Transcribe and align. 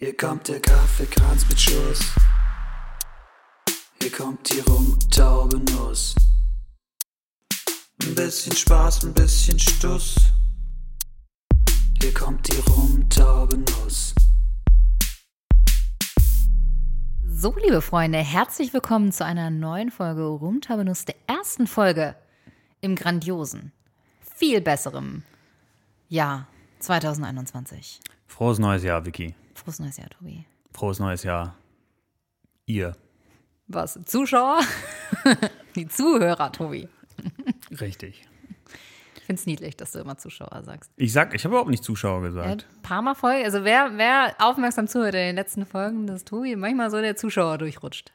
Hier 0.00 0.16
kommt 0.16 0.46
der 0.46 0.60
Kaffeekranz 0.60 1.48
mit 1.48 1.60
Schuss. 1.60 2.14
Hier 4.00 4.12
kommt 4.12 4.48
die 4.48 4.60
Rumtaubenuss. 4.60 6.14
Ein 8.04 8.14
bisschen 8.14 8.54
Spaß, 8.54 9.06
ein 9.06 9.12
bisschen 9.12 9.58
Stuss. 9.58 10.14
Hier 12.00 12.14
kommt 12.14 12.46
die 12.46 12.60
Rumtaubenuss. 12.70 14.14
So, 17.26 17.56
liebe 17.56 17.82
Freunde, 17.82 18.18
herzlich 18.18 18.72
willkommen 18.72 19.10
zu 19.10 19.24
einer 19.24 19.50
neuen 19.50 19.90
Folge 19.90 20.22
Rumtabenuss, 20.22 21.06
der 21.06 21.16
ersten 21.26 21.66
Folge 21.66 22.14
im 22.80 22.94
grandiosen, 22.94 23.72
viel 24.20 24.60
besserem 24.60 25.24
Jahr 26.08 26.46
2021. 26.78 27.98
Frohes 28.28 28.60
neues 28.60 28.84
Jahr, 28.84 29.04
Vicky. 29.04 29.34
Frohes 29.64 29.78
neues 29.80 29.96
Jahr, 29.96 30.08
Tobi. 30.10 30.44
Frohes 30.72 30.98
neues 31.00 31.22
Jahr. 31.22 31.54
Ihr. 32.66 32.96
Was? 33.66 33.98
Zuschauer? 34.04 34.60
Die 35.74 35.88
Zuhörer, 35.88 36.52
Tobi. 36.52 36.88
Richtig. 37.80 38.24
Ich 39.16 39.22
finde 39.24 39.40
es 39.40 39.46
niedlich, 39.46 39.76
dass 39.76 39.92
du 39.92 39.98
immer 39.98 40.16
Zuschauer 40.16 40.62
sagst. 40.64 40.90
Ich 40.96 41.12
sag, 41.12 41.34
ich 41.34 41.44
habe 41.44 41.52
überhaupt 41.52 41.70
nicht 41.70 41.84
Zuschauer 41.84 42.22
Ja, 42.22 42.28
gesagt. 42.28 42.66
ein 42.76 42.82
paar 42.82 43.02
Mal 43.02 43.14
Folge. 43.14 43.44
Also 43.44 43.62
wer, 43.64 43.90
wer 43.98 44.34
aufmerksam 44.38 44.88
zuhört 44.88 45.14
in 45.14 45.20
den 45.20 45.36
letzten 45.36 45.66
Folgen, 45.66 46.06
dass 46.06 46.24
Tobi 46.24 46.56
manchmal 46.56 46.90
so 46.90 47.00
der 47.00 47.16
Zuschauer 47.16 47.58
durchrutscht. 47.58 48.12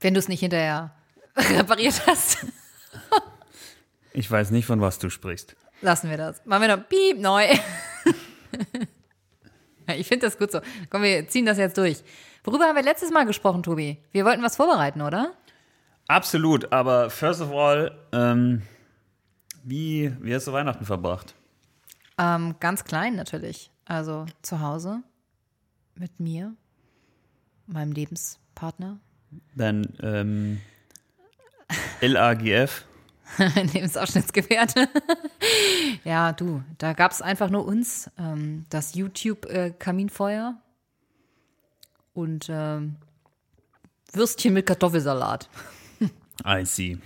Wenn 0.00 0.14
du 0.14 0.18
es 0.18 0.26
nicht 0.28 0.40
hinterher 0.40 0.92
repariert 1.36 2.06
hast, 2.06 2.44
Ich 4.12 4.28
weiß 4.30 4.50
nicht, 4.50 4.66
von 4.66 4.80
was 4.80 4.98
du 4.98 5.10
sprichst. 5.10 5.54
lassen 5.80 6.10
wir 6.10 6.16
das. 6.16 6.44
Machen 6.44 6.62
wir 6.62 6.76
noch 6.76 6.88
Piep 6.88 7.18
neu. 7.18 7.46
Ich 9.96 10.06
finde 10.06 10.26
das 10.26 10.38
gut 10.38 10.52
so. 10.52 10.60
Komm, 10.90 11.02
wir 11.02 11.28
ziehen 11.28 11.46
das 11.46 11.58
jetzt 11.58 11.76
durch. 11.76 12.02
Worüber 12.44 12.64
haben 12.64 12.76
wir 12.76 12.82
letztes 12.82 13.10
Mal 13.10 13.24
gesprochen, 13.26 13.62
Tobi? 13.62 13.98
Wir 14.10 14.24
wollten 14.24 14.42
was 14.42 14.56
vorbereiten, 14.56 15.00
oder? 15.00 15.32
Absolut, 16.08 16.72
aber 16.72 17.10
first 17.10 17.40
of 17.40 17.52
all, 17.52 17.92
ähm, 18.12 18.62
wie, 19.62 20.12
wie 20.20 20.34
hast 20.34 20.46
du 20.46 20.52
Weihnachten 20.52 20.84
verbracht? 20.84 21.34
Ähm, 22.18 22.56
ganz 22.60 22.84
klein 22.84 23.14
natürlich. 23.14 23.70
Also 23.84 24.26
zu 24.42 24.60
Hause 24.60 25.02
mit 25.94 26.18
mir, 26.18 26.54
meinem 27.66 27.92
Lebenspartner, 27.92 28.98
Dein 29.54 29.86
ähm, 30.02 30.60
LAGF? 32.00 32.84
Lebensabschnittsgefährte. 33.72 34.88
ja, 36.04 36.32
du, 36.32 36.62
da 36.78 36.92
gab 36.92 37.12
es 37.12 37.22
einfach 37.22 37.50
nur 37.50 37.66
uns, 37.66 38.10
ähm, 38.18 38.64
das 38.70 38.94
YouTube-Kaminfeuer 38.94 40.60
und 42.14 42.48
ähm, 42.50 42.96
Würstchen 44.12 44.54
mit 44.54 44.66
Kartoffelsalat. 44.66 45.48
I 46.46 46.64
see. 46.64 46.98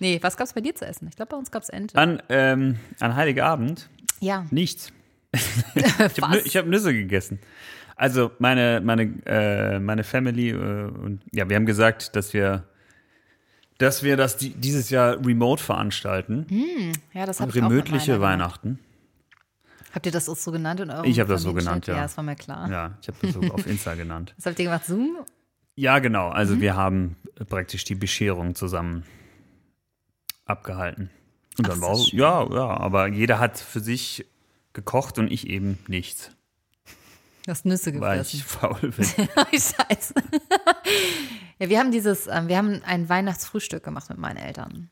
Nee, 0.00 0.18
was 0.22 0.36
gab's 0.36 0.52
bei 0.52 0.60
dir 0.60 0.74
zu 0.74 0.86
essen? 0.86 1.08
Ich 1.08 1.16
glaube, 1.16 1.30
bei 1.30 1.36
uns 1.36 1.50
gab's 1.50 1.68
Ente. 1.68 1.96
An, 1.96 2.22
ähm, 2.28 2.78
an 3.00 3.16
Heiligabend 3.16 3.88
ja. 4.20 4.46
nichts. 4.50 4.92
Ich 5.74 5.98
habe 5.98 6.42
hab 6.44 6.66
Nüsse 6.66 6.92
gegessen. 6.92 7.40
Also 7.96 8.30
meine, 8.38 8.82
meine, 8.84 9.02
äh, 9.24 9.78
meine 9.78 10.04
Family 10.04 10.50
äh, 10.50 10.54
und 10.54 11.22
ja, 11.32 11.48
wir 11.48 11.56
haben 11.56 11.66
gesagt, 11.66 12.14
dass 12.14 12.34
wir, 12.34 12.64
dass 13.78 14.02
wir 14.02 14.16
das 14.16 14.36
di 14.36 14.50
dieses 14.50 14.90
Jahr 14.90 15.24
remote 15.24 15.62
veranstalten. 15.62 16.46
Ja, 17.12 17.26
das 17.26 17.40
habe 17.40 17.50
ich 17.50 17.56
Remötliche. 17.56 18.20
Weihnachten. 18.20 18.78
Habt 19.94 20.04
ihr 20.06 20.12
das 20.12 20.28
auch 20.28 20.36
so 20.36 20.52
genannt 20.52 20.80
in 20.80 20.90
eurem 20.90 21.04
Ich 21.04 21.18
hab 21.20 21.28
das 21.28 21.42
so 21.42 21.54
genannt, 21.54 21.86
ja. 21.86 21.96
Ja, 21.96 22.02
das 22.02 22.16
war 22.18 22.24
mir 22.24 22.36
klar. 22.36 22.70
Ja, 22.70 22.98
ich 23.00 23.08
habe 23.08 23.18
das 23.22 23.32
so 23.32 23.40
auf 23.40 23.66
Insta 23.66 23.94
genannt. 23.94 24.34
Was 24.38 24.46
habt 24.46 24.58
ihr 24.58 24.66
gemacht? 24.66 24.84
Zoom? 24.84 25.16
Ja, 25.74 25.98
genau. 26.00 26.28
Also 26.28 26.54
Mhm. 26.56 26.60
wir 26.60 26.76
haben 26.76 27.16
praktisch 27.48 27.84
die 27.84 27.94
Bescherung 27.94 28.54
zusammen 28.54 29.04
abgehalten. 30.44 31.10
Und 31.58 31.68
dann 31.68 31.78
Ach, 31.78 31.82
war 31.82 31.92
ist 31.92 32.00
das 32.00 32.08
schön. 32.08 32.18
ja, 32.18 32.46
ja, 32.54 32.76
aber 32.76 33.08
jeder 33.08 33.38
hat 33.38 33.58
für 33.58 33.80
sich 33.80 34.26
gekocht 34.74 35.18
und 35.18 35.30
ich 35.32 35.48
eben 35.48 35.78
nichts, 35.88 36.30
Du 37.46 37.52
hast 37.52 37.64
Nüsse 37.64 37.98
weil 38.00 38.18
gefressen. 38.18 38.38
ich 38.40 38.44
faul 38.44 38.80
bin. 38.90 39.04
Scheiße. 39.52 40.14
ja, 41.58 41.68
wir 41.68 41.78
haben 41.78 41.92
dieses, 41.92 42.26
ähm, 42.26 42.48
wir 42.48 42.58
haben 42.58 42.82
ein 42.84 43.08
Weihnachtsfrühstück 43.08 43.84
gemacht 43.84 44.08
mit 44.10 44.18
meinen 44.18 44.36
Eltern. 44.36 44.90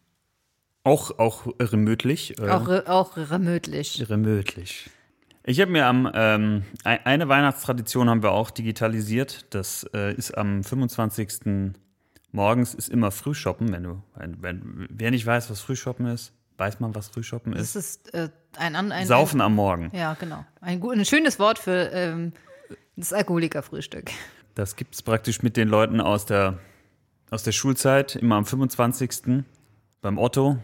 auch 0.84 1.18
auch 1.18 1.46
remötlich. 1.60 2.38
Äh, 2.38 2.48
Auch, 2.50 2.68
re- 2.68 2.84
auch 2.86 3.16
remötlich. 3.16 4.08
remötlich. 4.08 4.88
Ich 5.46 5.60
habe 5.60 5.72
mir 5.72 5.86
am 5.86 6.08
ähm, 6.14 6.62
ein- 6.84 7.04
eine 7.04 7.28
Weihnachtstradition 7.28 8.08
haben 8.08 8.22
wir 8.22 8.30
auch 8.32 8.50
digitalisiert. 8.50 9.46
Das 9.52 9.84
äh, 9.92 10.14
ist 10.14 10.30
am 10.38 10.62
25. 10.64 11.72
morgens 12.32 12.72
ist 12.74 12.88
immer 12.88 13.10
Frühshoppen, 13.10 13.72
wenn 13.72 13.82
du 13.82 14.02
wenn, 14.16 14.42
wenn 14.42 14.86
wer 14.90 15.10
nicht 15.10 15.26
weiß, 15.26 15.50
was 15.50 15.60
Frühshoppen 15.60 16.06
ist, 16.06 16.32
weiß 16.56 16.80
man, 16.80 16.94
was 16.94 17.08
Frühshoppen 17.08 17.52
Das 17.52 17.74
ist. 17.76 18.08
ist 18.08 18.14
äh, 18.14 18.28
ein, 18.56 18.76
ein, 18.76 18.92
ein 18.92 19.06
Saufen 19.06 19.40
am 19.40 19.54
Morgen. 19.54 19.90
Ja, 19.94 20.14
genau. 20.14 20.44
Ein, 20.60 20.82
ein 20.82 21.04
schönes 21.04 21.38
Wort 21.38 21.58
für 21.58 21.90
ähm, 21.92 22.32
das 22.96 23.12
Alkoholikerfrühstück. 23.12 24.10
Das 24.54 24.76
gibt 24.76 24.94
es 24.94 25.02
praktisch 25.02 25.42
mit 25.42 25.56
den 25.56 25.68
Leuten 25.68 26.00
aus 26.00 26.26
der, 26.26 26.58
aus 27.30 27.42
der 27.42 27.52
Schulzeit, 27.52 28.14
immer 28.16 28.36
am 28.36 28.46
25. 28.46 29.44
beim 30.00 30.18
Otto. 30.18 30.58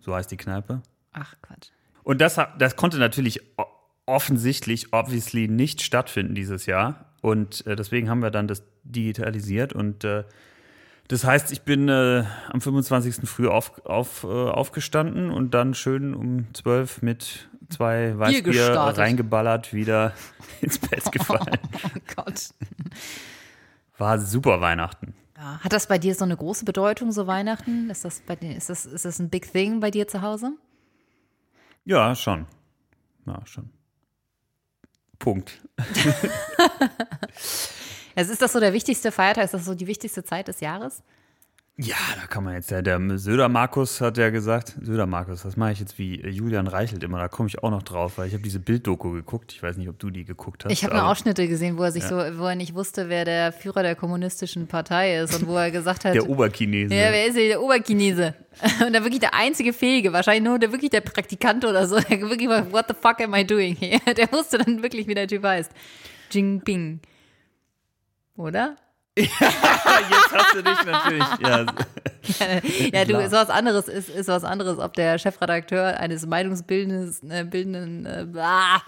So 0.00 0.14
heißt 0.14 0.30
die 0.30 0.36
Kneipe. 0.36 0.82
Ach, 1.12 1.34
Quatsch. 1.42 1.68
Und 2.02 2.20
das, 2.20 2.36
das 2.58 2.76
konnte 2.76 2.98
natürlich 2.98 3.40
offensichtlich, 4.06 4.92
obviously 4.92 5.46
nicht 5.46 5.82
stattfinden 5.82 6.34
dieses 6.34 6.66
Jahr. 6.66 7.14
Und 7.20 7.66
äh, 7.66 7.76
deswegen 7.76 8.08
haben 8.08 8.22
wir 8.22 8.30
dann 8.30 8.48
das 8.48 8.64
digitalisiert. 8.82 9.72
Und 9.72 10.04
äh, 10.04 10.24
das 11.10 11.24
heißt, 11.24 11.50
ich 11.50 11.62
bin 11.62 11.88
äh, 11.88 12.24
am 12.50 12.60
25. 12.60 13.28
früh 13.28 13.48
auf, 13.48 13.84
auf, 13.84 14.22
äh, 14.22 14.28
aufgestanden 14.28 15.32
und 15.32 15.54
dann 15.54 15.74
schön 15.74 16.14
um 16.14 16.46
12 16.54 17.02
mit 17.02 17.48
zwei 17.68 18.16
Weißbier 18.16 18.76
reingeballert, 18.76 19.74
wieder 19.74 20.12
ins 20.60 20.78
Bett 20.78 21.10
gefallen. 21.10 21.58
Oh 21.84 21.98
Gott. 22.14 22.50
War 23.98 24.20
super 24.20 24.60
Weihnachten. 24.60 25.14
Ja. 25.36 25.58
Hat 25.58 25.72
das 25.72 25.88
bei 25.88 25.98
dir 25.98 26.14
so 26.14 26.24
eine 26.24 26.36
große 26.36 26.64
Bedeutung, 26.64 27.10
so 27.10 27.26
Weihnachten? 27.26 27.90
Ist 27.90 28.04
das 28.04 28.20
bei 28.20 28.34
ist 28.34 28.70
das, 28.70 28.86
ist 28.86 29.04
das 29.04 29.18
ein 29.18 29.30
Big 29.30 29.50
Thing 29.50 29.80
bei 29.80 29.90
dir 29.90 30.06
zu 30.06 30.22
Hause? 30.22 30.52
Ja, 31.84 32.14
schon. 32.14 32.46
Ja, 33.26 33.44
schon. 33.46 33.68
Punkt. 35.18 35.60
Also 38.16 38.32
ist 38.32 38.42
das 38.42 38.52
so 38.52 38.60
der 38.60 38.72
wichtigste 38.72 39.12
Feiertag? 39.12 39.44
Ist 39.44 39.54
das 39.54 39.64
so 39.64 39.74
die 39.74 39.86
wichtigste 39.86 40.24
Zeit 40.24 40.48
des 40.48 40.60
Jahres? 40.60 41.02
Ja, 41.82 41.96
da 42.20 42.26
kann 42.26 42.44
man 42.44 42.54
jetzt, 42.56 42.70
ja, 42.70 42.82
der 42.82 43.00
Söder 43.16 43.48
Markus 43.48 44.02
hat 44.02 44.18
ja 44.18 44.28
gesagt, 44.28 44.76
Söder 44.82 45.06
Markus, 45.06 45.44
das 45.44 45.56
mache 45.56 45.72
ich 45.72 45.80
jetzt 45.80 45.96
wie 45.98 46.20
Julian 46.28 46.66
Reichelt 46.66 47.02
immer, 47.02 47.18
da 47.18 47.28
komme 47.28 47.48
ich 47.48 47.62
auch 47.62 47.70
noch 47.70 47.82
drauf, 47.82 48.18
weil 48.18 48.26
ich 48.26 48.34
habe 48.34 48.42
diese 48.42 48.60
Bilddoku 48.60 49.12
geguckt, 49.12 49.52
ich 49.52 49.62
weiß 49.62 49.78
nicht, 49.78 49.88
ob 49.88 49.98
du 49.98 50.10
die 50.10 50.26
geguckt 50.26 50.62
hast. 50.66 50.72
Ich 50.72 50.84
habe 50.84 50.94
nur 50.94 51.06
Ausschnitte 51.06 51.48
gesehen, 51.48 51.78
wo 51.78 51.84
er 51.84 51.92
sich 51.92 52.04
so, 52.04 52.16
wo 52.16 52.44
er 52.44 52.54
nicht 52.54 52.74
wusste, 52.74 53.08
wer 53.08 53.24
der 53.24 53.50
Führer 53.52 53.82
der 53.82 53.94
kommunistischen 53.96 54.66
Partei 54.66 55.20
ist 55.20 55.34
und 55.40 55.48
wo 55.48 55.56
er 55.56 55.70
gesagt 55.70 56.04
hat, 56.04 56.14
Der 56.14 56.28
Oberchinese. 56.28 56.94
ja, 56.94 57.12
wer 57.12 57.26
ist 57.28 57.38
denn 57.38 57.48
der 57.48 57.62
Oberchinese? 57.62 58.34
Und 58.86 58.92
da 58.92 59.02
wirklich 59.02 59.20
der 59.20 59.32
einzige 59.32 59.72
Fähige, 59.72 60.12
wahrscheinlich 60.12 60.42
nur 60.44 60.58
der 60.58 60.72
wirklich 60.72 60.90
der 60.90 61.00
Praktikant 61.00 61.64
oder 61.64 61.86
so, 61.86 61.98
der 62.10 62.20
wirklich 62.20 62.48
mal, 62.48 62.70
what 62.72 62.86
the 62.88 62.94
fuck 63.00 63.22
am 63.22 63.32
I 63.34 63.46
doing 63.46 63.74
here? 63.76 64.00
Der 64.14 64.30
wusste 64.32 64.58
dann 64.58 64.82
wirklich, 64.82 65.06
wie 65.06 65.14
der 65.14 65.28
Typ 65.28 65.44
heißt. 65.44 65.70
Jinping. 66.30 67.00
Oder? 68.40 68.76
jetzt 69.16 70.32
hast 70.32 70.54
du 70.54 70.62
dich 70.62 70.84
natürlich, 70.84 71.24
ja, 71.40 71.66
Ja, 72.98 73.04
du, 73.04 73.18
ist 73.18 73.32
was 73.32 73.50
anderes, 73.50 73.88
ist, 73.88 74.08
ist 74.08 74.28
was 74.28 74.44
anderes, 74.44 74.78
ob 74.78 74.94
der 74.94 75.18
Chefredakteur 75.18 75.98
eines 75.98 76.24
meinungsbildenden, 76.26 77.30
äh, 77.30 77.44
bildenden, 77.44 78.06
äh, 78.06 78.26
blah, 78.26 78.80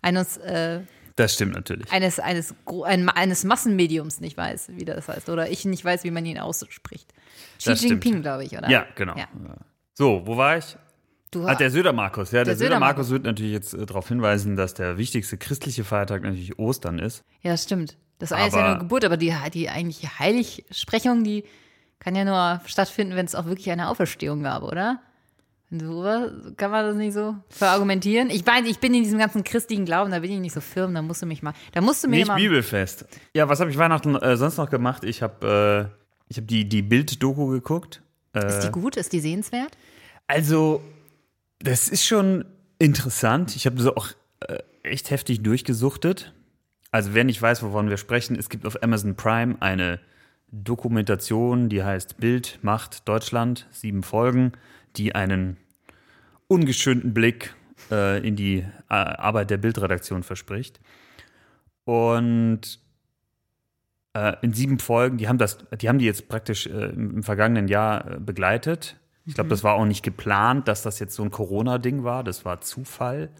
eines, 0.00 0.36
äh, 0.36 0.80
das 1.16 1.34
stimmt 1.34 1.54
natürlich. 1.54 1.90
eines, 1.90 2.20
eines, 2.20 2.54
eines 2.66 3.44
Massenmediums 3.44 4.20
nicht 4.20 4.36
weiß, 4.36 4.70
wie 4.74 4.84
das 4.84 5.08
heißt. 5.08 5.28
Oder 5.28 5.50
ich 5.50 5.64
nicht 5.64 5.84
weiß, 5.84 6.04
wie 6.04 6.10
man 6.10 6.24
ihn 6.26 6.38
ausspricht. 6.38 7.12
Xi 7.58 7.70
Das 7.70 7.78
stimmt. 7.78 8.04
Jinping, 8.04 8.22
glaube 8.22 8.44
ich, 8.44 8.56
oder? 8.56 8.68
Ja, 8.68 8.86
genau. 8.94 9.16
Ja. 9.16 9.26
So, 9.94 10.22
wo 10.24 10.36
war 10.36 10.58
ich? 10.58 10.76
Du, 11.30 11.48
Hat 11.48 11.58
der 11.58 11.70
Söder 11.70 11.92
Markus, 11.92 12.30
ja, 12.30 12.38
der, 12.38 12.44
Der 12.44 12.56
Söder 12.56 12.68
Söder 12.68 12.80
Markus 12.80 13.10
wird 13.10 13.24
natürlich 13.24 13.52
jetzt 13.52 13.74
äh, 13.74 13.86
darauf 13.86 14.06
hinweisen, 14.06 14.54
dass 14.54 14.74
der 14.74 14.98
wichtigste 14.98 15.36
christliche 15.36 15.82
Feiertag 15.82 16.22
natürlich 16.22 16.58
Ostern 16.60 17.00
ist. 17.00 17.24
ja, 17.42 17.52
das 17.52 17.64
stimmt. 17.64 17.96
Das 18.18 18.32
eine 18.32 18.48
ist 18.48 18.54
ja 18.54 18.68
nur 18.68 18.78
Geburt, 18.78 19.04
aber 19.04 19.16
die, 19.16 19.34
die 19.52 19.68
eigentliche 19.68 20.18
Heiligsprechung, 20.18 21.24
die 21.24 21.44
kann 21.98 22.14
ja 22.14 22.24
nur 22.24 22.60
stattfinden, 22.66 23.16
wenn 23.16 23.26
es 23.26 23.34
auch 23.34 23.46
wirklich 23.46 23.70
eine 23.70 23.88
Auferstehung 23.88 24.42
gab, 24.42 24.62
oder? 24.62 25.00
So, 25.70 26.04
kann 26.56 26.70
man 26.70 26.84
das 26.86 26.96
nicht 26.96 27.14
so 27.14 27.34
verargumentieren? 27.48 28.30
Ich 28.30 28.44
meine, 28.44 28.68
ich 28.68 28.78
bin 28.78 28.94
in 28.94 29.02
diesem 29.02 29.18
ganzen 29.18 29.42
christlichen 29.42 29.84
Glauben, 29.84 30.12
da 30.12 30.20
bin 30.20 30.30
ich 30.30 30.38
nicht 30.38 30.52
so 30.52 30.60
firm, 30.60 30.94
da 30.94 31.02
musst 31.02 31.22
du 31.22 31.26
mich 31.26 31.42
mal, 31.42 31.54
da 31.72 31.80
musst 31.80 32.04
du 32.04 32.08
mir 32.08 32.16
Nicht 32.16 32.28
mal, 32.28 32.36
bibelfest. 32.36 33.06
Ja, 33.34 33.48
was 33.48 33.58
habe 33.60 33.70
ich 33.70 33.78
Weihnachten 33.78 34.14
äh, 34.14 34.36
sonst 34.36 34.56
noch 34.56 34.70
gemacht? 34.70 35.02
Ich 35.02 35.22
habe 35.22 35.90
äh, 35.90 36.04
ich 36.28 36.36
hab 36.36 36.46
die, 36.46 36.68
die 36.68 36.82
Bild-Doku 36.82 37.46
geguckt. 37.48 38.02
ist 38.34 38.60
die 38.60 38.70
gut, 38.70 38.96
ist 38.96 39.12
die 39.12 39.20
sehenswert? 39.20 39.76
Also, 40.26 40.80
das 41.58 41.88
ist 41.88 42.04
schon 42.04 42.44
interessant. 42.78 43.56
Ich 43.56 43.66
habe 43.66 43.80
so 43.80 43.96
auch 43.96 44.08
äh, 44.40 44.58
echt 44.82 45.10
heftig 45.10 45.42
durchgesuchtet. 45.42 46.34
Also 46.94 47.12
wer 47.12 47.24
nicht 47.24 47.42
weiß, 47.42 47.64
wovon 47.64 47.90
wir 47.90 47.96
sprechen, 47.96 48.36
es 48.38 48.48
gibt 48.48 48.64
auf 48.64 48.80
Amazon 48.80 49.16
Prime 49.16 49.56
eine 49.58 49.98
Dokumentation, 50.52 51.68
die 51.68 51.82
heißt 51.82 52.18
Bild 52.18 52.60
macht 52.62 53.08
Deutschland, 53.08 53.66
sieben 53.72 54.04
Folgen, 54.04 54.52
die 54.94 55.12
einen 55.12 55.56
ungeschönten 56.46 57.12
Blick 57.12 57.56
äh, 57.90 58.24
in 58.24 58.36
die 58.36 58.58
äh, 58.58 58.64
Arbeit 58.94 59.50
der 59.50 59.56
Bildredaktion 59.56 60.22
verspricht. 60.22 60.78
Und 61.82 62.78
äh, 64.12 64.36
in 64.42 64.52
sieben 64.52 64.78
Folgen, 64.78 65.16
die 65.16 65.26
haben 65.26 65.38
das, 65.38 65.58
die 65.80 65.88
haben 65.88 65.98
die 65.98 66.06
jetzt 66.06 66.28
praktisch 66.28 66.68
äh, 66.68 66.90
im, 66.90 67.16
im 67.16 67.22
vergangenen 67.24 67.66
Jahr 67.66 68.08
äh, 68.08 68.20
begleitet. 68.20 69.00
Ich 69.26 69.34
glaube, 69.34 69.50
das 69.50 69.64
war 69.64 69.74
auch 69.74 69.84
nicht 69.84 70.04
geplant, 70.04 70.68
dass 70.68 70.82
das 70.82 71.00
jetzt 71.00 71.16
so 71.16 71.24
ein 71.24 71.32
Corona-Ding 71.32 72.04
war. 72.04 72.22
Das 72.22 72.44
war 72.44 72.60
Zufall. 72.60 73.30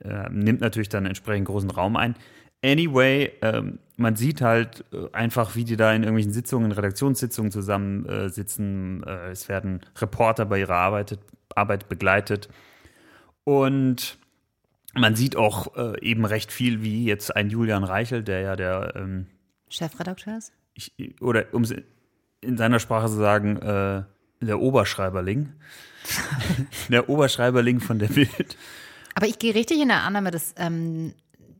Äh, 0.00 0.28
nimmt 0.30 0.60
natürlich 0.60 0.88
dann 0.88 1.06
entsprechend 1.06 1.46
großen 1.46 1.70
Raum 1.70 1.94
ein. 1.94 2.16
Anyway, 2.64 3.30
ähm, 3.42 3.78
man 3.96 4.16
sieht 4.16 4.40
halt 4.40 4.84
äh, 4.92 5.12
einfach, 5.12 5.54
wie 5.54 5.64
die 5.64 5.76
da 5.76 5.92
in 5.92 6.02
irgendwelchen 6.02 6.32
Sitzungen, 6.32 6.72
Redaktionssitzungen 6.72 7.52
zusammensitzen. 7.52 9.04
Äh, 9.04 9.30
es 9.30 9.48
werden 9.48 9.80
Reporter 9.98 10.46
bei 10.46 10.60
ihrer 10.60 10.76
Arbeit, 10.76 11.18
Arbeit 11.54 11.88
begleitet. 11.90 12.48
Und 13.44 14.18
man 14.94 15.14
sieht 15.14 15.36
auch 15.36 15.76
äh, 15.76 16.00
eben 16.00 16.24
recht 16.24 16.52
viel, 16.52 16.82
wie 16.82 17.04
jetzt 17.04 17.36
ein 17.36 17.50
Julian 17.50 17.84
Reichel, 17.84 18.22
der 18.22 18.40
ja 18.40 18.56
der, 18.56 18.94
ähm, 18.96 19.26
Chefredakteur 19.68 20.38
ist? 20.38 20.52
ich, 20.74 21.20
oder 21.20 21.46
um 21.52 21.62
es 21.62 21.74
in 22.40 22.56
seiner 22.56 22.80
Sprache 22.80 23.08
zu 23.08 23.16
sagen, 23.16 23.56
äh, 23.56 24.02
der 24.40 24.60
Oberschreiberling. 24.60 25.52
der 26.88 27.08
Oberschreiberling 27.08 27.80
von 27.80 27.98
der 27.98 28.08
Bild. 28.08 28.56
Aber 29.14 29.26
ich 29.26 29.38
gehe 29.38 29.54
richtig 29.54 29.80
in 29.80 29.88
der 29.88 30.02
Annahme, 30.02 30.30
dass 30.30 30.54
ähm, 30.58 31.14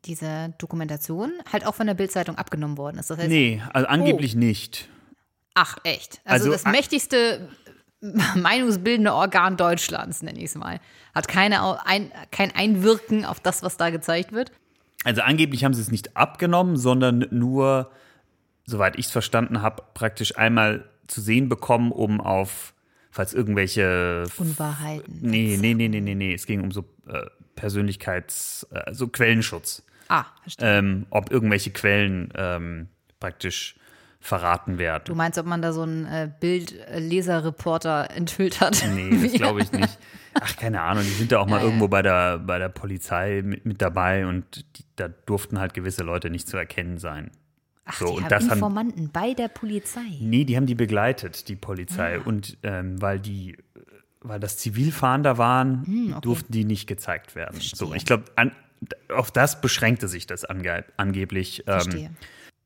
diese 0.05 0.55
Dokumentation 0.59 1.33
halt 1.53 1.67
auch 1.67 1.75
von 1.75 1.87
der 1.87 1.95
Bildzeitung 1.95 2.37
abgenommen 2.37 2.79
worden 2.79 2.99
ist. 2.99 3.11
Das 3.11 3.19
heißt, 3.19 3.29
Nee, 3.29 3.62
also 3.73 3.89
angeblich 3.89 4.35
nicht. 4.35 4.89
ach 5.55 5.77
echt. 5.85 6.21
Also, 6.25 6.51
Also, 6.51 6.53
das 6.53 6.71
mächtigste 6.73 7.49
meinungsbildende 8.37 9.12
Organ 9.15 9.56
Deutschlands, 9.56 10.23
nenne 10.23 10.39
ich 10.39 10.47
es 10.47 10.55
mal, 10.55 10.81
hat 11.15 11.29
keine, 11.29 11.87
ein, 11.87 12.11
kein 12.31 12.55
Einwirken 12.55 13.25
auf 13.25 13.41
das, 13.41 13.62
was 13.62 13.77
da 13.77 13.91
gezeigt 13.91 14.33
wird. 14.33 14.53
Also 15.05 15.23
angeblich 15.23 15.65
haben 15.65 15.75
sie 15.75 15.83
es 15.83 15.91
nicht 15.91 16.17
abgenommen, 16.17 16.77
sondern 16.77 17.27
nur, 17.31 17.91
soweit 18.67 18.99
ich 18.99 19.07
es 19.07 19.12
verstanden 19.12 19.62
habe, 19.62 19.83
praktisch 19.95 20.37
einmal 20.39 20.89
zu 21.07 21.21
sehen 21.21 21.49
bekommen, 21.50 21.93
um 21.93 22.21
auf, 22.21 22.73
falls 23.11 23.35
irgendwelche 23.35 24.25
Unwahrheiten. 24.39 25.19
Nee, 25.21 25.59
nee, 25.61 25.75
nee, 25.75 25.89
nee, 25.89 26.00
nee, 26.00 26.15
nee. 26.15 26.33
Es 26.35 26.47
ging 26.47 26.62
um 26.62 26.73
so 26.73 26.85
äh, 27.07 27.27
Persönlichkeits-, 27.57 28.67
äh, 28.73 28.95
so 28.95 29.09
Quellenschutz. 29.09 29.83
Ah, 30.09 30.27
verstehe. 30.43 30.79
Ähm, 30.79 31.06
ob 31.11 31.31
irgendwelche 31.31 31.71
Quellen 31.71 32.31
ähm, 32.37 32.89
praktisch 33.21 33.77
verraten 34.21 34.79
werden. 34.79 35.03
Du 35.06 35.15
meinst, 35.15 35.39
ob 35.39 35.45
man 35.47 35.61
da 35.61 35.73
so 35.73 35.83
einen 35.83 36.06
äh, 36.06 36.31
Bildleserreporter 36.41 38.11
enthüllt 38.17 38.61
hat? 38.61 38.85
Nee, 38.95 39.19
das 39.23 39.33
glaube 39.35 39.62
ich 39.62 39.73
nicht. 39.73 39.99
Ach, 40.41 40.56
keine 40.56 40.81
Ahnung, 40.81 41.05
die 41.05 41.11
sind 41.11 41.31
da 41.33 41.39
auch 41.39 41.47
mal 41.47 41.61
irgendwo 41.62 41.89
bei 41.89 42.03
der, 42.03 42.39
bei 42.39 42.59
der 42.59 42.69
Polizei 42.69 43.43
mit, 43.45 43.65
mit 43.67 43.81
dabei 43.83 44.27
und 44.27 44.65
die, 44.79 44.85
da 44.97 45.09
durften 45.09 45.59
halt 45.61 45.75
gewisse 45.75 46.03
Leute 46.03 46.31
nicht 46.31 46.49
zu 46.49 46.57
erkennen 46.57 46.99
sein. 46.99 47.31
Ach, 47.85 47.99
So, 47.99 48.07
die 48.07 48.12
und 48.17 48.23
haben 48.25 48.29
das 48.31 48.45
haben- 48.45 48.53
Informanten 48.55 49.11
bei 49.12 49.35
der 49.35 49.49
Polizei. 49.49 50.00
Nee, 50.21 50.45
die 50.45 50.57
haben 50.57 50.67
die 50.67 50.75
begleitet, 50.75 51.49
die 51.49 51.57
Polizei. 51.57 52.17
Ah. 52.19 52.23
Und 52.25 52.57
ähm, 52.62 53.00
weil 53.00 53.21
die, 53.21 53.57
weil 54.23 54.41
das 54.41 54.57
Zivilfahnder 54.57 55.39
waren, 55.39 55.85
Hm, 55.87 56.11
okay. 56.12 56.21
durften 56.23 56.53
die 56.53 56.65
nicht 56.65 56.87
gezeigt 56.89 57.35
werden. 57.37 57.61
So, 57.61 57.89
Verstehe. 57.89 57.97
ich 57.99 58.05
glaube, 58.07 58.25
an, 58.37 58.53
auf 59.15 59.31
das 59.31 59.61
beschränkte 59.61 60.09
sich 60.09 60.27
das 60.27 60.45
ange 60.45 60.85
angeblich. 60.97 61.65
Ähm, 61.67 61.75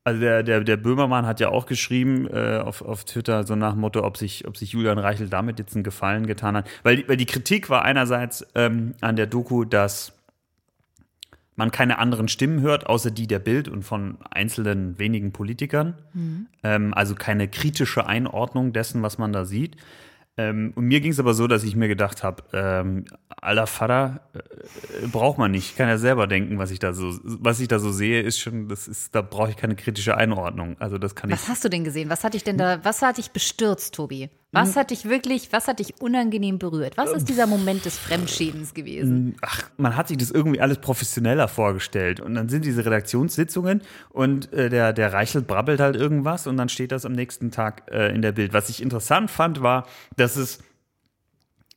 also 0.05 0.21
der, 0.21 0.43
der, 0.43 0.61
der 0.63 0.77
Böhmermann 0.77 1.25
hat 1.25 1.39
ja 1.39 1.49
auch 1.49 1.65
geschrieben 1.65 2.27
äh, 2.27 2.57
auf, 2.63 2.81
auf 2.81 3.03
Twitter, 3.03 3.45
so 3.45 3.55
nach 3.55 3.73
dem 3.73 3.81
Motto, 3.81 4.03
ob 4.03 4.17
sich, 4.17 4.47
ob 4.47 4.57
sich 4.57 4.71
Julian 4.71 4.97
Reichel 4.97 5.29
damit 5.29 5.59
jetzt 5.59 5.75
einen 5.75 5.83
Gefallen 5.83 6.25
getan 6.25 6.55
hat. 6.55 6.67
Weil, 6.83 6.95
die- 6.97 7.07
weil 7.07 7.17
die 7.17 7.25
Kritik 7.25 7.69
war 7.69 7.83
einerseits 7.83 8.45
ähm, 8.55 8.95
an 9.01 9.15
der 9.17 9.27
Doku, 9.27 9.65
dass 9.65 10.13
man 11.55 11.71
keine 11.71 11.99
anderen 11.99 12.29
Stimmen 12.29 12.61
hört, 12.61 12.87
außer 12.87 13.11
die 13.11 13.27
der 13.27 13.39
Bild 13.39 13.67
und 13.67 13.83
von 13.83 14.17
einzelnen 14.31 14.97
wenigen 14.97 15.33
Politikern. 15.33 15.95
Ähm, 16.63 16.93
also 16.93 17.15
keine 17.15 17.47
kritische 17.49 18.07
Einordnung 18.07 18.71
dessen, 18.71 19.01
was 19.03 19.17
man 19.17 19.33
da 19.33 19.43
sieht. 19.43 19.75
Ähm, 20.39 20.71
und 20.75 20.85
mir 20.85 21.01
ging 21.01 21.11
es 21.11 21.19
aber 21.19 21.33
so, 21.33 21.47
dass 21.47 21.63
ich 21.63 21.75
mir 21.75 21.89
gedacht 21.89 22.23
habe, 22.23 22.43
ähm, 22.53 23.03
aller 23.41 23.67
Vater 23.67 24.21
äh, 24.33 25.07
braucht 25.07 25.37
man 25.37 25.51
nicht. 25.51 25.71
Ich 25.71 25.75
kann 25.75 25.89
ja 25.89 25.97
selber 25.97 26.27
denken, 26.27 26.57
was 26.57 26.71
ich 26.71 26.79
da 26.79 26.93
so, 26.93 27.13
was 27.23 27.59
ich 27.59 27.67
da 27.67 27.77
so 27.79 27.91
sehe, 27.91 28.21
ist 28.21 28.39
schon, 28.39 28.69
das 28.69 28.87
ist, 28.87 29.13
da 29.13 29.21
brauche 29.21 29.49
ich 29.49 29.57
keine 29.57 29.75
kritische 29.75 30.15
Einordnung. 30.15 30.77
Also 30.79 30.97
das 30.97 31.13
kann 31.15 31.29
Was 31.29 31.43
ich. 31.43 31.49
hast 31.49 31.65
du 31.65 31.69
denn 31.69 31.83
gesehen? 31.83 32.09
Was 32.09 32.23
hat 32.23 32.35
dich 32.35 32.45
denn 32.45 32.57
da, 32.57 32.79
was 32.83 33.01
hat 33.01 33.17
dich 33.17 33.31
bestürzt, 33.31 33.93
Tobi? 33.95 34.29
Was 34.51 34.75
hat 34.75 34.89
dich 34.89 35.05
wirklich, 35.05 35.53
was 35.53 35.67
hat 35.67 35.77
dich 35.77 36.01
unangenehm 36.01 36.57
berührt? 36.57 36.97
Was 36.97 37.11
ist 37.11 37.29
dieser 37.29 37.45
Moment 37.45 37.85
des 37.85 37.99
Fremdschädens 37.99 38.73
gewesen? 38.73 39.35
Ach, 39.41 39.69
man 39.77 39.95
hat 39.95 40.07
sich 40.07 40.17
das 40.17 40.31
irgendwie 40.31 40.59
alles 40.59 40.79
professioneller 40.79 41.47
vorgestellt. 41.47 42.19
Und 42.19 42.33
dann 42.33 42.49
sind 42.49 42.65
diese 42.65 42.83
Redaktionssitzungen 42.83 43.81
und 44.09 44.51
äh, 44.51 44.69
der, 44.69 44.93
der 44.93 45.13
Reichelt 45.13 45.45
brabbelt 45.45 45.79
halt 45.79 45.95
irgendwas 45.95 46.47
und 46.47 46.57
dann 46.57 46.67
steht 46.67 46.91
das 46.91 47.05
am 47.05 47.11
nächsten 47.11 47.51
Tag 47.51 47.91
äh, 47.91 48.13
in 48.13 48.23
der 48.23 48.31
Bild. 48.31 48.51
Was 48.51 48.69
ich 48.69 48.81
interessant 48.81 49.29
fand, 49.29 49.61
war, 49.61 49.85
dass 50.15 50.35
es 50.35 50.59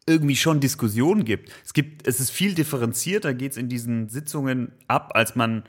irgendwie 0.06 0.36
schon 0.36 0.60
Diskussionen 0.60 1.24
gibt. 1.24 1.50
Es 1.64 1.74
gibt, 1.74 2.08
es 2.08 2.20
ist 2.20 2.30
viel 2.30 2.54
differenzierter, 2.54 3.34
geht 3.34 3.52
es 3.52 3.58
in 3.58 3.68
diesen 3.68 4.08
Sitzungen 4.08 4.72
ab, 4.88 5.12
als 5.14 5.36
man 5.36 5.62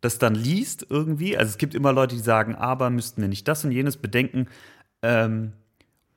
das 0.00 0.18
dann 0.18 0.36
liest 0.36 0.86
irgendwie. 0.88 1.36
Also 1.36 1.50
es 1.50 1.58
gibt 1.58 1.74
immer 1.74 1.92
Leute, 1.92 2.14
die 2.14 2.22
sagen, 2.22 2.54
aber 2.54 2.88
müssten 2.90 3.20
wir 3.20 3.28
nicht 3.28 3.48
das 3.48 3.64
und 3.64 3.72
jenes 3.72 3.96
bedenken. 3.96 4.46
Ähm, 5.02 5.52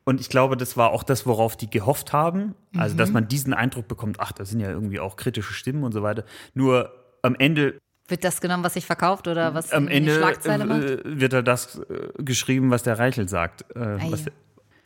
und 0.06 0.20
ich 0.22 0.30
glaube, 0.30 0.58
das 0.58 0.76
war 0.78 0.92
auch 0.92 1.04
das, 1.04 1.26
worauf 1.26 1.56
die 1.58 1.70
gehofft 1.70 2.14
haben. 2.14 2.56
Also, 2.76 2.96
dass 2.96 3.12
man 3.12 3.28
diesen 3.28 3.54
Eindruck 3.54 3.88
bekommt, 3.88 4.20
ach, 4.20 4.32
da 4.32 4.46
sind 4.46 4.60
ja 4.60 4.70
irgendwie 4.70 5.00
auch 5.00 5.16
kritische 5.18 5.54
Stimmen 5.54 5.84
und 5.84 5.92
so 5.92 6.02
weiter. 6.04 6.24
Nur 6.54 6.92
am 7.22 7.36
Ende, 7.36 7.78
Wird 8.08 8.24
das 8.24 8.42
genommen, 8.42 8.64
was 8.64 8.74
sich 8.74 8.86
verkauft 8.86 9.28
oder 9.28 9.54
was 9.54 9.72
am 9.72 9.88
Ende 9.88 10.16
Schlagzeile 10.16 10.66
macht? 10.66 10.82
äh, 10.84 11.20
wird 11.20 11.34
da 11.34 11.42
das 11.44 11.80
äh, 11.90 12.10
geschrieben, 12.24 12.72
was 12.72 12.82
der 12.84 12.98
Reichel 12.98 13.28
sagt. 13.30 13.66
Äh, 13.76 13.80
Ah, 13.80 13.98
ja. 14.06 14.18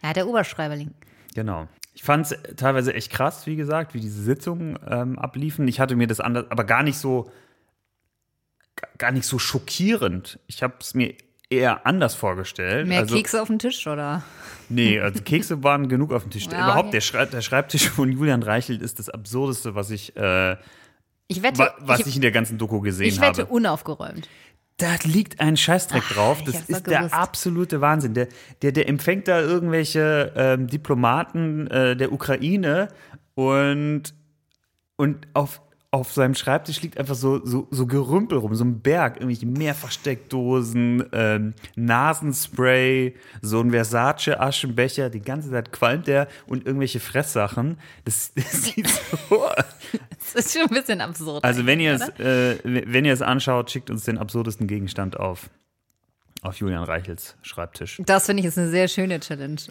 ja, 0.01 0.13
der 0.13 0.27
Oberschreiberling. 0.27 0.91
Genau. 1.35 1.67
Ich 1.93 2.03
fand 2.03 2.25
es 2.31 2.55
teilweise 2.57 2.93
echt 2.93 3.11
krass, 3.11 3.45
wie 3.45 3.55
gesagt, 3.55 3.93
wie 3.93 3.99
diese 4.01 4.21
Sitzungen 4.23 4.77
ähm, 4.89 5.17
abliefen. 5.19 5.67
Ich 5.67 5.79
hatte 5.79 5.95
mir 5.95 6.07
das 6.07 6.19
anders, 6.19 6.45
aber 6.49 6.63
gar 6.63 6.81
nicht 6.83 6.97
so, 6.97 7.31
ga- 8.75 8.87
gar 8.97 9.11
nicht 9.11 9.25
so 9.27 9.39
schockierend. 9.39 10.39
Ich 10.47 10.63
habe 10.63 10.73
es 10.81 10.93
mir 10.95 11.13
eher 11.55 11.85
anders 11.85 12.15
vorgestellt. 12.15 12.87
Mehr 12.87 12.99
also, 13.01 13.15
Kekse 13.15 13.41
auf 13.41 13.47
dem 13.47 13.59
Tisch 13.59 13.85
oder? 13.87 14.23
Nee, 14.69 14.99
also 14.99 15.21
Kekse 15.23 15.63
waren 15.63 15.87
genug 15.89 16.11
auf 16.13 16.23
dem 16.23 16.31
Tisch. 16.31 16.47
Ja, 16.51 16.63
Überhaupt, 16.65 16.79
okay. 16.87 16.91
der, 16.93 17.01
Schrei 17.01 17.25
der 17.25 17.41
Schreibtisch 17.41 17.89
von 17.89 18.11
Julian 18.11 18.43
Reichelt 18.43 18.81
ist 18.81 18.99
das 18.99 19.09
Absurdeste, 19.09 19.75
was 19.75 19.89
ich, 19.91 20.15
äh, 20.15 20.57
Ich 21.27 21.41
wette, 21.43 21.59
wa 21.59 21.73
was 21.79 22.01
ich, 22.01 22.07
ich, 22.07 22.15
in 22.15 22.21
der 22.21 22.31
ganzen 22.31 22.57
Doku 22.57 22.79
gesehen 22.81 23.07
ich 23.07 23.19
wette 23.21 23.43
habe. 23.43 23.51
unaufgeräumt. 23.53 24.27
Da 24.77 24.95
liegt 25.03 25.39
ein 25.39 25.55
Scheißdreck 25.55 26.03
drauf. 26.09 26.39
ich 26.39 26.45
Das 26.45 26.61
ist 26.67 26.87
der 26.87 26.99
gewusst. 26.99 27.13
absolute 27.13 27.79
Wahnsinn. 27.81 28.13
Der, 28.15 28.27
der, 28.63 28.71
der 28.71 28.89
empfängt 28.89 29.27
da 29.27 29.39
irgendwelche 29.39 30.33
ähm, 30.35 30.67
Diplomaten 30.67 31.67
äh, 31.67 31.95
der 31.95 32.11
Ukraine 32.11 32.87
und, 33.35 34.13
und 34.95 35.27
auf, 35.33 35.61
auf 35.93 36.11
seinem 36.11 36.33
Schreibtisch 36.33 36.81
liegt 36.81 36.97
einfach 36.97 37.13
so, 37.13 37.45
so, 37.45 37.67
so 37.69 37.85
Gerümpel 37.85 38.39
rum, 38.39 38.55
so 38.55 38.63
ein 38.63 38.79
Berg, 38.79 39.17
irgendwelche 39.17 39.45
Mehrversteckdosen, 39.45 41.05
ähm, 41.13 41.53
Nasenspray, 41.75 43.13
so 43.43 43.59
ein 43.59 43.69
Versace-Aschenbecher, 43.69 45.11
die 45.11 45.21
ganze 45.21 45.51
Zeit 45.51 45.71
qualmt 45.71 46.07
der 46.07 46.27
und 46.47 46.65
irgendwelche 46.65 46.99
Fresssachen. 46.99 47.77
Das, 48.05 48.33
das 48.35 48.63
sieht 48.63 48.87
so 48.89 49.45
Das 50.19 50.33
ist 50.45 50.53
schon 50.53 50.63
ein 50.63 50.75
bisschen 50.75 50.99
absurd. 50.99 51.43
also 51.43 51.67
wenn 51.67 51.79
ihr 51.79 51.93
es, 51.93 52.09
äh, 52.19 52.57
wenn 52.63 53.05
ihr 53.05 53.13
es 53.13 53.21
anschaut, 53.21 53.69
schickt 53.69 53.91
uns 53.91 54.03
den 54.03 54.17
absurdesten 54.17 54.65
Gegenstand 54.65 55.19
auf, 55.19 55.51
auf 56.41 56.55
Julian 56.55 56.85
Reichels 56.85 57.35
Schreibtisch. 57.43 58.01
Das 58.03 58.25
finde 58.25 58.41
ich 58.41 58.47
ist 58.47 58.57
eine 58.57 58.69
sehr 58.69 58.87
schöne 58.87 59.19
Challenge. 59.19 59.61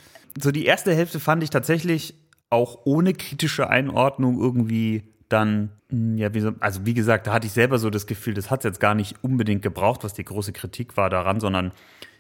So 0.41 0.52
die 0.52 0.67
erste 0.67 0.95
Hälfte 0.95 1.19
fand 1.19 1.43
ich 1.43 1.50
tatsächlich 1.50 2.14
auch 2.49 2.83
ohne 2.85 3.12
kritische 3.12 3.69
Einordnung 3.69 4.38
irgendwie 4.41 5.02
dann, 5.33 5.71
mh, 5.91 6.19
ja, 6.19 6.35
wie 6.35 6.41
so, 6.41 6.53
also 6.61 6.85
wie 6.87 6.95
gesagt, 6.95 7.27
da 7.27 7.33
hatte 7.33 7.47
ich 7.47 7.53
selber 7.53 7.79
so 7.79 7.91
das 7.91 8.07
Gefühl, 8.07 8.35
das 8.35 8.51
hat 8.51 8.61
es 8.61 8.65
jetzt 8.65 8.81
gar 8.81 8.95
nicht 8.95 9.17
unbedingt 9.23 9.62
gebraucht, 9.62 10.05
was 10.05 10.15
die 10.15 10.25
große 10.25 10.53
Kritik 10.53 10.97
war 10.97 11.11
daran, 11.11 11.41
sondern 11.41 11.73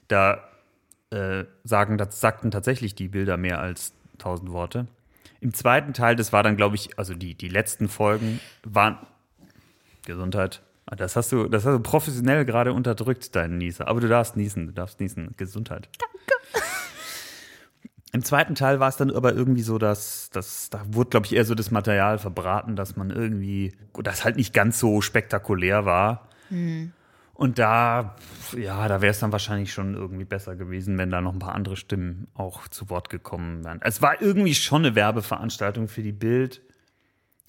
da 0.08 0.42
äh, 1.10 1.44
sagen, 1.64 1.98
das 1.98 2.20
sagten 2.20 2.50
tatsächlich 2.50 2.94
die 2.94 3.08
Bilder 3.08 3.36
mehr 3.36 3.60
als 3.60 3.94
tausend 4.18 4.50
Worte. 4.52 4.86
Im 5.40 5.52
zweiten 5.52 5.92
Teil, 5.92 6.16
das 6.16 6.32
war 6.32 6.42
dann, 6.42 6.56
glaube 6.56 6.76
ich, 6.76 6.98
also 6.98 7.14
die, 7.14 7.34
die 7.34 7.48
letzten 7.48 7.88
Folgen 7.88 8.40
waren 8.64 8.96
Gesundheit. 10.06 10.62
Ah, 10.86 10.96
Das 10.96 11.16
hast 11.16 11.32
du, 11.32 11.48
das 11.48 11.64
hast 11.64 11.74
du 11.74 11.80
professionell 11.80 12.44
gerade 12.44 12.72
unterdrückt, 12.72 13.34
deinen 13.34 13.58
Nieser. 13.58 13.88
Aber 13.88 14.00
du 14.00 14.08
darfst 14.08 14.36
niesen, 14.36 14.66
du 14.66 14.72
darfst 14.72 15.00
niesen. 15.00 15.34
Gesundheit. 15.36 15.88
Danke. 15.98 16.11
Im 18.14 18.22
zweiten 18.22 18.54
Teil 18.54 18.78
war 18.78 18.88
es 18.88 18.96
dann 18.96 19.10
aber 19.10 19.32
irgendwie 19.34 19.62
so, 19.62 19.78
dass, 19.78 20.28
dass 20.30 20.68
da 20.68 20.82
wurde, 20.86 21.10
glaube 21.10 21.26
ich, 21.26 21.34
eher 21.34 21.46
so 21.46 21.54
das 21.54 21.70
Material 21.70 22.18
verbraten, 22.18 22.76
dass 22.76 22.94
man 22.96 23.10
irgendwie, 23.10 23.72
das 24.02 24.24
halt 24.24 24.36
nicht 24.36 24.52
ganz 24.52 24.78
so 24.78 25.00
spektakulär 25.00 25.86
war. 25.86 26.28
Und 26.50 26.92
Und 27.34 27.58
da, 27.58 28.14
ja, 28.54 28.86
da 28.86 29.00
wäre 29.00 29.10
es 29.10 29.18
dann 29.18 29.32
wahrscheinlich 29.32 29.72
schon 29.72 29.94
irgendwie 29.94 30.26
besser 30.26 30.56
gewesen, 30.56 30.98
wenn 30.98 31.10
da 31.10 31.22
noch 31.22 31.32
ein 31.32 31.38
paar 31.38 31.54
andere 31.54 31.76
Stimmen 31.76 32.28
auch 32.34 32.68
zu 32.68 32.90
Wort 32.90 33.08
gekommen 33.08 33.64
wären. 33.64 33.80
Es 33.82 34.02
war 34.02 34.20
irgendwie 34.20 34.54
schon 34.54 34.84
eine 34.84 34.94
Werbeveranstaltung 34.94 35.88
für 35.88 36.02
die 36.02 36.12
Bild, 36.12 36.60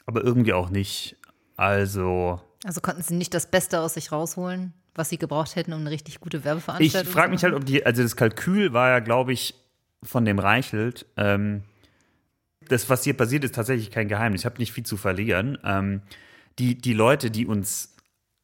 aber 0.05 0.23
irgendwie 0.23 0.53
auch 0.53 0.69
nicht. 0.69 1.17
Also, 1.57 2.39
Also 2.63 2.79
konnten 2.79 3.01
sie 3.03 3.15
nicht 3.15 3.33
das 3.33 3.51
Beste 3.51 3.81
aus 3.81 3.95
sich 3.95 4.13
rausholen, 4.13 4.73
was 4.95 5.09
sie 5.09 5.17
gebraucht 5.17 5.57
hätten, 5.57 5.73
um 5.73 5.81
eine 5.81 5.91
richtig 5.91 6.21
gute 6.21 6.37
ich 6.37 6.45
Werbeveranstaltung 6.45 7.11
frage 7.11 7.27
zu 7.27 7.31
mich 7.31 7.41
machen? 7.41 7.51
halt, 7.51 7.61
ob 7.61 7.65
die, 7.65 7.85
also 7.85 8.01
das 8.01 8.15
Kalkül 8.15 8.71
war 8.71 8.89
ja, 8.89 8.99
glaube 8.99 9.33
ich, 9.33 9.55
von 10.03 10.25
dem 10.25 10.39
Reichelt. 10.39 11.05
Ähm, 11.17 11.63
das, 12.67 12.89
was 12.89 13.03
hier 13.03 13.15
passiert, 13.15 13.43
ist 13.43 13.55
tatsächlich 13.55 13.91
kein 13.91 14.07
Geheimnis. 14.07 14.41
Ich 14.41 14.45
habe 14.45 14.59
nicht 14.59 14.73
viel 14.73 14.85
zu 14.85 14.97
verlieren. 14.97 15.57
Ähm, 15.63 16.01
die, 16.59 16.75
die 16.77 16.93
Leute, 16.93 17.31
die 17.31 17.45
uns 17.45 17.95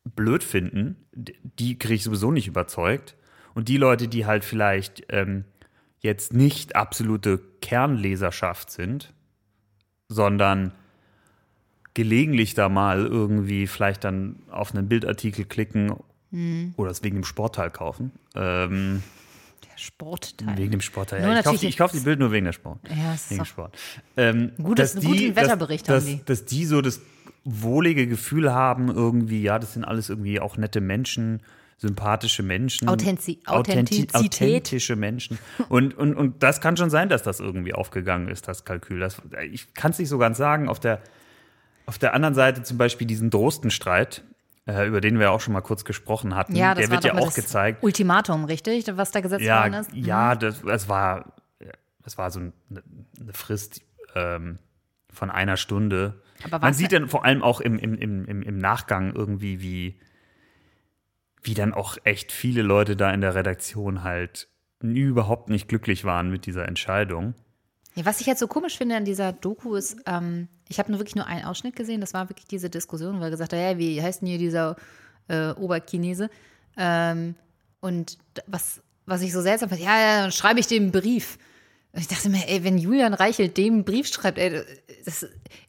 blöd 0.03 0.43
finden, 0.43 0.95
die 1.13 1.77
kriege 1.77 1.95
ich 1.95 2.03
sowieso 2.03 2.31
nicht 2.31 2.47
überzeugt. 2.47 3.15
Und 3.53 3.67
die 3.67 3.77
Leute, 3.77 4.07
die 4.07 4.25
halt 4.25 4.45
vielleicht 4.45 5.05
ähm, 5.09 5.45
jetzt 5.99 6.33
nicht 6.33 6.75
absolute 6.75 7.39
Kernleserschaft 7.61 8.71
sind, 8.71 9.13
sondern 10.07 10.71
gelegentlich 11.93 12.53
da 12.53 12.69
mal 12.69 13.05
irgendwie 13.05 13.67
vielleicht 13.67 14.03
dann 14.03 14.37
auf 14.49 14.73
einen 14.73 14.87
Bildartikel 14.87 15.45
klicken 15.45 15.93
oder 16.77 16.91
es 16.91 17.03
wegen 17.03 17.17
dem 17.17 17.23
Sportteil 17.25 17.71
kaufen. 17.71 18.11
Ähm, 18.35 19.01
Der 19.63 19.77
Sportteil. 19.77 20.57
wegen 20.57 20.71
dem 20.71 20.81
Sportteil. 20.81 21.21
Ja, 21.21 21.29
ich 21.29 21.35
kaufe 21.43 21.47
natürlich 21.55 21.69
ich 21.69 21.77
kauf 21.77 21.91
die 21.91 21.99
Bild 21.99 22.19
nur 22.19 22.31
wegen 22.31 22.45
der 22.45 22.53
Sport. 22.53 22.79
Ja, 22.89 23.13
es 23.13 23.23
ist 23.23 23.31
Wegen 23.31 23.41
auch- 23.41 23.45
Sport. 23.45 23.77
Ähm, 24.17 24.51
Gutes- 24.61 24.93
dass 24.93 25.03
einen 25.03 25.13
guten 25.13 25.35
Wetterbericht 25.35 25.87
dass, 25.89 26.03
haben 26.05 26.11
die. 26.11 26.17
Dass, 26.25 26.39
dass 26.39 26.45
die 26.45 26.65
so 26.65 26.81
das 26.81 27.01
wohlige 27.43 28.07
Gefühl 28.07 28.53
haben, 28.53 28.89
irgendwie, 28.89 29.41
ja, 29.41 29.59
das 29.59 29.73
sind 29.73 29.83
alles 29.85 30.09
irgendwie 30.09 30.39
auch 30.39 30.57
nette 30.57 30.81
Menschen, 30.81 31.41
sympathische 31.77 32.43
Menschen. 32.43 32.89
Authentiz- 32.89 33.39
Authenti- 33.45 33.47
Authentizität. 33.47 34.15
Authentische 34.15 34.95
Menschen. 34.97 35.39
Und, 35.69 35.97
und, 35.97 36.13
und 36.15 36.43
das 36.43 36.59
kann 36.59 36.75
schon 36.75 36.89
sein, 36.89 37.07
dass 37.09 37.23
das 37.23 37.39
irgendwie 37.39 37.73
aufgegangen 37.73 38.27
ist, 38.27 38.47
das 38.49 38.65
Kalkül. 38.65 38.99
Das, 38.99 39.21
ich 39.51 39.73
kann 39.73 39.91
es 39.91 39.99
nicht 39.99 40.09
so 40.09 40.17
ganz 40.17 40.37
sagen. 40.37 40.67
Auf 40.67 40.79
der, 40.81 41.01
auf 41.85 41.97
der 41.97 42.13
anderen 42.13 42.35
Seite 42.35 42.63
zum 42.63 42.77
Beispiel 42.77 43.07
diesen 43.07 43.29
Drostenstreit, 43.29 44.23
über 44.87 45.01
den 45.01 45.19
wir 45.19 45.31
auch 45.31 45.41
schon 45.41 45.53
mal 45.53 45.61
kurz 45.61 45.85
gesprochen 45.85 46.35
hatten, 46.35 46.55
Ja, 46.55 46.73
das 46.73 46.85
der 46.85 46.91
wird 46.91 47.03
ja 47.05 47.13
auch 47.13 47.25
das 47.25 47.35
gezeigt. 47.35 47.83
Ultimatum, 47.83 48.45
richtig, 48.45 48.85
was 48.95 49.11
da 49.11 49.21
gesetzt 49.21 49.41
worden 49.45 49.73
Ja, 49.73 49.79
ist? 49.79 49.93
ja, 49.93 50.35
das, 50.35 50.61
das 50.61 50.87
war, 50.89 51.33
das 52.03 52.17
war 52.17 52.31
so 52.31 52.39
eine, 52.39 52.53
eine 53.19 53.33
Frist 53.33 53.81
ähm, 54.15 54.59
von 55.11 55.29
einer 55.29 55.57
Stunde. 55.57 56.21
Aber 56.43 56.59
Man 56.59 56.73
sieht 56.73 56.91
dann 56.91 57.09
vor 57.09 57.25
allem 57.25 57.43
auch 57.43 57.61
im, 57.61 57.77
im, 57.77 57.95
im, 57.95 58.25
im 58.25 58.41
im 58.41 58.57
Nachgang 58.57 59.13
irgendwie, 59.13 59.61
wie, 59.61 59.99
wie 61.43 61.53
dann 61.53 61.73
auch 61.73 61.97
echt 62.03 62.31
viele 62.31 62.61
Leute 62.61 62.95
da 62.95 63.11
in 63.11 63.21
der 63.21 63.35
Redaktion 63.35 64.03
halt 64.03 64.47
überhaupt 64.81 65.49
nicht 65.49 65.67
glücklich 65.67 66.05
waren 66.05 66.29
mit 66.29 66.45
dieser 66.45 66.67
Entscheidung. 66.67 67.33
Ja, 67.95 68.05
was 68.05 68.21
ich 68.21 68.27
jetzt 68.27 68.39
so 68.39 68.47
komisch 68.47 68.77
finde 68.77 68.95
an 68.95 69.05
dieser 69.05 69.33
Doku 69.33 69.75
ist, 69.75 69.97
ähm, 70.05 70.47
ich 70.67 70.79
habe 70.79 70.91
nur 70.91 70.99
wirklich 70.99 71.15
nur 71.15 71.25
einen 71.25 71.45
Ausschnitt 71.45 71.75
gesehen, 71.75 72.01
das 72.01 72.13
war 72.13 72.29
wirklich 72.29 72.47
diese 72.47 72.69
Diskussion, 72.69 73.19
wo 73.19 73.23
er 73.23 73.31
gesagt 73.31 73.53
hat, 73.53 73.59
ja, 73.59 73.77
wie 73.77 74.01
heißt 74.01 74.21
denn 74.21 74.29
hier 74.29 74.37
dieser 74.37 74.75
äh, 75.27 75.51
Oberchinese? 75.51 76.29
Ähm, 76.77 77.35
und 77.81 78.17
was, 78.47 78.81
was 79.05 79.21
ich 79.21 79.33
so 79.33 79.41
seltsam 79.41 79.69
fand, 79.69 79.81
ja, 79.81 79.99
ja, 79.99 80.21
dann 80.21 80.31
schreibe 80.31 80.59
ich 80.59 80.67
dem 80.67 80.83
einen 80.83 80.91
Brief. 80.91 81.37
Und 81.91 82.01
ich 82.01 82.07
dachte 82.07 82.29
mir, 82.29 82.47
ey, 82.47 82.63
wenn 82.63 82.77
Julian 82.77 83.15
Reichelt 83.15 83.57
dem 83.57 83.73
einen 83.73 83.83
Brief 83.83 84.07
schreibt, 84.07 84.37
ey, 84.37 84.61
das, 85.05 85.25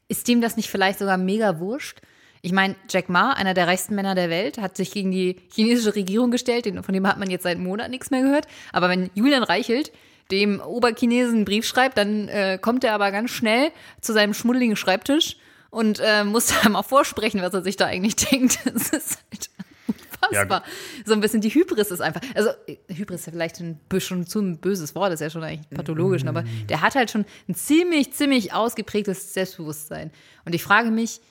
ist 0.07 0.27
dem 0.27 0.41
das 0.41 0.55
nicht 0.55 0.69
vielleicht 0.69 0.99
sogar 0.99 1.17
mega 1.17 1.59
wurscht? 1.59 2.01
Ich 2.43 2.51
meine, 2.51 2.75
Jack 2.89 3.09
Ma, 3.09 3.33
einer 3.33 3.53
der 3.53 3.67
reichsten 3.67 3.95
Männer 3.95 4.15
der 4.15 4.29
Welt, 4.29 4.57
hat 4.57 4.75
sich 4.75 4.91
gegen 4.91 5.11
die 5.11 5.37
chinesische 5.53 5.95
Regierung 5.95 6.31
gestellt, 6.31 6.65
von 6.83 6.93
dem 6.93 7.07
hat 7.07 7.19
man 7.19 7.29
jetzt 7.29 7.43
seit 7.43 7.57
einem 7.57 7.65
Monat 7.65 7.89
nichts 7.89 8.11
mehr 8.11 8.21
gehört. 8.21 8.47
Aber 8.71 8.89
wenn 8.89 9.09
Julian 9.13 9.43
Reichelt 9.43 9.91
dem 10.31 10.59
Oberchinesen 10.59 11.35
einen 11.35 11.45
Brief 11.45 11.65
schreibt, 11.65 11.97
dann 11.97 12.27
äh, 12.27 12.57
kommt 12.61 12.83
er 12.83 12.93
aber 12.93 13.11
ganz 13.11 13.31
schnell 13.31 13.71
zu 13.99 14.13
seinem 14.13 14.33
schmuddeligen 14.33 14.75
Schreibtisch 14.75 15.37
und 15.69 15.99
äh, 16.03 16.23
muss 16.23 16.47
da 16.63 16.69
mal 16.69 16.83
vorsprechen, 16.83 17.41
was 17.41 17.53
er 17.53 17.63
sich 17.63 17.77
da 17.77 17.85
eigentlich 17.85 18.15
denkt. 18.31 18.59
Das 18.65 18.89
ist 18.89 19.19
halt 19.31 19.49
unfassbar. 19.87 20.63
so 21.05 21.13
ein 21.13 21.21
bisschen 21.21 21.41
die 21.41 21.49
Hybris 21.49 21.91
ist 21.91 22.01
einfach. 22.01 22.21
Also 22.35 22.51
äh, 22.67 22.77
Hybris 22.87 23.21
ist 23.21 23.25
ja 23.27 23.31
vielleicht 23.31 23.59
ein 23.59 23.79
bisschen 23.89 24.25
zu 24.25 24.39
ein 24.39 24.57
böses 24.57 24.95
Wort, 24.95 25.13
ist 25.13 25.19
ja 25.19 25.29
schon 25.29 25.43
eigentlich 25.43 25.69
pathologisch, 25.69 26.25
aber 26.25 26.43
der 26.69 26.81
hat 26.81 26.95
halt 26.95 27.11
schon 27.11 27.25
ein 27.47 27.55
ziemlich, 27.55 28.13
ziemlich 28.13 28.53
ausgeprägtes 28.53 29.33
Selbstbewusstsein. 29.33 30.11
Und 30.45 30.55
ich 30.55 30.63
frage 30.63 30.91
mich, 30.91 31.21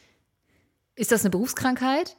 ist 0.97 1.13
das 1.13 1.23
eine 1.23 1.31
Berufskrankheit? 1.31 2.17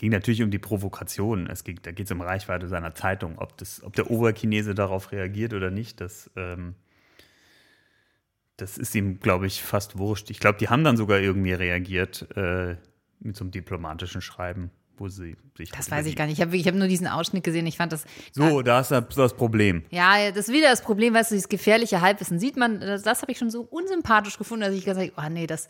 Ging 0.00 0.12
natürlich 0.12 0.40
um 0.42 0.50
die 0.50 0.58
Provokation. 0.58 1.46
Es 1.46 1.62
ging, 1.62 1.78
da 1.82 1.92
geht 1.92 2.06
es 2.06 2.10
um 2.10 2.22
Reichweite 2.22 2.68
seiner 2.68 2.94
Zeitung. 2.94 3.36
Ob, 3.36 3.58
das, 3.58 3.84
ob 3.84 3.94
der 3.94 4.10
Oberchinese 4.10 4.74
darauf 4.74 5.12
reagiert 5.12 5.52
oder 5.52 5.70
nicht, 5.70 6.00
das, 6.00 6.30
ähm, 6.36 6.74
das 8.56 8.78
ist 8.78 8.94
ihm, 8.94 9.20
glaube 9.20 9.46
ich, 9.46 9.60
fast 9.60 9.98
wurscht. 9.98 10.30
Ich 10.30 10.40
glaube, 10.40 10.56
die 10.56 10.70
haben 10.70 10.84
dann 10.84 10.96
sogar 10.96 11.18
irgendwie 11.20 11.52
reagiert 11.52 12.26
äh, 12.34 12.76
mit 13.18 13.36
so 13.36 13.44
einem 13.44 13.50
diplomatischen 13.50 14.22
Schreiben, 14.22 14.70
wo 14.96 15.08
sie 15.08 15.36
sich. 15.54 15.70
Das 15.70 15.90
weiß 15.90 16.06
ich 16.06 16.16
gar 16.16 16.24
nicht. 16.24 16.38
Ich 16.38 16.40
habe 16.46 16.56
ich 16.56 16.66
hab 16.66 16.74
nur 16.74 16.88
diesen 16.88 17.06
Ausschnitt 17.06 17.44
gesehen. 17.44 17.66
Ich 17.66 17.76
fand 17.76 17.92
das. 17.92 18.06
So, 18.32 18.62
da 18.62 18.80
ist 18.80 18.90
das 18.90 19.06
das 19.14 19.34
Problem. 19.34 19.84
Ja, 19.90 20.30
das 20.30 20.48
ist 20.48 20.54
wieder 20.54 20.70
das 20.70 20.80
Problem, 20.80 21.12
weißt 21.12 21.30
du, 21.30 21.34
dieses 21.34 21.50
gefährliche 21.50 22.00
Halbwissen 22.00 22.38
sieht 22.38 22.56
man, 22.56 22.80
das, 22.80 23.02
das 23.02 23.20
habe 23.20 23.32
ich 23.32 23.38
schon 23.38 23.50
so 23.50 23.60
unsympathisch 23.60 24.38
gefunden, 24.38 24.64
dass 24.64 24.72
ich 24.72 24.86
gesagt 24.86 25.14
habe, 25.14 25.28
oh 25.28 25.30
nee, 25.30 25.46
das 25.46 25.68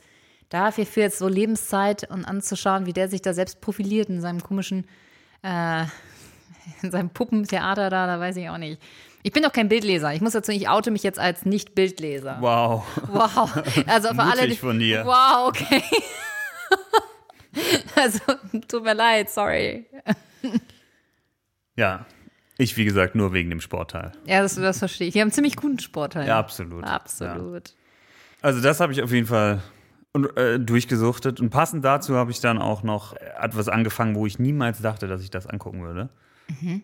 dafür 0.51 0.85
für 0.85 1.01
jetzt 1.01 1.19
so 1.19 1.29
Lebenszeit 1.29 2.11
und 2.11 2.25
anzuschauen, 2.27 2.85
wie 2.85 2.93
der 2.93 3.09
sich 3.09 3.23
da 3.23 3.33
selbst 3.33 3.61
profiliert 3.61 4.11
in 4.11 4.21
seinem 4.21 4.43
komischen, 4.43 4.87
äh, 5.43 5.85
in 6.83 6.91
seinem 6.91 7.09
Puppentheater 7.09 7.89
da, 7.89 8.07
da 8.07 8.21
weiß 8.21 8.37
ich 8.37 8.51
auch 8.51 8.59
nicht. 8.59 8.81
Ich 9.23 9.33
bin 9.33 9.43
doch 9.43 9.53
kein 9.53 9.69
Bildleser. 9.69 10.15
Ich 10.15 10.21
muss 10.21 10.33
dazu, 10.33 10.51
ich 10.51 10.69
oute 10.69 10.91
mich 10.91 11.03
jetzt 11.03 11.19
als 11.19 11.45
Nicht-Bildleser. 11.45 12.39
Wow. 12.41 12.85
Wow. 13.09 13.63
Also 13.87 14.15
für 14.15 14.23
alle. 14.23 14.43
Mutig 14.43 14.61
von 14.61 14.79
dir. 14.79 15.05
Wow, 15.05 15.49
okay. 15.49 15.83
also, 17.97 18.21
tut 18.67 18.83
mir 18.83 18.95
leid, 18.95 19.29
sorry. 19.29 19.87
Ja. 21.77 22.07
Ich, 22.57 22.79
wie 22.79 22.85
gesagt, 22.87 23.15
nur 23.15 23.35
wegen 23.35 23.51
dem 23.51 23.61
Sportteil. 23.61 24.13
Ja, 24.25 24.41
das, 24.41 24.55
das 24.55 24.79
verstehe 24.79 25.09
ich. 25.09 25.13
Die 25.13 25.21
haben 25.21 25.27
einen 25.27 25.33
ziemlich 25.33 25.57
guten 25.57 25.79
Sportteil. 25.79 26.27
Ja, 26.27 26.39
absolut. 26.39 26.85
Absolut. 26.85 27.75
Also 28.41 28.63
das 28.63 28.81
habe 28.81 28.93
ich 28.93 29.03
auf 29.03 29.13
jeden 29.13 29.27
Fall 29.27 29.63
und, 30.13 30.37
äh, 30.37 30.59
durchgesuchtet. 30.59 31.41
Und 31.41 31.51
passend 31.51 31.85
dazu 31.85 32.17
habe 32.17 32.31
ich 32.31 32.41
dann 32.41 32.59
auch 32.59 32.83
noch 32.83 33.15
etwas 33.17 33.69
angefangen, 33.69 34.15
wo 34.15 34.27
ich 34.27 34.39
niemals 34.39 34.81
dachte, 34.83 35.07
dass 35.07 35.23
ich 35.23 35.31
das 35.31 35.47
angucken 35.47 35.83
würde. 35.83 36.09
Mhm. 36.61 36.83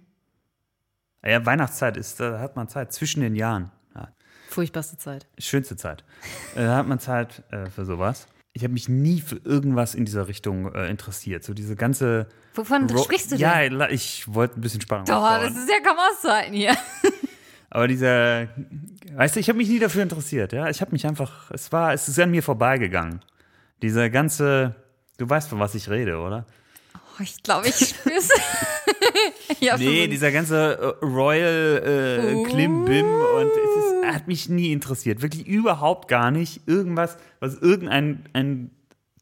Ja, 1.24 1.44
Weihnachtszeit 1.44 1.96
ist, 1.96 2.20
da 2.20 2.38
hat 2.38 2.54
man 2.56 2.68
Zeit 2.68 2.92
zwischen 2.92 3.20
den 3.20 3.34
Jahren. 3.34 3.72
Ja, 3.96 4.08
Furchtbarste 4.48 4.96
Zeit. 4.96 5.26
schönste 5.38 5.76
Zeit. 5.76 6.04
Äh, 6.54 6.64
Da 6.64 6.76
hat 6.76 6.86
man 6.86 7.00
Zeit 7.00 7.42
äh, 7.50 7.66
für 7.68 7.84
sowas. 7.84 8.28
Ich 8.52 8.62
habe 8.62 8.72
mich 8.72 8.88
nie 8.88 9.20
für 9.20 9.36
irgendwas 9.44 9.94
in 9.94 10.04
dieser 10.06 10.28
Richtung 10.28 10.72
äh, 10.72 10.88
interessiert. 10.88 11.42
So 11.44 11.52
diese 11.52 11.74
ganze. 11.76 12.28
Wovon 12.54 12.88
Ro- 12.88 13.02
sprichst 13.02 13.32
du 13.32 13.36
Ja, 13.36 13.58
denn? 13.60 13.72
la- 13.74 13.90
ich 13.90 14.32
wollte 14.32 14.58
ein 14.58 14.62
bisschen 14.62 14.80
Spannung 14.80 15.04
Doch, 15.04 15.16
aufbauen. 15.16 15.42
das 15.42 15.56
ist 15.62 15.68
ja 15.68 15.80
kaum 15.84 15.98
auszuhalten 15.98 16.54
hier. 16.54 16.74
Aber 17.70 17.88
dieser, 17.88 18.48
weißt 19.14 19.36
du, 19.36 19.40
ich 19.40 19.48
habe 19.48 19.58
mich 19.58 19.68
nie 19.68 19.78
dafür 19.78 20.02
interessiert, 20.02 20.52
ja. 20.52 20.68
Ich 20.68 20.80
habe 20.80 20.92
mich 20.92 21.06
einfach, 21.06 21.50
es 21.50 21.72
war, 21.72 21.92
es 21.92 22.08
ist 22.08 22.18
an 22.18 22.30
mir 22.30 22.42
vorbeigegangen. 22.42 23.20
Dieser 23.82 24.08
ganze, 24.08 24.74
du 25.18 25.28
weißt, 25.28 25.48
von 25.48 25.58
was 25.58 25.74
ich 25.74 25.90
rede, 25.90 26.18
oder? 26.18 26.46
Oh, 26.94 27.22
ich 27.22 27.42
glaube, 27.42 27.68
ich 27.68 27.74
spür's. 27.74 28.28
ich 29.60 29.70
hab 29.70 29.80
Nee, 29.80 30.06
dieser 30.06 30.30
ganze 30.32 30.96
äh, 31.00 31.04
Royal 31.04 31.82
äh, 31.84 32.34
Uh. 32.34 32.42
Klimbim 32.44 33.06
und 33.06 33.46
es 33.50 33.84
ist, 33.84 34.14
hat 34.14 34.28
mich 34.28 34.48
nie 34.48 34.72
interessiert. 34.72 35.22
Wirklich 35.22 35.46
überhaupt 35.46 36.08
gar 36.08 36.30
nicht. 36.30 36.66
Irgendwas, 36.66 37.16
was 37.40 37.56
irgendein 37.56 38.24
ein, 38.32 38.70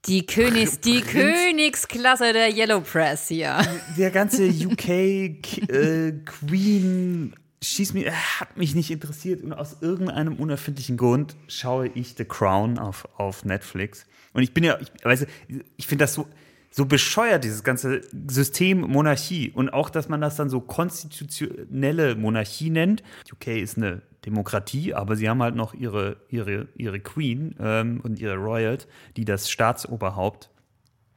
die, 0.06 0.26
Königs, 0.26 0.80
die 0.80 1.00
Königsklasse 1.00 2.32
der 2.32 2.54
Yellow 2.54 2.80
Press 2.80 3.28
hier. 3.28 3.58
der 3.96 4.10
ganze 4.10 4.46
UK 4.48 4.88
äh, 4.88 6.12
Queen 6.24 7.34
schießt 7.68 7.94
mich, 7.94 8.06
äh, 8.06 8.12
hat 8.12 8.56
mich 8.56 8.75
nicht 8.75 8.90
interessiert 8.90 9.42
und 9.42 9.52
aus 9.52 9.78
irgendeinem 9.80 10.37
unerfindlichen 10.37 10.97
Grund 10.97 11.37
schaue 11.49 11.88
ich 11.88 12.14
The 12.16 12.25
Crown 12.25 12.78
auf, 12.78 13.09
auf 13.16 13.44
Netflix. 13.44 14.06
Und 14.33 14.42
ich 14.42 14.52
bin 14.52 14.64
ja, 14.64 14.78
ich, 14.80 14.90
weißt 15.02 15.23
du, 15.23 15.61
ich 15.76 15.87
finde 15.87 16.04
das 16.04 16.14
so, 16.14 16.26
so 16.71 16.87
bescheuert, 16.87 17.44
dieses 17.44 17.62
ganze 17.62 18.00
System 18.28 18.80
Monarchie. 18.80 19.52
Und 19.54 19.73
auch, 19.73 19.90
dass 19.90 20.09
man 20.09 20.21
das 20.21 20.37
dann 20.37 20.50
so 20.50 20.61
konstitutionelle 20.61 22.16
Monarchie 22.16 22.71
nennt. 22.71 23.04
UK 23.33 23.49
ist 23.49 23.76
eine 23.76 24.02
Demokratie, 24.26 24.92
aber 24.92 25.14
sie 25.14 25.28
haben 25.28 25.42
halt 25.42 25.54
noch 25.54 25.73
ihre, 25.75 26.16
ihre, 26.30 26.66
ihre 26.75 26.99
Queen 26.99 27.54
ähm, 27.61 28.00
und 28.02 28.18
ihre 28.18 28.35
Royals, 28.35 28.88
die 29.16 29.25
das 29.25 29.50
Staatsoberhaupt 29.50 30.50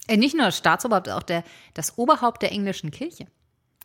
Äh, 0.07 0.17
nicht 0.17 0.35
nur 0.35 0.45
das 0.45 0.57
Staatsoberhaupt, 0.57 1.09
auch 1.09 1.23
der, 1.23 1.43
das 1.73 1.97
Oberhaupt 1.97 2.43
der 2.43 2.51
englischen 2.51 2.91
Kirche. 2.91 3.25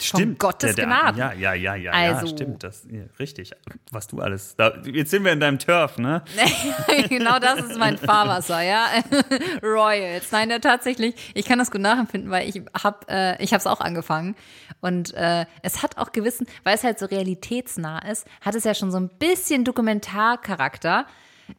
Stimmt. 0.03 0.39
Gottes 0.39 0.75
der, 0.75 0.87
der, 0.87 0.87
Gnaden. 0.87 1.19
Ja, 1.19 1.33
ja, 1.33 1.55
ja, 1.55 1.75
ja, 1.75 1.93
Also. 1.93 2.27
ja, 2.27 2.33
stimmt. 2.33 2.63
Das, 2.63 2.87
ja, 2.91 3.03
richtig. 3.19 3.53
Was 3.91 4.07
du 4.07 4.21
alles. 4.21 4.57
Da, 4.57 4.75
jetzt 4.85 5.11
sind 5.11 5.25
wir 5.25 5.33
in 5.33 5.41
deinem 5.41 5.59
Turf, 5.59 5.99
ne? 5.99 6.23
genau 7.09 7.39
das 7.39 7.61
ist 7.61 7.79
mein 7.79 7.99
Fahrwasser, 7.99 8.61
ja. 8.63 8.87
Royals. 9.63 10.31
Nein, 10.33 10.51
ja, 10.51 10.59
tatsächlich, 10.59 11.15
ich 11.35 11.45
kann 11.45 11.59
das 11.59 11.71
gut 11.71 11.81
nachempfinden, 11.81 12.31
weil 12.31 12.49
ich 12.49 12.63
hab, 12.83 13.11
äh, 13.11 13.43
ich 13.43 13.53
habe 13.53 13.61
es 13.61 13.67
auch 13.67 13.81
angefangen. 13.81 14.37
Und 14.81 15.15
äh, 15.15 15.47
es 15.63 15.83
hat 15.83 15.99
auch 15.99 16.13
gewissen, 16.13 16.47
weil 16.65 16.75
es 16.75 16.85
halt 16.85 16.99
so 16.99 17.07
realitätsnah 17.07 18.11
ist, 18.11 18.27
hat 18.41 18.55
es 18.55 18.65
ja 18.65 18.75
schon 18.75 18.91
so 18.91 18.99
ein 18.99 19.09
bisschen 19.09 19.65
Dokumentarcharakter. 19.65 21.07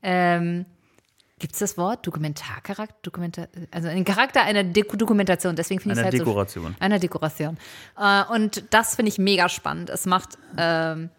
Ähm, 0.01 0.65
Gibt 1.43 1.55
es 1.55 1.59
das 1.59 1.77
Wort? 1.77 2.07
Dokumentarcharakter? 2.07 2.95
Dokumenta 3.01 3.47
also 3.69 3.89
ein 3.89 4.05
Charakter 4.05 4.43
einer 4.43 4.63
De 4.63 4.81
Dokumentation. 4.95 5.57
Deswegen 5.57 5.81
finde 5.81 5.95
ich 5.95 5.99
es 5.99 6.03
halt 6.05 6.13
Dekoration. 6.13 6.67
So, 6.71 6.75
einer 6.79 6.99
Dekoration. 6.99 7.57
Äh, 7.99 8.23
und 8.33 8.63
das 8.73 8.95
finde 8.95 9.09
ich 9.09 9.17
mega 9.17 9.49
spannend. 9.49 9.89
Es 9.89 10.05
macht, 10.05 10.37
ähm, 10.57 11.09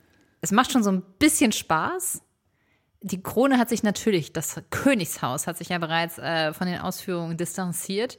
es 0.41 0.51
macht 0.51 0.73
schon 0.73 0.83
so 0.83 0.91
ein 0.91 1.03
bisschen 1.19 1.53
Spaß. 1.53 2.23
Die 3.03 3.23
Krone 3.23 3.59
hat 3.59 3.69
sich 3.69 3.83
natürlich, 3.83 4.33
das 4.33 4.63
Königshaus 4.71 5.47
hat 5.47 5.59
sich 5.59 5.69
ja 5.69 5.77
bereits 5.77 6.17
äh, 6.17 6.55
von 6.55 6.69
den 6.69 6.79
Ausführungen 6.81 7.37
distanziert 7.37 8.19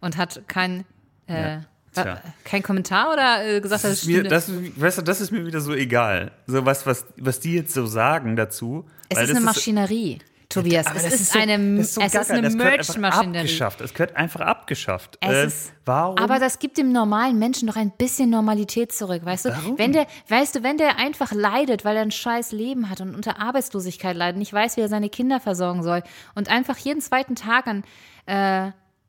und 0.00 0.16
hat 0.16 0.42
kein, 0.46 0.84
äh, 1.26 1.54
Ja, 1.54 1.60
tja. 1.92 2.04
wa- 2.04 2.20
kein 2.44 2.62
Kommentar 2.62 3.12
oder 3.12 3.44
äh, 3.44 3.60
gesagt, 3.60 3.82
Das 3.82 3.90
das 3.90 4.02
ist, 4.02 4.06
mir, 4.06 4.22
das, 4.22 4.48
weißt 4.76 4.98
du, 4.98 5.02
das 5.02 5.20
ist 5.20 5.32
mir 5.32 5.44
wieder 5.44 5.60
so 5.60 5.74
egal. 5.74 6.30
So 6.46 6.64
was, 6.64 6.86
was, 6.86 7.06
was 7.16 7.40
die 7.40 7.54
jetzt 7.54 7.74
so 7.74 7.86
sagen 7.86 8.36
dazu. 8.36 8.88
es 9.08 9.18
ist 9.18 9.30
eine 9.30 9.40
Maschinerie, 9.40 10.20
Tobias. 10.50 10.86
aber 10.86 10.96
Es 10.96 11.04
das 11.04 11.14
ist, 11.20 11.32
so- 11.32 11.38
eine, 11.38 11.76
das 11.78 11.94
so 11.94 12.00
es 12.00 12.06
ist 12.14 12.28
gaga. 12.28 12.32
eine 12.34 12.42
Das 12.42 12.52
gehört 12.58 12.72
einfach 12.78 12.96
Merch-Maschinerie. 12.96 13.38
Abgeschafft. 13.38 13.80
Es 13.80 13.94
gehört 13.94 14.16
einfach 14.16 14.40
abgeschafft. 14.40 15.18
Es 15.20 15.28
Äh, 15.30 15.46
ist, 15.46 15.72
warum? 15.86 16.18
Aber 16.18 16.38
das 16.38 16.58
gibt 16.58 16.76
dem 16.76 16.92
normalen 16.92 17.38
Menschen 17.38 17.68
doch 17.68 17.76
ein 17.76 17.90
bisschen 17.92 18.30
Normalität 18.30 18.92
zurück, 18.92 19.24
weißt 19.24 19.46
du? 19.46 19.48
Warum? 19.50 19.78
Wenn 19.78 19.92
der, 19.92 20.06
weißt 20.28 20.56
du, 20.56 20.62
wenn 20.62 20.76
der 20.76 20.98
einfach 20.98 21.32
leidet, 21.32 21.84
weil 21.84 21.96
er 21.96 22.02
ein 22.02 22.10
scheiß 22.10 22.52
Leben 22.52 22.90
hat 22.90 23.00
und 23.00 23.14
unter 23.14 23.40
Arbeitslosigkeit 23.40 24.16
leidet, 24.16 24.38
nicht 24.38 24.52
weiß, 24.52 24.76
wie 24.76 24.80
er 24.82 24.88
seine 24.88 25.08
Kinder 25.08 25.40
versorgen 25.40 25.82
soll 25.82 26.02
und 26.34 26.48
einfach 26.50 26.76
jeden 26.78 27.00
zweiten 27.00 27.36
Tag 27.36 27.66
an, 27.66 27.84
äh, 28.26 28.34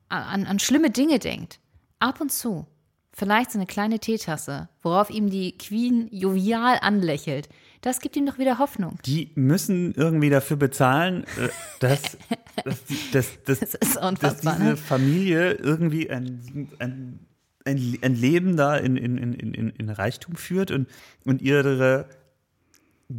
an, 0.10 0.46
an 0.46 0.60
schlimme 0.60 0.90
Dinge 0.92 1.20
denkt, 1.20 1.60
ab 2.00 2.22
und 2.22 2.32
zu, 2.32 2.68
vielleicht 3.14 3.52
so 3.52 3.58
eine 3.58 3.66
kleine 3.66 4.00
Teetasse, 4.00 4.70
worauf 4.82 5.10
ihm 5.10 5.30
die 5.30 5.58
Queen 5.58 6.08
jovial 6.12 6.78
anlächelt, 6.82 7.50
das 7.82 8.00
gibt 8.00 8.16
ihm 8.16 8.26
doch 8.26 8.38
wieder 8.38 8.60
Hoffnung. 8.60 8.98
die 9.06 9.32
müssen 9.36 9.94
irgendwie 9.96 10.30
dafür 10.30 10.58
bezahlen, 10.58 11.24
äh, 11.38 11.50
dass, 11.80 12.18
dass, 12.64 12.86
dass, 13.12 13.44
dass, 13.44 13.60
Das 13.60 13.74
ist 13.74 13.98
dass 14.22 14.42
diese 14.42 14.64
ne? 14.64 14.78
Familie 14.78 15.54
irgendwie 15.54 16.10
ein, 16.10 16.70
ein, 16.80 17.20
ein, 17.66 17.98
ein 18.02 18.16
Leben 18.16 18.56
da 18.56 18.78
in, 18.78 18.98
in, 18.98 19.18
in, 19.18 19.34
in, 19.34 19.70
in 19.72 19.90
Reichtum 19.90 20.36
führt 20.36 20.72
und, 20.72 20.88
und 21.26 21.42
ihre 21.42 22.06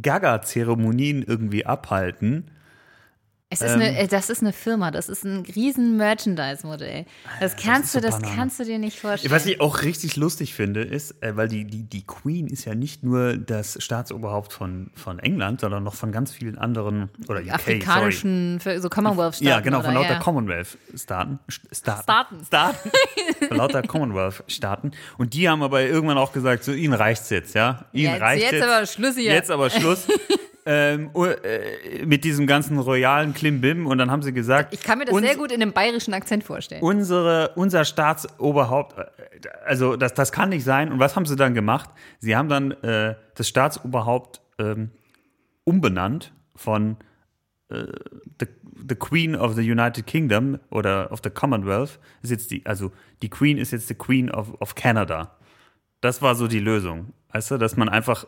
Gaga-Zeremonien 0.01 1.23
irgendwie 1.23 1.65
abhalten. 1.65 2.45
Es 3.53 3.61
ist 3.61 3.71
eine, 3.71 3.97
äh, 3.97 4.07
das 4.07 4.29
ist 4.29 4.41
eine 4.41 4.53
Firma, 4.53 4.91
das 4.91 5.09
ist 5.09 5.23
ein 5.23 5.45
riesen 5.55 5.95
Merchandise-Modell. 5.97 7.05
Das 7.39 7.55
kannst 7.55 7.91
so 7.93 7.99
du, 7.99 8.05
das 8.07 8.15
Banane. 8.19 8.35
kannst 8.35 8.59
du 8.59 8.65
dir 8.65 8.79
nicht 8.79 8.99
vorstellen. 8.99 9.33
Was 9.33 9.45
ich 9.45 9.61
auch 9.61 9.81
richtig 9.81 10.15
lustig 10.15 10.53
finde, 10.53 10.81
ist, 10.81 11.21
äh, 11.23 11.35
weil 11.35 11.47
die, 11.47 11.65
die, 11.65 11.83
die 11.83 12.05
Queen 12.05 12.47
ist 12.47 12.65
ja 12.65 12.75
nicht 12.75 13.03
nur 13.03 13.37
das 13.37 13.77
Staatsoberhaupt 13.81 14.51
von, 14.53 14.89
von 14.95 15.19
England, 15.19 15.61
sondern 15.61 15.83
noch 15.83 15.95
von 15.95 16.11
ganz 16.11 16.31
vielen 16.31 16.57
anderen, 16.57 17.09
oder 17.27 17.39
UK, 17.39 17.45
sorry. 17.45 17.51
afrikanischen, 17.51 18.59
für- 18.59 18.79
so 18.81 18.89
Commonwealth-Staaten. 18.89 19.47
Ja, 19.47 19.59
genau, 19.59 19.81
von 19.81 19.91
oder, 19.91 20.01
lauter 20.01 20.13
ja. 20.15 20.19
Commonwealth-Staaten. 20.19 21.39
Staaten. 21.71 22.03
Staaten. 22.03 22.45
Staaten. 22.45 22.89
von 23.47 23.57
lauter 23.57 23.81
Commonwealth-Staaten. 23.83 24.91
Und 25.17 25.33
die 25.33 25.47
haben 25.49 25.63
aber 25.63 25.81
irgendwann 25.83 26.17
auch 26.17 26.33
gesagt, 26.33 26.63
so, 26.63 26.71
ihnen 26.71 26.93
reicht's 26.93 27.29
jetzt, 27.29 27.55
ja? 27.55 27.85
Ihnen 27.93 28.13
Jetzt- 28.13 28.21
reicht's 28.21 28.51
jetzt 28.51 28.63
aber 28.63 28.85
Schluss 28.85 29.15
hier. 29.15 29.33
Jetzt 29.33 29.51
aber 29.51 29.69
Schluss. 29.69 30.07
ähm, 30.65 31.09
uh, 31.13 31.25
äh, 31.25 32.05
mit 32.05 32.23
diesem 32.23 32.47
ganzen 32.47 32.79
royalen 32.79 33.33
Klimbim. 33.33 33.87
Und 33.87 33.97
dann 33.97 34.11
haben 34.11 34.21
sie 34.21 34.33
gesagt, 34.33 34.73
Ich 34.73 34.81
kann 34.81 34.99
mir 34.99 35.05
das 35.05 35.17
sehr 35.17 35.35
gut 35.35 35.51
in 35.51 35.61
einem 35.61 35.73
bayerischen 35.73 36.13
Akzent 36.13 36.43
vorstellen. 36.43 36.81
unsere, 36.81 37.51
unser 37.55 37.85
Staatsoberhaupt, 37.85 38.97
äh, 38.97 39.05
also 39.65 39.95
das, 39.95 40.13
das 40.13 40.31
kann 40.31 40.49
nicht 40.49 40.63
sein. 40.63 40.91
Und 40.91 40.99
was 40.99 41.15
haben 41.15 41.25
sie 41.25 41.35
dann 41.35 41.53
gemacht? 41.53 41.89
Sie 42.19 42.35
haben 42.35 42.49
dann 42.49 42.71
äh, 42.71 43.15
das 43.35 43.47
Staatsoberhaupt 43.47 44.41
ähm, 44.59 44.91
umbenannt 45.65 46.33
von 46.55 46.97
äh, 47.69 47.85
the, 48.39 48.47
the 48.89 48.95
Queen 48.95 49.35
of 49.35 49.55
the 49.55 49.69
United 49.69 50.07
Kingdom 50.07 50.59
oder 50.69 51.11
of 51.11 51.19
the 51.23 51.29
Commonwealth. 51.29 51.99
Ist 52.21 52.31
jetzt 52.31 52.51
die, 52.51 52.65
also 52.65 52.91
die 53.21 53.29
Queen 53.29 53.57
ist 53.57 53.71
jetzt 53.71 53.87
the 53.87 53.95
Queen 53.95 54.31
of, 54.31 54.53
of 54.61 54.75
Canada. 54.75 55.37
Das 56.01 56.21
war 56.21 56.35
so 56.35 56.47
die 56.47 56.59
Lösung. 56.59 57.13
Weißt 57.31 57.51
du, 57.51 57.57
dass 57.57 57.77
man 57.77 57.89
einfach 57.89 58.25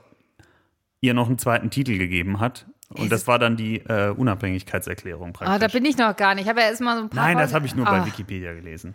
ihr 1.05 1.13
noch 1.13 1.27
einen 1.27 1.37
zweiten 1.37 1.69
Titel 1.69 1.97
gegeben 1.97 2.39
hat. 2.39 2.65
Und 2.89 3.11
das 3.11 3.25
war 3.27 3.39
dann 3.39 3.57
die 3.57 3.77
äh, 3.77 4.09
Unabhängigkeitserklärung 4.11 5.33
praktisch. 5.33 5.55
Ah, 5.55 5.59
da 5.59 5.67
bin 5.67 5.83
ich 5.85 5.97
noch 5.97 6.15
gar 6.15 6.35
nicht. 6.35 6.43
Ich 6.43 6.49
habe 6.49 6.61
ja 6.61 6.67
erst 6.67 6.81
mal 6.81 6.97
so 6.97 7.03
ein 7.03 7.09
paar 7.09 7.25
Nein, 7.25 7.37
das 7.37 7.53
habe 7.53 7.65
ich 7.65 7.75
nur 7.75 7.87
ah. 7.87 7.97
bei 7.99 8.05
Wikipedia 8.05 8.53
gelesen. 8.53 8.93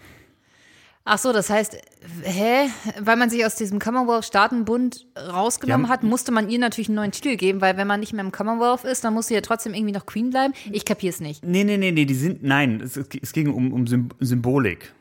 Ach 1.04 1.18
so, 1.18 1.32
das 1.32 1.50
heißt, 1.50 1.76
hä? 2.22 2.68
Weil 3.00 3.16
man 3.16 3.30
sich 3.30 3.44
aus 3.44 3.56
diesem 3.56 3.78
Commonwealth-Staatenbund 3.78 5.06
rausgenommen 5.32 5.86
Ja. 5.86 5.92
hat, 5.92 6.02
musste 6.02 6.30
man 6.30 6.48
ihr 6.50 6.58
natürlich 6.58 6.88
einen 6.88 6.96
neuen 6.96 7.10
Titel 7.10 7.36
geben, 7.36 7.60
weil 7.60 7.76
wenn 7.78 7.86
man 7.86 8.00
nicht 8.00 8.12
mehr 8.12 8.22
im 8.24 8.32
Commonwealth 8.32 8.84
ist, 8.84 9.02
dann 9.02 9.14
muss 9.14 9.26
sie 9.26 9.34
ja 9.34 9.40
trotzdem 9.40 9.74
irgendwie 9.74 9.92
noch 9.94 10.06
Queen 10.06 10.30
bleiben. 10.30 10.52
Ich 10.70 10.84
kapier's 10.84 11.20
nicht. 11.20 11.44
Nee, 11.44 11.64
nee, 11.64 11.78
nee, 11.78 11.90
nee, 11.90 12.04
die 12.04 12.14
sind, 12.14 12.42
nein, 12.44 12.80
es, 12.82 12.96
es 12.96 13.32
ging 13.32 13.50
um, 13.52 13.72
um 13.72 13.86
Sym- 13.86 14.10
Symbolik. 14.20 14.92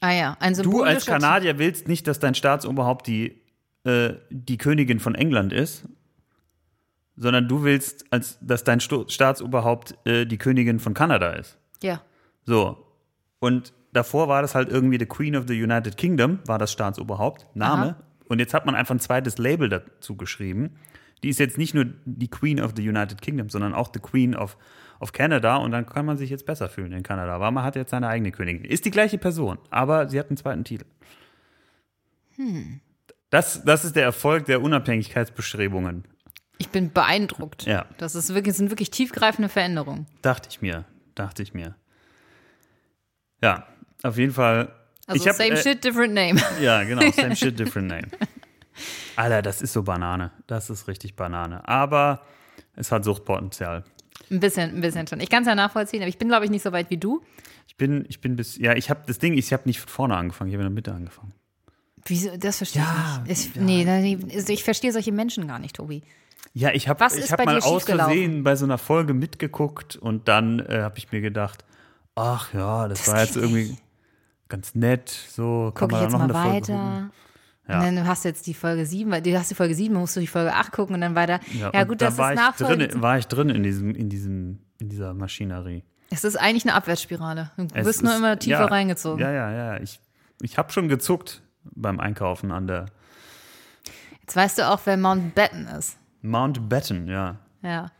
Ah 0.00 0.12
ja, 0.12 0.36
ein 0.40 0.52
Du 0.54 0.62
symbolischer 0.62 0.94
als 0.94 1.06
Kanadier 1.06 1.58
willst 1.58 1.88
nicht, 1.88 2.06
dass 2.06 2.20
dein 2.20 2.34
Staatsoberhaupt 2.34 3.06
die, 3.06 3.40
äh, 3.86 4.16
die 4.30 4.58
Königin 4.58 5.00
von 5.00 5.14
England 5.14 5.52
ist, 5.52 5.88
sondern 7.16 7.48
du 7.48 7.62
willst, 7.62 8.04
als, 8.12 8.38
dass 8.40 8.64
dein 8.64 8.80
Sto 8.80 9.06
Staatsoberhaupt 9.08 9.96
äh, 10.06 10.26
die 10.26 10.38
Königin 10.38 10.80
von 10.80 10.92
Kanada 10.92 11.30
ist. 11.30 11.56
Ja. 11.82 12.02
So. 12.44 12.84
Und 13.38 13.72
davor 13.92 14.28
war 14.28 14.42
das 14.42 14.54
halt 14.54 14.68
irgendwie 14.70 14.98
the 14.98 15.06
Queen 15.06 15.36
of 15.36 15.44
the 15.48 15.62
United 15.62 15.96
Kingdom, 15.96 16.40
war 16.46 16.58
das 16.58 16.72
Staatsoberhaupt, 16.72 17.46
Name. 17.54 17.82
Aha. 17.82 17.96
Und 18.28 18.40
jetzt 18.40 18.54
hat 18.54 18.66
man 18.66 18.74
einfach 18.74 18.94
ein 18.94 19.00
zweites 19.00 19.38
Label 19.38 19.68
dazu 19.68 20.16
geschrieben. 20.16 20.76
Die 21.22 21.28
ist 21.28 21.38
jetzt 21.38 21.56
nicht 21.56 21.74
nur 21.74 21.86
die 22.04 22.28
Queen 22.28 22.60
of 22.60 22.72
the 22.76 22.86
United 22.86 23.22
Kingdom, 23.22 23.48
sondern 23.48 23.72
auch 23.72 23.90
the 23.94 24.00
Queen 24.00 24.34
of, 24.34 24.56
of 25.00 25.12
Canada. 25.12 25.56
Und 25.56 25.70
dann 25.70 25.86
kann 25.86 26.04
man 26.04 26.16
sich 26.18 26.28
jetzt 26.28 26.44
besser 26.44 26.68
fühlen 26.68 26.92
in 26.92 27.02
Kanada, 27.02 27.40
weil 27.40 27.52
man 27.52 27.64
hat 27.64 27.76
jetzt 27.76 27.90
seine 27.90 28.08
eigene 28.08 28.32
Königin. 28.32 28.64
Ist 28.64 28.84
die 28.84 28.90
gleiche 28.90 29.16
Person, 29.16 29.58
aber 29.70 30.08
sie 30.08 30.18
hat 30.18 30.28
einen 30.28 30.36
zweiten 30.36 30.64
Titel. 30.64 30.86
Das, 33.30 33.62
das 33.64 33.84
ist 33.84 33.96
der 33.96 34.04
Erfolg 34.04 34.46
der 34.46 34.62
Unabhängigkeitsbestrebungen, 34.62 36.04
Ich 36.58 36.68
bin 36.68 36.92
beeindruckt. 36.92 37.64
Ja. 37.66 37.86
Das 37.98 38.14
ist 38.14 38.34
wirklich, 38.34 38.56
sind 38.56 38.70
wirklich 38.70 38.90
tiefgreifende 38.90 39.48
Veränderungen. 39.48 40.06
dachte 40.22 40.48
ich 40.50 40.62
mir. 40.62 40.84
Dachte 41.14 41.42
ich 41.42 41.54
mir. 41.54 41.74
Ja, 43.42 43.66
auf 44.02 44.16
jeden 44.18 44.32
Fall. 44.32 44.72
Also 45.06 45.22
ich 45.22 45.28
hab, 45.28 45.36
same 45.36 45.50
äh, 45.50 45.56
shit, 45.62 45.82
different 45.84 46.14
name. 46.14 46.40
Ja, 46.60 46.82
genau. 46.84 47.10
Same 47.10 47.36
shit, 47.36 47.58
different 47.58 47.88
name. 47.88 48.08
Alter, 49.16 49.42
das 49.42 49.62
ist 49.62 49.72
so 49.72 49.82
Banane. 49.82 50.30
Das 50.46 50.70
ist 50.70 50.88
richtig 50.88 51.16
Banane. 51.16 51.66
Aber 51.68 52.22
es 52.74 52.92
hat 52.92 53.04
Suchtpotenzial. 53.04 53.84
Ein 54.30 54.40
bisschen, 54.40 54.74
ein 54.74 54.80
bisschen 54.80 55.06
schon. 55.06 55.20
Ich 55.20 55.30
kann 55.30 55.42
es 55.42 55.48
ja 55.48 55.54
nachvollziehen, 55.54 56.02
aber 56.02 56.08
ich 56.08 56.18
bin, 56.18 56.28
glaube 56.28 56.44
ich, 56.44 56.50
nicht 56.50 56.62
so 56.62 56.72
weit 56.72 56.90
wie 56.90 56.96
du. 56.96 57.22
Ich 57.68 57.76
bin, 57.76 58.04
ich 58.08 58.20
bin 58.20 58.36
bis, 58.36 58.56
ja, 58.56 58.74
ich 58.74 58.90
habe 58.90 59.00
das 59.06 59.18
Ding, 59.18 59.34
ich 59.34 59.52
habe 59.52 59.62
nicht 59.66 59.80
von 59.80 59.88
vorne 59.88 60.16
angefangen, 60.16 60.50
ich 60.50 60.54
habe 60.54 60.62
in 60.64 60.68
der 60.70 60.74
Mitte 60.74 60.92
angefangen. 60.92 61.32
Wieso? 62.06 62.36
Das 62.36 62.58
verstehe 62.58 62.82
Ja, 62.82 63.22
ich 63.24 63.28
nicht. 63.28 63.56
Ich, 63.56 63.62
Nee, 63.62 63.84
nee, 63.84 64.18
also 64.34 64.52
ich 64.52 64.64
verstehe 64.64 64.92
solche 64.92 65.12
Menschen 65.12 65.46
gar 65.48 65.58
nicht, 65.58 65.76
Tobi. 65.76 66.02
Ja, 66.54 66.70
ich 66.72 66.88
habe 66.88 67.04
ich 67.14 67.30
hab 67.32 67.44
mal 67.44 67.58
aus? 67.60 67.84
Versehen 67.84 68.42
bei 68.42 68.56
so 68.56 68.64
einer 68.64 68.78
Folge 68.78 69.12
mitgeguckt 69.14 69.96
und 69.96 70.26
dann 70.28 70.60
äh, 70.60 70.80
habe 70.82 70.96
ich 70.98 71.12
mir 71.12 71.20
gedacht, 71.20 71.64
ach 72.14 72.54
ja, 72.54 72.88
das, 72.88 73.06
war 73.08 73.20
jetzt 73.20 73.36
irgendwie 73.36 73.76
ganz 74.48 74.74
nett, 74.74 75.10
so 75.10 75.72
kann 75.74 75.88
Gucke 75.88 75.92
man 75.92 76.00
ich 76.00 76.02
jetzt 76.04 76.12
noch 76.12 76.18
mal 76.20 76.24
eine 76.24 76.50
Folge 76.50 76.60
gucken. 76.60 76.74
weiter. 76.74 77.10
Ja. 77.68 77.78
Und 77.88 77.96
dann 77.96 78.06
hast 78.06 78.24
du 78.24 78.28
jetzt 78.28 78.46
die 78.46 78.54
Folge 78.54 78.86
7, 78.86 79.10
weil 79.10 79.20
du 79.22 79.36
hast 79.36 79.50
die 79.50 79.54
Folge 79.56 79.74
7, 79.74 79.92
dann 79.92 80.00
musst 80.00 80.14
du 80.16 80.20
die 80.20 80.28
Folge 80.28 80.54
8 80.54 80.70
gucken 80.72 80.94
und 80.94 81.00
dann 81.00 81.14
weiter. 81.16 81.40
Ja, 81.58 81.68
und 81.82 81.88
gut, 81.88 82.00
da 82.00 82.06
das 82.06 82.16
war 82.16 82.32
ist 82.32 82.38
ich 82.40 82.46
drin, 82.66 82.68
nachvollziehbar. 82.78 83.02
war 83.02 83.18
ich 83.18 83.26
drin 83.26 83.48
in 83.50 83.62
diesem, 83.64 83.94
in 83.94 84.08
diesem, 84.08 84.58
in 84.78 84.88
dieser 84.88 85.12
Maschinerie. 85.14 85.82
Es 86.10 86.22
ist 86.22 86.36
eigentlich 86.36 86.64
eine 86.64 86.74
Abwärtsspirale. 86.74 87.50
Du 87.56 87.66
Es 87.74 87.84
wirst 87.84 88.02
nur 88.04 88.12
ist- 88.12 88.18
immer 88.18 88.38
tiefer 88.38 88.60
ja, 88.60 88.64
reingezogen. 88.66 89.20
Ja, 89.20 89.32
ja, 89.32 89.50
ja. 89.50 89.80
Ich, 89.80 90.00
ich 90.40 90.56
habe 90.58 90.72
schon 90.72 90.88
gezuckt 90.88 91.42
beim 91.74 92.00
Einkaufen 92.00 92.52
an 92.52 92.66
der 92.66 92.86
Jetzt 94.20 94.34
weißt 94.34 94.58
du 94.58 94.68
auch, 94.68 94.80
wer 94.84 94.96
Mountbatten 94.96 95.68
ist. 95.68 95.98
Mountbatten, 96.22 97.06
ja. 97.06 97.36
Ja. 97.62 97.92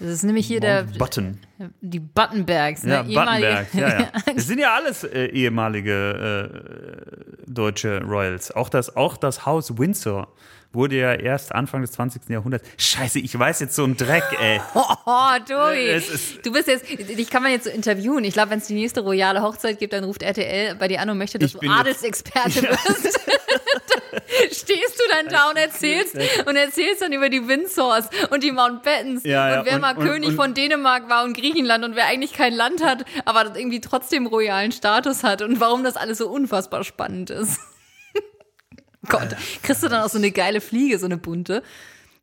Das 0.00 0.08
ist 0.08 0.22
nämlich 0.24 0.46
hier 0.46 0.60
der, 0.60 0.84
Mountbatten. 0.84 1.40
die 1.80 2.00
Buttonbergs. 2.00 2.84
Ne? 2.84 3.04
Ja, 3.06 3.24
Battenberg, 3.24 3.74
ja, 3.74 4.00
ja. 4.00 4.08
Das 4.34 4.46
sind 4.46 4.58
ja 4.58 4.74
alles 4.74 5.04
äh, 5.04 5.26
ehemalige 5.26 6.50
äh, 7.46 7.50
deutsche 7.50 8.02
Royals. 8.02 8.50
Auch 8.50 8.68
das, 8.68 8.96
auch 8.96 9.16
das 9.16 9.46
Haus 9.46 9.76
Windsor 9.78 10.28
wurde 10.74 10.96
ja 10.96 11.14
erst 11.14 11.54
Anfang 11.54 11.80
des 11.82 11.92
20. 11.92 12.22
Jahrhunderts. 12.28 12.68
Scheiße, 12.76 13.18
ich 13.18 13.38
weiß 13.38 13.60
jetzt 13.60 13.74
so 13.76 13.84
ein 13.84 13.96
Dreck, 13.96 14.24
ey. 14.40 14.60
Oh, 14.74 15.30
Tobi. 15.46 15.88
Es 15.88 16.08
ist- 16.08 16.44
du 16.46 16.52
bist 16.52 16.68
jetzt, 16.68 16.86
dich 16.88 17.30
kann 17.30 17.42
man 17.42 17.52
jetzt 17.52 17.64
so 17.64 17.70
interviewen. 17.70 18.24
Ich 18.24 18.34
glaube, 18.34 18.50
wenn 18.50 18.58
es 18.58 18.66
die 18.66 18.74
nächste 18.74 19.00
royale 19.00 19.42
Hochzeit 19.42 19.78
gibt, 19.78 19.92
dann 19.92 20.04
ruft 20.04 20.22
RTL 20.22 20.74
bei 20.76 20.88
dir 20.88 21.00
an 21.00 21.10
und 21.10 21.18
möchte, 21.18 21.38
dass 21.38 21.52
du 21.52 21.60
Adelsexperte 21.68 22.62
wirst. 22.70 23.20
dann 25.14 25.28
da 25.28 25.50
und 25.50 25.56
erzählst 25.56 26.16
und 26.46 26.56
erzählst 26.56 27.02
dann 27.02 27.12
über 27.12 27.28
die 27.28 27.46
Windsors 27.46 28.08
und 28.30 28.42
die 28.42 28.50
Mountbattens 28.52 29.22
Ja, 29.24 29.50
ja, 29.50 29.58
und 29.60 29.66
wer 29.66 29.74
und- 29.74 29.80
mal 29.80 29.96
und- 29.96 30.04
König 30.04 30.30
und- 30.30 30.36
von 30.36 30.54
Dänemark 30.54 31.08
war 31.08 31.24
und 31.24 31.36
Griechenland 31.36 31.84
und 31.84 31.94
wer 31.94 32.06
eigentlich 32.06 32.32
kein 32.32 32.52
Land 32.54 32.82
hat, 32.84 33.04
aber 33.24 33.54
irgendwie 33.56 33.80
trotzdem 33.80 34.26
royalen 34.26 34.72
Status 34.72 35.22
hat 35.22 35.42
und 35.42 35.60
warum 35.60 35.84
das 35.84 35.96
alles 35.96 36.18
so 36.18 36.28
unfassbar 36.28 36.84
spannend 36.84 37.30
ist. 37.30 37.60
Gott, 39.08 39.36
kriegst 39.62 39.82
du 39.82 39.88
dann 39.88 40.02
auch 40.02 40.08
so 40.10 40.18
eine 40.18 40.30
geile 40.30 40.60
Fliege, 40.60 40.98
so 40.98 41.06
eine 41.06 41.16
bunte? 41.16 41.62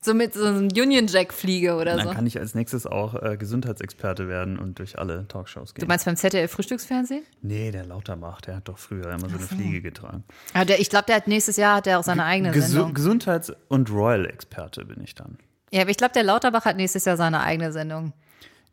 So 0.04 0.16
mit 0.16 0.34
so 0.34 0.44
einem 0.46 0.70
Union 0.70 1.06
Jack 1.06 1.32
Fliege 1.32 1.76
oder 1.76 1.96
Dann 1.96 2.08
so. 2.08 2.14
kann 2.16 2.26
ich 2.26 2.40
als 2.40 2.56
nächstes 2.56 2.88
auch 2.88 3.14
äh, 3.22 3.38
Gesundheitsexperte 3.38 4.28
werden 4.28 4.58
und 4.58 4.80
durch 4.80 4.98
alle 4.98 5.28
Talkshows 5.28 5.76
gehen. 5.76 5.82
Du 5.84 5.88
meinst 5.88 6.06
beim 6.06 6.16
ZDF 6.16 6.52
Frühstücksfernsehen? 6.52 7.22
nee, 7.44 7.70
der 7.70 7.86
Lauterbach, 7.86 8.42
der 8.42 8.56
hat 8.56 8.68
doch 8.68 8.80
früher 8.80 9.06
immer 9.12 9.30
so 9.30 9.38
eine 9.38 9.46
Fliege 9.46 9.80
getragen. 9.80 10.24
Ja, 10.56 10.66
der, 10.66 10.80
ich 10.80 10.90
glaube, 10.90 11.06
der 11.06 11.18
hat 11.18 11.28
nächstes 11.28 11.56
Jahr 11.58 11.76
hat 11.76 11.86
der 11.86 12.00
auch 12.00 12.04
seine 12.04 12.26
eigene 12.26 12.50
Gesu 12.52 12.72
Sendung. 12.72 12.94
Gesundheits- 12.96 13.54
und 13.68 13.92
Royal-Experte 13.92 14.86
bin 14.86 15.02
ich 15.04 15.14
dann. 15.14 15.38
Ja, 15.72 15.82
aber 15.82 15.92
ich 15.92 15.98
glaube, 15.98 16.14
der 16.14 16.24
Lauterbach 16.24 16.66
hat 16.66 16.78
nächstes 16.78 17.06
Jahr 17.06 17.16
seine 17.16 17.42
eigene 17.42 17.72
Sendung. 17.72 18.14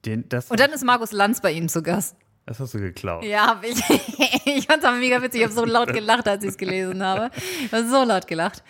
Den, 0.06 0.26
das, 0.30 0.50
Und 0.50 0.58
dann 0.60 0.70
ist 0.72 0.82
Markus 0.82 1.12
Lanz 1.12 1.42
bei 1.42 1.52
ihm 1.52 1.68
zu 1.68 1.82
Gast. 1.82 2.16
Das 2.48 2.60
hast 2.60 2.72
du 2.72 2.80
geklaut. 2.80 3.24
Ja, 3.24 3.48
hab 3.48 3.64
ich. 3.64 3.78
ich 4.46 4.66
fand's 4.66 4.84
aber 4.84 4.96
mega 4.96 5.20
witzig. 5.20 5.42
Ich 5.42 5.46
habe 5.46 5.54
so 5.54 5.66
laut 5.66 5.92
gelacht, 5.92 6.26
als 6.26 6.42
ich 6.42 6.50
es 6.50 6.56
gelesen 6.56 7.02
habe. 7.02 7.30
Ich 7.64 7.70
habe 7.70 7.86
so 7.86 8.04
laut 8.04 8.26
gelacht. 8.26 8.62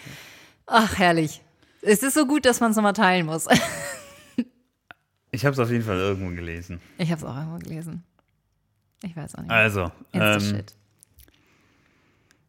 Ach, 0.67 0.99
herrlich. 0.99 1.41
Es 1.81 2.03
ist 2.03 2.15
so 2.15 2.27
gut, 2.27 2.45
dass 2.45 2.59
man 2.59 2.73
es 2.73 2.77
nochmal 2.77 2.93
teilen 2.93 3.27
muss. 3.27 3.47
Ich 5.31 5.45
habe 5.45 5.53
es 5.53 5.59
auf 5.59 5.71
jeden 5.71 5.85
Fall 5.85 5.99
irgendwo 5.99 6.35
gelesen. 6.35 6.81
Ich 6.97 7.11
habe 7.11 7.21
es 7.21 7.25
auch 7.25 7.37
irgendwo 7.37 7.59
gelesen. 7.59 8.03
Ich 9.03 9.15
weiß 9.15 9.35
auch 9.35 9.43
nicht. 9.43 9.51
Also, 9.51 9.93
ähm, 10.15 10.41
Shit. 10.41 10.73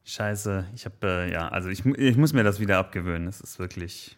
scheiße, 0.06 0.66
ich 0.74 0.86
habe, 0.86 0.96
äh, 1.04 1.32
ja, 1.34 1.50
also 1.50 1.68
ich, 1.68 1.86
ich 1.86 2.16
muss 2.16 2.32
mir 2.32 2.44
das 2.46 2.62
wieder 2.62 2.78
abgewöhnen. 2.78 3.26
Das 3.26 3.42
ist 3.42 3.60
wirklich. 3.60 4.18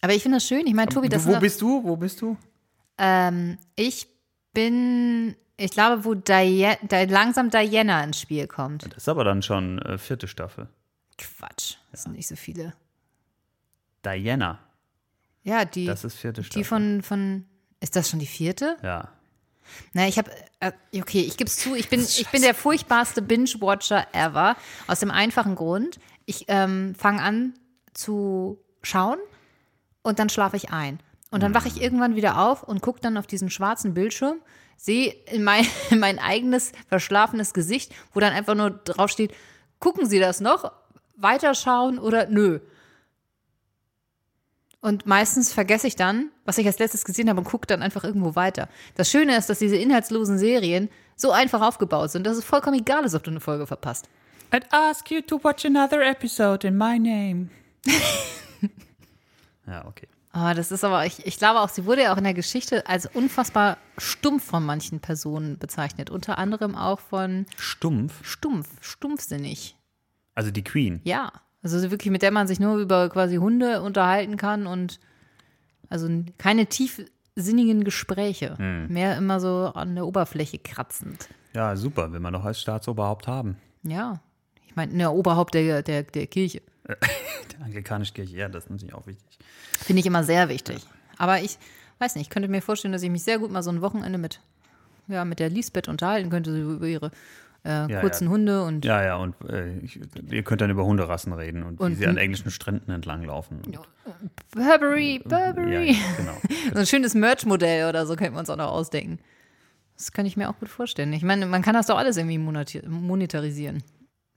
Aber 0.00 0.12
ich 0.12 0.22
finde 0.24 0.38
das 0.38 0.48
schön. 0.48 0.66
Ich 0.66 0.74
meine, 0.74 0.88
Tobi, 0.88 1.08
das 1.08 1.24
wo 1.26 1.34
ist 1.34 1.40
bist 1.40 1.62
du? 1.62 1.84
Wo 1.84 1.96
bist 1.96 2.20
du? 2.20 2.36
ähm, 2.98 3.56
ich 3.76 4.08
bin, 4.52 5.36
ich 5.56 5.70
glaube, 5.70 6.04
wo 6.04 6.14
Diana, 6.14 6.76
langsam 7.08 7.50
Diana 7.50 8.02
ins 8.04 8.20
Spiel 8.20 8.46
kommt. 8.46 8.84
Das 8.86 8.98
ist 9.04 9.08
aber 9.08 9.24
dann 9.24 9.42
schon 9.42 9.78
äh, 9.80 9.98
vierte 9.98 10.26
Staffel. 10.28 10.68
Quatsch, 11.18 11.76
das 11.92 12.02
sind 12.02 12.16
nicht 12.16 12.26
so 12.26 12.36
viele. 12.36 12.74
Diana, 14.04 14.58
Ja, 15.44 15.64
die, 15.64 15.86
das 15.86 16.04
ist 16.04 16.16
vierte 16.16 16.42
Staffel. 16.44 16.60
die 16.60 16.64
von, 16.64 17.02
von, 17.02 17.46
ist 17.80 17.96
das 17.96 18.10
schon 18.10 18.18
die 18.18 18.26
vierte? 18.26 18.76
Ja. 18.82 19.08
Na, 19.94 20.06
ich 20.06 20.18
habe, 20.18 20.30
äh, 20.60 20.72
okay, 20.94 21.22
ich 21.22 21.36
gebe 21.38 21.48
es 21.48 21.56
zu, 21.56 21.74
ich 21.74 21.88
bin, 21.88 22.00
ich 22.00 22.28
bin 22.30 22.42
der 22.42 22.54
furchtbarste 22.54 23.22
Binge-Watcher 23.22 24.06
ever. 24.12 24.56
Aus 24.86 25.00
dem 25.00 25.10
einfachen 25.10 25.54
Grund, 25.54 25.98
ich 26.26 26.44
ähm, 26.48 26.94
fange 26.96 27.22
an 27.22 27.54
zu 27.94 28.58
schauen 28.82 29.18
und 30.02 30.18
dann 30.18 30.28
schlafe 30.28 30.56
ich 30.56 30.70
ein. 30.70 30.98
Und 31.34 31.42
dann 31.42 31.52
wache 31.52 31.66
ich 31.66 31.82
irgendwann 31.82 32.14
wieder 32.14 32.38
auf 32.38 32.62
und 32.62 32.80
gucke 32.80 33.00
dann 33.00 33.16
auf 33.16 33.26
diesen 33.26 33.50
schwarzen 33.50 33.92
Bildschirm, 33.92 34.36
sehe 34.76 35.12
in 35.26 35.42
mein, 35.42 35.66
in 35.90 35.98
mein 35.98 36.20
eigenes 36.20 36.70
verschlafenes 36.86 37.52
Gesicht, 37.52 37.92
wo 38.12 38.20
dann 38.20 38.32
einfach 38.32 38.54
nur 38.54 38.70
draufsteht, 38.70 39.34
gucken 39.80 40.06
Sie 40.06 40.20
das 40.20 40.40
noch? 40.40 40.70
Weiterschauen 41.16 41.98
oder 41.98 42.28
nö? 42.28 42.60
Und 44.80 45.06
meistens 45.06 45.52
vergesse 45.52 45.88
ich 45.88 45.96
dann, 45.96 46.30
was 46.44 46.58
ich 46.58 46.68
als 46.68 46.78
letztes 46.78 47.04
gesehen 47.04 47.28
habe 47.28 47.40
und 47.40 47.48
gucke 47.48 47.66
dann 47.66 47.82
einfach 47.82 48.04
irgendwo 48.04 48.36
weiter. 48.36 48.68
Das 48.94 49.10
Schöne 49.10 49.36
ist, 49.36 49.50
dass 49.50 49.58
diese 49.58 49.76
inhaltslosen 49.76 50.38
Serien 50.38 50.88
so 51.16 51.32
einfach 51.32 51.62
aufgebaut 51.62 52.12
sind, 52.12 52.28
dass 52.28 52.36
es 52.36 52.44
vollkommen 52.44 52.78
egal 52.78 53.04
ist, 53.04 53.16
ob 53.16 53.24
du 53.24 53.32
eine 53.32 53.40
Folge 53.40 53.66
verpasst. 53.66 54.08
I'd 54.52 54.66
ask 54.70 55.10
you 55.10 55.20
to 55.22 55.42
watch 55.42 55.64
another 55.64 56.00
episode 56.00 56.64
in 56.64 56.76
my 56.76 56.96
name. 56.96 57.48
ja, 59.66 59.84
okay. 59.84 60.06
Ah, 60.36 60.52
das 60.52 60.72
ist 60.72 60.82
aber, 60.82 61.06
ich, 61.06 61.24
ich 61.24 61.38
glaube 61.38 61.60
auch, 61.60 61.68
sie 61.68 61.86
wurde 61.86 62.02
ja 62.02 62.12
auch 62.12 62.16
in 62.16 62.24
der 62.24 62.34
Geschichte 62.34 62.88
als 62.88 63.06
unfassbar 63.06 63.78
stumpf 63.98 64.44
von 64.44 64.66
manchen 64.66 64.98
Personen 64.98 65.58
bezeichnet. 65.58 66.10
Unter 66.10 66.38
anderem 66.38 66.74
auch 66.74 66.98
von 66.98 67.46
Stumpf. 67.56 68.26
stumpf, 68.26 68.68
stumpfsinnig. 68.80 69.76
Also 70.34 70.50
die 70.50 70.64
Queen. 70.64 71.00
Ja. 71.04 71.30
Also 71.62 71.88
wirklich, 71.88 72.10
mit 72.10 72.22
der 72.22 72.32
man 72.32 72.48
sich 72.48 72.58
nur 72.58 72.78
über 72.78 73.08
quasi 73.10 73.36
Hunde 73.36 73.80
unterhalten 73.80 74.36
kann 74.36 74.66
und 74.66 74.98
also 75.88 76.08
keine 76.36 76.66
tiefsinnigen 76.66 77.84
Gespräche. 77.84 78.56
Mehr 78.88 79.16
immer 79.16 79.38
so 79.38 79.70
an 79.72 79.94
der 79.94 80.04
Oberfläche 80.04 80.58
kratzend. 80.58 81.28
Ja, 81.54 81.76
super, 81.76 82.12
will 82.12 82.18
man 82.18 82.32
doch 82.32 82.44
als 82.44 82.60
Staatsoberhaupt 82.60 83.28
haben. 83.28 83.56
Ja. 83.84 84.20
Ich 84.66 84.74
meine, 84.74 84.92
der 84.98 85.12
Oberhaupt 85.12 85.54
der, 85.54 85.84
der, 85.84 86.02
der 86.02 86.26
Kirche. 86.26 86.60
Der 86.88 87.64
anglikanische 87.64 88.12
Kirche, 88.12 88.36
ja, 88.36 88.48
das 88.48 88.64
ist 88.64 88.70
natürlich 88.70 88.94
auch 88.94 89.06
wichtig. 89.06 89.38
Finde 89.78 90.00
ich 90.00 90.06
immer 90.06 90.24
sehr 90.24 90.48
wichtig. 90.48 90.78
Aber 91.18 91.40
ich 91.40 91.58
weiß 91.98 92.14
nicht, 92.16 92.26
ich 92.26 92.30
könnte 92.30 92.48
mir 92.48 92.60
vorstellen, 92.62 92.92
dass 92.92 93.02
ich 93.02 93.10
mich 93.10 93.22
sehr 93.22 93.38
gut 93.38 93.50
mal 93.50 93.62
so 93.62 93.70
ein 93.70 93.80
Wochenende 93.80 94.18
mit, 94.18 94.40
ja, 95.08 95.24
mit 95.24 95.38
der 95.38 95.48
Lisbeth 95.50 95.88
unterhalten 95.88 96.28
könnte, 96.30 96.50
so 96.52 96.72
über 96.74 96.86
ihre 96.86 97.10
äh, 97.64 97.90
Ja, 97.90 98.00
kurzen 98.00 98.24
ja. 98.24 98.30
Hunde 98.30 98.64
und 98.64 98.84
Ja, 98.84 99.02
ja, 99.02 99.16
und 99.16 99.34
äh, 99.48 99.78
ich, 99.78 99.98
ihr 100.30 100.42
könnt 100.42 100.60
dann 100.60 100.70
über 100.70 100.84
Hunderassen 100.84 101.32
reden 101.32 101.62
und, 101.62 101.78
wie 101.78 101.84
Und- 101.84 101.96
sie 101.96 102.06
an 102.06 102.18
englischen 102.18 102.50
Stränden 102.50 102.92
entlanglaufen. 102.92 103.62
Burberry, 104.52 105.20
Burberry. 105.24 105.92
ja, 105.92 105.98
genau. 106.18 106.36
So 106.74 106.80
ein 106.80 106.86
schönes 106.86 107.14
Merch-Modell 107.14 107.88
oder 107.88 108.06
so 108.06 108.16
könnten 108.16 108.34
wir 108.34 108.40
uns 108.40 108.50
auch 108.50 108.56
noch 108.56 108.70
ausdenken. 108.72 109.18
Das 109.96 110.12
kann 110.12 110.26
ich 110.26 110.36
mir 110.36 110.50
auch 110.50 110.58
gut 110.58 110.68
vorstellen. 110.68 111.12
Ich 111.12 111.22
meine, 111.22 111.46
man 111.46 111.62
kann 111.62 111.74
das 111.74 111.86
doch 111.86 111.96
alles 111.96 112.16
irgendwie 112.16 112.38
monetarisieren. 112.38 113.82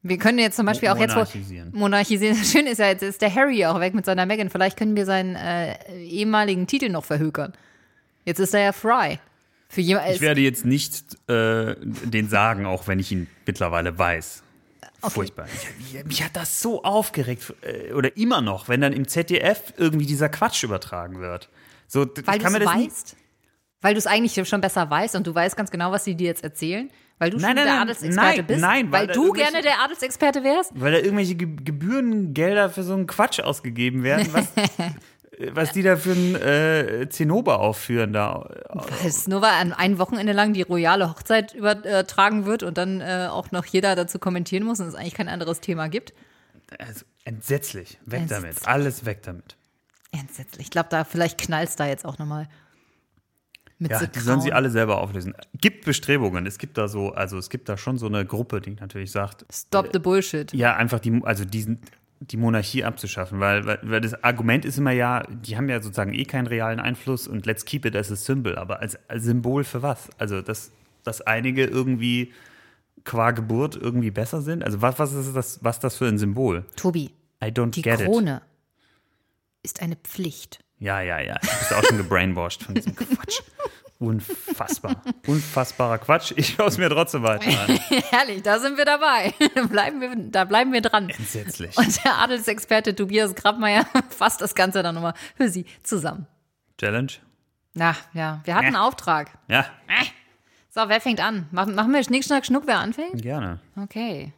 Wir 0.08 0.18
können 0.18 0.40
jetzt 0.40 0.56
zum 0.56 0.66
Beispiel 0.66 0.90
auch 0.90 0.98
jetzt 0.98 1.16
Monarchisieren. 1.16 1.72
monarchisieren. 1.74 2.36
Schön 2.44 2.68
ist 2.68 2.78
ja, 2.80 2.88
jetzt 2.88 3.04
ist 3.04 3.22
der 3.22 3.34
Harry 3.34 3.66
auch 3.66 3.80
weg 3.80 3.94
mit 3.94 4.06
seiner 4.06 4.26
Megan. 4.26 4.50
Vielleicht 4.50 4.78
können 4.78 4.96
wir 4.96 5.06
seinen 5.06 5.36
äh, 5.36 5.76
ehemaligen 6.04 6.68
Titel 6.68 6.90
noch 6.90 7.06
verhökern. 7.06 7.54
Jetzt 8.26 8.40
ist 8.40 8.54
er 8.54 8.62
ja 8.62 8.72
Fry. 8.72 9.20
Für 9.70 9.82
jemand, 9.82 10.10
Ich 10.10 10.22
werde 10.22 10.42
jetzt 10.42 10.66
nicht 10.66 11.16
äh, 11.30 11.76
den 11.78 12.30
sagen, 12.30 12.66
auch 12.66 12.88
wenn 12.88 13.00
ich 13.00 13.12
ihn 13.12 13.28
mittlerweile 13.46 13.98
weiß. 13.98 14.44
Furchtbar. 15.04 15.46
Ich, 15.80 16.04
mich 16.06 16.24
hat 16.24 16.36
das 16.36 16.62
so 16.62 16.84
aufgeregt, 16.84 17.54
äh, 17.62 17.94
oder 17.94 18.16
immer 18.18 18.42
noch, 18.42 18.68
wenn 18.68 18.82
dann 18.82 18.94
im 18.94 19.08
ZDF 19.08 19.74
irgendwie 19.78 20.06
dieser 20.06 20.30
Quatsch 20.30 20.64
übertragen 20.64 21.20
wird. 21.20 21.50
So, 21.88 22.08
weil 22.26 22.40
du 22.40 22.44
kann 22.44 22.56
es 22.56 22.66
weißt? 22.66 23.16
Weil 23.82 23.94
du 23.94 24.00
es 24.00 24.08
eigentlich 24.08 24.48
schon 24.48 24.62
besser 24.62 24.90
weißt 24.90 25.16
und 25.16 25.28
du 25.28 25.36
weißt 25.36 25.56
ganz 25.56 25.70
genau, 25.70 25.92
was 25.92 26.04
sie 26.04 26.16
dir 26.16 26.28
jetzt 26.28 26.44
erzählen? 26.44 26.90
Weil 27.20 27.32
du 27.32 27.38
Nein, 27.38 27.50
schon 27.50 27.56
nein, 27.56 27.66
der 27.66 27.82
Adelsexperte 27.82 28.38
nein, 28.38 28.46
bist? 28.46 28.62
nein, 28.62 28.92
weil 28.92 29.08
weil 29.08 29.16
du 29.16 29.34
gerne 29.34 29.62
der 29.62 29.82
Adelsexperte 29.82 30.44
wärst? 30.44 30.72
Weil 30.76 30.92
da 30.92 31.00
irgendwelche 31.00 31.36
Ge 31.36 31.48
Gebührengelder 31.64 32.70
für 32.70 32.84
so 32.84 32.94
einen 32.94 33.08
Quatsch 33.08 33.40
ausgegeben 33.40 34.04
werden, 34.04 34.28
was, 34.34 34.48
was 35.52 35.72
die 35.72 35.82
da 35.82 35.98
für 35.98 36.12
einen 36.12 36.36
äh, 36.36 37.10
Zinnober 37.10 37.60
aufführen 37.60 38.14
da. 38.14 38.48
Weil 38.70 39.08
es 39.08 39.28
nur 39.28 39.42
weil 39.42 39.54
an 39.54 39.74
ein 39.74 39.98
Wochenende 39.98 40.34
lang 40.34 40.54
die 40.54 40.62
royale 40.62 41.10
Hochzeit 41.10 41.56
übertragen 41.56 42.46
wird 42.46 42.62
und 42.62 42.78
dann 42.78 43.02
äh, 43.02 43.28
auch 43.32 43.52
noch 43.52 43.66
jeder 43.66 43.96
dazu 43.96 44.20
kommentieren 44.20 44.64
muss 44.64 44.80
und 44.80 44.88
es 44.88 44.96
eigentlich 44.96 45.16
kein 45.16 45.30
anderes 45.30 45.60
Thema 45.60 45.90
gibt. 45.90 46.14
Also, 46.78 47.04
entsetzlich. 47.24 47.98
Weg 48.06 48.28
damit. 48.28 48.50
Entsetzlich. 48.50 48.68
Alles 48.68 49.06
weg 49.06 49.24
damit. 49.24 49.56
Entsetzlich. 50.12 50.68
Ich 50.68 50.72
glaube, 50.72 50.90
da 50.90 51.04
vielleicht 51.04 51.40
knallst 51.40 51.80
da 51.80 51.88
jetzt 51.88 52.06
auch 52.06 52.20
nochmal. 52.20 52.48
Mit 53.80 53.92
Ja, 53.92 54.00
so 54.00 54.08
die 54.08 54.20
sollen 54.20 54.42
sie 54.42 54.54
alle 54.54 54.70
selber 54.70 55.00
auflösen. 55.02 55.34
Gibt 55.60 55.86
Bestrebungen. 55.86 56.46
Es 56.46 56.58
gibt 56.58 56.78
da 56.78 56.88
so, 56.88 57.12
also 57.12 57.38
es 57.38 57.50
gibt 57.50 57.70
da 57.70 57.78
schon 57.78 57.98
so 57.98 58.08
eine 58.08 58.26
Gruppe, 58.26 58.60
die 58.60 58.72
natürlich 58.72 59.12
sagt, 59.12 59.46
Stop 59.54 59.90
the 59.94 60.00
Bullshit. 60.00 60.52
ja, 60.54 60.76
einfach 60.76 61.00
die, 61.00 61.22
also 61.24 61.46
diesen, 61.46 61.80
die 62.20 62.38
Monarchie 62.38 62.84
abzuschaffen, 62.84 63.40
weil, 63.40 63.66
weil, 63.68 63.80
weil 63.84 64.02
das 64.02 64.24
Argument 64.24 64.66
ist 64.66 64.80
immer 64.80 64.92
ja, 64.92 65.24
die 65.30 65.56
haben 65.58 65.70
ja 65.70 65.80
sozusagen 65.82 66.14
eh 66.14 66.26
keinen 66.26 66.48
realen 66.48 66.80
Einfluss 66.80 67.28
und 67.28 67.46
let's 67.46 67.66
keep 67.66 67.86
it 67.86 67.96
as 67.96 68.12
a 68.12 68.16
symbol, 68.16 68.56
aber 68.56 68.80
als, 68.80 68.98
als 69.08 69.24
Symbol 69.26 69.64
für 69.64 69.84
was? 69.84 70.10
Also, 70.18 70.42
dass, 70.42 70.72
dass 71.04 71.22
einige 71.22 71.66
irgendwie 71.66 72.34
qua 73.04 73.30
Geburt 73.32 73.76
irgendwie 73.76 74.10
besser 74.10 74.42
sind? 74.42 74.64
Also, 74.64 74.82
was, 74.82 74.98
was 74.98 75.14
ist 75.14 75.36
das, 75.36 75.64
was 75.64 75.80
das 75.80 75.96
für 75.98 76.08
ein 76.08 76.18
Symbol? 76.18 76.66
Tobi, 76.76 77.12
I 77.44 77.50
don't 77.50 77.70
die 77.70 77.84
get 77.84 78.00
it. 78.02 78.08
Krone 78.08 78.42
ist 79.62 79.84
eine 79.84 79.96
Pflicht. 79.98 80.64
Ja, 80.80 81.02
ja, 81.02 81.20
ja. 81.20 81.36
Du 81.36 81.48
bist 81.48 81.74
auch 81.74 81.84
schon 81.84 81.98
gebrainwashed 81.98 82.64
von 82.64 82.76
diesem 82.76 82.96
Quatsch. 82.96 83.42
Unfassbar. 84.00 85.02
Unfassbarer 85.28 85.98
Quatsch. 85.98 86.34
Ich 86.36 86.50
schaue 86.54 86.68
es 86.68 86.78
mir 86.78 86.90
trotzdem 86.90 87.24
weiter 87.24 87.48
an. 87.48 87.68
Herrlich, 88.10 88.44
da 88.44 88.60
sind 88.60 88.78
wir 88.78 88.86
dabei. 88.86 89.34
bleiben 89.70 90.02
wir, 90.02 90.16
da 90.16 90.44
bleiben 90.44 90.72
wir 90.72 90.82
dran. 90.82 91.10
Entsetzlich. 91.10 91.76
Und 91.78 92.04
der 92.06 92.16
Adelsexperte 92.20 92.94
Tobias 92.96 93.34
Grabmeier 93.34 93.88
fasst 94.10 94.42
das 94.42 94.54
Ganze 94.54 94.84
dann 94.84 94.94
nochmal 94.96 95.14
für 95.36 95.50
Sie 95.50 95.66
zusammen. 95.84 96.28
Challenge? 96.78 97.12
Na, 97.74 97.96
ja, 98.14 98.42
wir 98.44 98.54
hatten 98.56 98.68
einen 98.68 98.76
Auftrag. 98.76 99.32
Ja, 99.48 99.66
So, 100.70 100.82
wer 100.88 101.02
fängt 101.02 101.20
an? 101.20 101.48
Machen, 101.52 101.74
machen 101.76 101.92
wir 101.94 102.04
Schnick, 102.04 102.24
Schnack, 102.24 102.46
Schnuck, 102.46 102.64
wer 102.68 102.78
anfängt? 102.80 103.22
gerne. 103.22 103.60
Okay. 103.76 104.32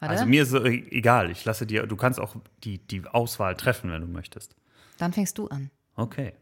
Warte, 0.00 0.12
Also 0.12 0.26
mir 0.26 0.42
ist 0.42 0.52
e- 0.52 0.86
egal. 0.90 1.30
Ich 1.30 1.44
lasse 1.44 1.66
dir, 1.66 1.86
du 1.86 1.96
kannst 1.96 2.18
auch 2.20 2.34
die, 2.64 2.78
die 2.78 3.04
Auswahl 3.06 3.54
treffen, 3.56 3.90
wenn 3.92 4.00
du 4.00 4.08
möchtest. 4.08 4.54
dann 4.98 5.12
fängst 5.12 5.38
du 5.38 5.46
an. 5.48 5.70
Okay. 5.96 6.34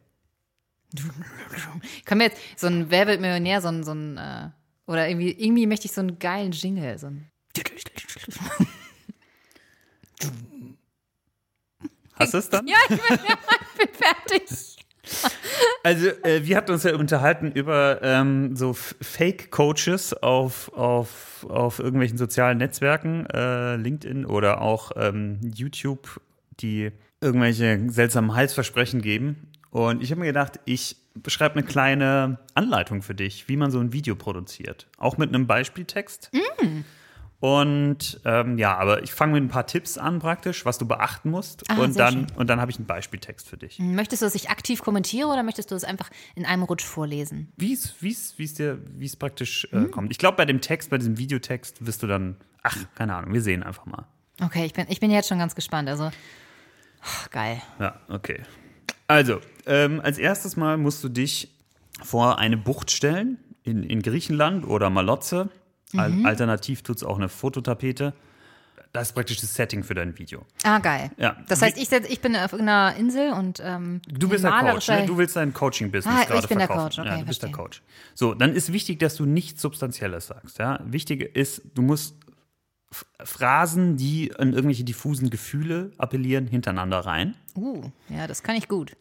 Können 2.04 2.20
wir 2.20 2.28
jetzt 2.28 2.40
so 2.56 2.66
ein 2.66 2.90
Wer 2.90 3.06
wird 3.06 3.20
Millionär, 3.20 3.60
so 3.60 3.68
ein, 3.68 3.84
so 3.84 3.92
ein 3.92 4.16
äh, 4.18 4.50
oder 4.86 5.08
irgendwie, 5.08 5.30
irgendwie 5.30 5.66
möchte 5.66 5.86
ich 5.86 5.92
so 5.92 6.00
einen 6.00 6.18
geilen 6.18 6.52
Jingle, 6.52 6.98
so 6.98 7.06
ein 7.08 7.30
das 12.18 12.34
es 12.34 12.48
dann? 12.48 12.66
Ja, 12.66 12.76
ich 12.88 12.88
bin, 12.88 13.18
ja, 13.28 13.38
ich 13.74 13.86
bin 13.86 13.94
fertig. 13.94 14.76
Also, 15.82 16.08
äh, 16.22 16.44
wir 16.44 16.56
hatten 16.56 16.70
uns 16.70 16.84
ja 16.84 16.94
unterhalten 16.94 17.50
über 17.52 18.00
ähm, 18.02 18.54
so 18.54 18.72
Fake-Coaches 18.72 20.14
auf, 20.22 20.72
auf, 20.74 21.44
auf 21.48 21.78
irgendwelchen 21.80 22.18
sozialen 22.18 22.58
Netzwerken, 22.58 23.26
äh, 23.26 23.76
LinkedIn 23.76 24.24
oder 24.24 24.60
auch 24.60 24.92
ähm, 24.96 25.40
YouTube, 25.42 26.20
die 26.60 26.92
irgendwelche 27.20 27.90
seltsamen 27.90 28.34
Halsversprechen 28.34 29.02
geben. 29.02 29.51
Und 29.72 30.02
ich 30.02 30.10
habe 30.10 30.20
mir 30.20 30.26
gedacht, 30.26 30.60
ich 30.66 30.96
beschreibe 31.14 31.56
eine 31.56 31.64
kleine 31.64 32.38
Anleitung 32.54 33.02
für 33.02 33.14
dich, 33.14 33.48
wie 33.48 33.56
man 33.56 33.70
so 33.70 33.80
ein 33.80 33.92
Video 33.92 34.14
produziert. 34.14 34.86
Auch 34.98 35.16
mit 35.16 35.30
einem 35.30 35.46
Beispieltext. 35.46 36.30
Und 37.40 38.20
ähm, 38.24 38.56
ja, 38.58 38.76
aber 38.76 39.02
ich 39.02 39.12
fange 39.12 39.32
mit 39.32 39.42
ein 39.42 39.48
paar 39.48 39.66
Tipps 39.66 39.98
an 39.98 40.20
praktisch, 40.20 40.64
was 40.64 40.78
du 40.78 40.86
beachten 40.86 41.30
musst. 41.30 41.68
Ah, 41.70 41.76
und 41.78 41.98
dann, 41.98 42.12
schön. 42.12 42.26
und 42.36 42.48
dann 42.50 42.60
habe 42.60 42.70
ich 42.70 42.76
einen 42.76 42.86
Beispieltext 42.86 43.48
für 43.48 43.56
dich. 43.56 43.80
Möchtest 43.80 44.22
du, 44.22 44.26
dass 44.26 44.34
ich 44.36 44.48
aktiv 44.50 44.80
kommentiere 44.82 45.26
oder 45.26 45.42
möchtest 45.42 45.70
du 45.72 45.74
es 45.74 45.82
einfach 45.82 46.08
in 46.36 46.46
einem 46.46 46.62
Rutsch 46.62 46.84
vorlesen? 46.84 47.50
Wie 47.56 47.72
es 47.72 49.16
praktisch 49.18 49.66
Mhm. 49.72 49.86
äh, 49.86 49.88
kommt. 49.88 50.12
Ich 50.12 50.18
glaube 50.18 50.36
bei 50.36 50.44
dem 50.44 50.60
Text, 50.60 50.90
bei 50.90 50.98
diesem 50.98 51.18
Videotext 51.18 51.84
wirst 51.84 52.02
du 52.02 52.06
dann 52.06 52.36
ach, 52.62 52.76
keine 52.94 53.16
Ahnung, 53.16 53.32
wir 53.32 53.42
sehen 53.42 53.62
einfach 53.64 53.86
mal. 53.86 54.06
Okay, 54.40 54.64
ich 54.66 54.72
bin, 54.74 54.86
ich 54.88 55.00
bin 55.00 55.10
jetzt 55.10 55.28
schon 55.28 55.38
ganz 55.38 55.54
gespannt. 55.56 55.88
Also, 55.88 56.10
oh, 56.10 57.26
geil. 57.32 57.60
Ja, 57.80 57.98
okay. 58.08 58.42
Also, 59.12 59.40
ähm, 59.66 60.00
als 60.02 60.18
erstes 60.18 60.56
Mal 60.56 60.78
musst 60.78 61.04
du 61.04 61.08
dich 61.08 61.54
vor 62.02 62.38
eine 62.38 62.56
Bucht 62.56 62.90
stellen 62.90 63.38
in, 63.62 63.82
in 63.84 64.02
Griechenland 64.02 64.66
oder 64.66 64.90
Malotze. 64.90 65.50
Al 65.96 66.10
Mhm. 66.10 66.24
Alternativ 66.26 66.82
tut 66.82 66.96
es 66.96 67.04
auch 67.04 67.16
eine 67.18 67.28
Fototapete. 67.28 68.14
Das 68.94 69.08
ist 69.08 69.14
praktisch 69.14 69.40
das 69.40 69.54
Setting 69.54 69.84
für 69.84 69.94
dein 69.94 70.18
Video. 70.18 70.44
Ah, 70.64 70.78
geil. 70.78 71.10
Ja. 71.16 71.36
Das 71.48 71.62
heißt, 71.62 71.78
ich, 71.78 71.90
ich 71.92 72.20
bin 72.20 72.36
auf 72.36 72.52
irgendeiner 72.52 72.94
Insel 72.96 73.32
und 73.32 73.60
ähm, 73.64 74.00
Du 74.08 74.28
bist 74.28 74.44
der 74.44 74.52
Coach, 74.52 74.88
ne? 74.88 75.06
Du 75.06 75.16
willst 75.16 75.36
dein 75.36 75.52
Coaching-Business 75.54 76.14
Ah, 76.14 76.22
ich 76.22 76.28
gerade 76.28 76.46
bin 76.48 76.58
der 76.58 76.66
verkaufen. 76.66 76.88
Coach, 76.90 76.98
okay, 76.98 77.08
ja, 77.08 77.18
du 77.18 77.24
bist 77.26 77.42
der 77.42 77.48
verstehe. 77.50 77.64
Coach. 77.64 77.82
So, 78.14 78.34
dann 78.34 78.54
ist 78.54 78.72
wichtig, 78.72 78.98
dass 78.98 79.16
du 79.16 79.24
nichts 79.24 79.62
Substanzielles 79.62 80.26
sagst. 80.26 80.58
Ja? 80.58 80.80
Wichtig 80.84 81.34
ist, 81.36 81.62
du 81.74 81.82
musst 81.82 82.16
Phrasen, 83.24 83.96
die 83.96 84.34
an 84.36 84.52
irgendwelche 84.52 84.84
diffusen 84.84 85.30
Gefühle 85.30 85.92
appellieren, 85.96 86.46
hintereinander 86.46 87.00
rein. 87.00 87.34
Uh, 87.56 87.90
ja, 88.10 88.26
das 88.26 88.42
kann 88.42 88.56
ich 88.56 88.68
gut. 88.68 88.92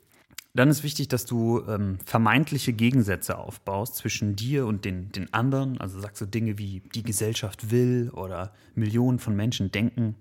Dann 0.53 0.69
ist 0.69 0.83
wichtig, 0.83 1.07
dass 1.07 1.25
du 1.25 1.63
ähm, 1.67 1.97
vermeintliche 2.05 2.73
Gegensätze 2.73 3.37
aufbaust 3.37 3.95
zwischen 3.95 4.35
dir 4.35 4.65
und 4.65 4.83
den, 4.83 5.11
den 5.11 5.33
anderen. 5.33 5.79
Also 5.79 5.99
sagst 5.99 6.19
du 6.21 6.25
Dinge 6.25 6.57
wie 6.57 6.81
die 6.93 7.03
Gesellschaft 7.03 7.71
will 7.71 8.09
oder 8.13 8.53
Millionen 8.75 9.19
von 9.19 9.35
Menschen 9.35 9.71
denken. 9.71 10.15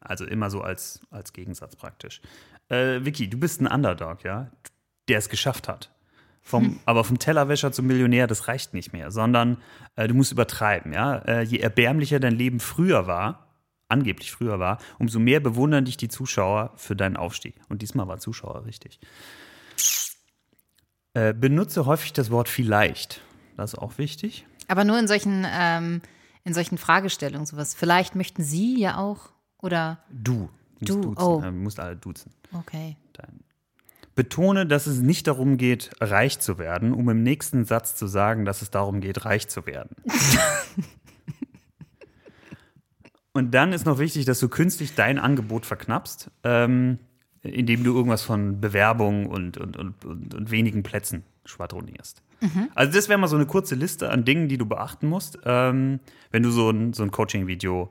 Also 0.00 0.24
immer 0.24 0.48
so 0.48 0.62
als, 0.62 1.00
als 1.10 1.32
Gegensatz 1.32 1.76
praktisch. 1.76 2.22
Äh, 2.68 3.04
Vicky, 3.04 3.28
du 3.28 3.38
bist 3.38 3.60
ein 3.60 3.66
Underdog, 3.66 4.24
ja, 4.24 4.50
der 5.08 5.18
es 5.18 5.28
geschafft 5.28 5.68
hat. 5.68 5.92
Vom, 6.40 6.80
Aber 6.86 7.04
vom 7.04 7.18
Tellerwäscher 7.18 7.70
zum 7.70 7.86
Millionär, 7.86 8.26
das 8.26 8.48
reicht 8.48 8.72
nicht 8.72 8.94
mehr, 8.94 9.10
sondern 9.10 9.58
äh, 9.96 10.08
du 10.08 10.14
musst 10.14 10.32
übertreiben, 10.32 10.92
ja. 10.92 11.16
Äh, 11.18 11.42
je 11.42 11.58
erbärmlicher 11.58 12.20
dein 12.20 12.34
Leben 12.34 12.60
früher 12.60 13.06
war, 13.06 13.48
angeblich 13.88 14.32
früher 14.32 14.58
war, 14.58 14.78
umso 14.98 15.18
mehr 15.18 15.40
bewundern 15.40 15.84
dich 15.84 15.96
die 15.96 16.08
Zuschauer 16.08 16.72
für 16.76 16.96
deinen 16.96 17.16
Aufstieg. 17.16 17.54
Und 17.68 17.82
diesmal 17.82 18.08
war 18.08 18.18
Zuschauer 18.18 18.64
richtig. 18.64 19.00
Äh, 21.14 21.32
benutze 21.34 21.86
häufig 21.86 22.12
das 22.12 22.30
Wort 22.30 22.48
vielleicht. 22.48 23.20
Das 23.56 23.72
ist 23.72 23.78
auch 23.78 23.98
wichtig. 23.98 24.46
Aber 24.68 24.84
nur 24.84 24.98
in 24.98 25.08
solchen, 25.08 25.46
ähm, 25.50 26.00
in 26.44 26.54
solchen 26.54 26.78
Fragestellungen, 26.78 27.46
sowas. 27.46 27.74
Vielleicht 27.74 28.14
möchten 28.14 28.42
Sie 28.42 28.78
ja 28.78 28.98
auch. 28.98 29.30
Oder, 29.60 29.98
Du. 30.10 30.48
Du, 30.80 30.94
Du, 30.94 31.00
duzen. 31.00 31.22
oh. 31.24 31.40
Du 31.40 31.50
musst 31.50 31.80
alle 31.80 31.96
duzen. 31.96 32.30
okay. 32.52 32.96
Betone, 34.14 34.66
dass 34.66 34.86
es 34.88 34.98
nicht 35.00 35.28
darum 35.28 35.56
geht, 35.58 35.90
reich 36.00 36.40
zu 36.40 36.58
werden, 36.58 36.92
um 36.92 37.08
im 37.08 37.22
nächsten 37.22 37.64
Satz 37.64 37.94
zu 37.94 38.08
sagen, 38.08 38.44
dass 38.44 38.62
es 38.62 38.70
darum 38.70 39.00
geht, 39.00 39.24
reich 39.24 39.46
zu 39.46 39.64
werden. 39.64 39.94
Und 43.32 43.52
dann 43.52 43.72
ist 43.72 43.86
noch 43.86 43.98
wichtig, 44.00 44.24
dass 44.24 44.40
du 44.40 44.48
künstlich 44.48 44.94
dein 44.96 45.18
Angebot 45.20 45.66
verknappst, 45.66 46.30
ähm, 46.42 46.98
indem 47.42 47.84
du 47.84 47.94
irgendwas 47.94 48.22
von 48.22 48.60
Bewerbung 48.60 49.26
und, 49.26 49.56
und, 49.58 49.76
und, 49.76 50.04
und, 50.04 50.34
und 50.34 50.50
wenigen 50.50 50.82
Plätzen 50.82 51.24
schwadronierst. 51.44 52.22
Also 52.74 52.92
das 52.92 53.08
wäre 53.08 53.18
mal 53.18 53.26
so 53.26 53.36
eine 53.36 53.46
kurze 53.46 53.74
Liste 53.74 54.10
an 54.10 54.24
Dingen, 54.24 54.48
die 54.48 54.58
du 54.58 54.66
beachten 54.66 55.08
musst, 55.08 55.38
ähm, 55.44 56.00
wenn 56.30 56.42
du 56.42 56.50
so 56.50 56.70
ein, 56.70 56.92
so 56.92 57.02
ein 57.02 57.10
Coaching-Video, 57.10 57.90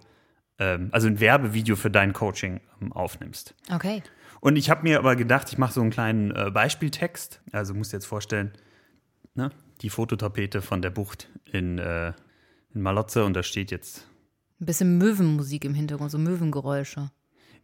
ähm, 0.59 0.89
also 0.91 1.07
ein 1.07 1.19
Werbevideo 1.19 1.75
für 1.75 1.91
dein 1.91 2.13
Coaching 2.13 2.61
ähm, 2.81 2.93
aufnimmst. 2.93 3.55
Okay. 3.73 4.03
Und 4.39 4.55
ich 4.55 4.69
habe 4.69 4.83
mir 4.83 4.99
aber 4.99 5.15
gedacht, 5.15 5.49
ich 5.51 5.57
mache 5.57 5.73
so 5.73 5.81
einen 5.81 5.89
kleinen 5.89 6.31
äh, 6.31 6.51
Beispieltext. 6.51 7.41
Also 7.51 7.73
musst 7.73 7.91
dir 7.91 7.97
jetzt 7.97 8.05
vorstellen, 8.05 8.53
ne, 9.33 9.51
die 9.81 9.89
Fototapete 9.89 10.61
von 10.61 10.81
der 10.81 10.91
Bucht 10.91 11.29
in, 11.51 11.77
äh, 11.77 12.13
in 12.73 12.81
Malotze 12.81 13.25
und 13.25 13.33
da 13.33 13.43
steht 13.43 13.71
jetzt. 13.71 14.07
Ein 14.59 14.65
bisschen 14.65 14.97
Möwenmusik 14.97 15.65
im 15.65 15.73
Hintergrund, 15.73 16.11
so 16.11 16.17
Möwengeräusche. 16.17 17.11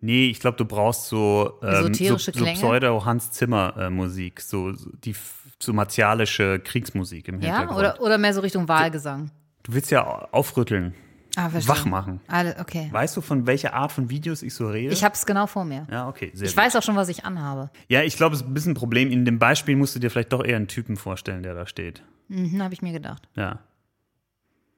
Nee, 0.05 0.27
ich 0.27 0.39
glaube, 0.41 0.57
du 0.57 0.65
brauchst 0.65 1.07
so, 1.07 1.59
ähm, 1.63 1.93
so, 1.93 2.17
so? 2.17 2.31
Pseudo-Hans 2.43 3.31
Zimmer-Musik, 3.31 4.41
so, 4.41 4.73
so 4.73 4.89
die 5.03 5.15
so 5.59 5.71
martialische 5.71 6.59
Kriegsmusik 6.59 7.29
im 7.29 7.39
Ja? 7.39 7.59
Hintergrund. 7.59 7.79
Oder, 7.79 8.01
oder 8.01 8.17
mehr 8.17 8.33
so 8.33 8.41
Richtung 8.41 8.67
Wahlgesang. 8.67 9.31
Du 9.63 9.73
willst 9.73 9.91
ja 9.91 10.03
aufrütteln, 10.31 10.93
Ah, 11.35 11.49
wach 11.65 11.85
machen. 11.85 12.19
Alle, 12.27 12.57
okay. 12.59 12.89
Weißt 12.91 13.15
du, 13.17 13.21
von 13.21 13.47
welcher 13.47 13.73
Art 13.73 13.91
von 13.91 14.09
Videos 14.09 14.43
ich 14.43 14.53
so 14.53 14.67
rede? 14.67 14.93
Ich 14.93 15.03
habe 15.03 15.15
es 15.15 15.25
genau 15.25 15.47
vor 15.47 15.65
mir. 15.65 15.87
ja, 15.89 16.07
okay, 16.07 16.29
sehr 16.35 16.47
Ich 16.47 16.53
gut. 16.55 16.63
weiß 16.63 16.75
auch 16.75 16.83
schon, 16.83 16.95
was 16.95 17.09
ich 17.09 17.25
anhabe. 17.25 17.71
Ja, 17.87 18.03
ich 18.03 18.17
glaube, 18.17 18.35
es 18.35 18.41
ist 18.41 18.47
ein 18.47 18.53
bisschen 18.53 18.73
ein 18.73 18.75
Problem. 18.75 19.09
In 19.09 19.25
dem 19.25 19.39
Beispiel 19.39 19.75
musst 19.75 19.95
du 19.95 19.99
dir 19.99 20.11
vielleicht 20.11 20.31
doch 20.33 20.43
eher 20.43 20.57
einen 20.57 20.67
Typen 20.67 20.95
vorstellen, 20.97 21.41
der 21.41 21.55
da 21.55 21.65
steht. 21.65 22.03
Mhm, 22.27 22.61
habe 22.61 22.73
ich 22.73 22.81
mir 22.83 22.91
gedacht. 22.91 23.23
Ja. 23.35 23.59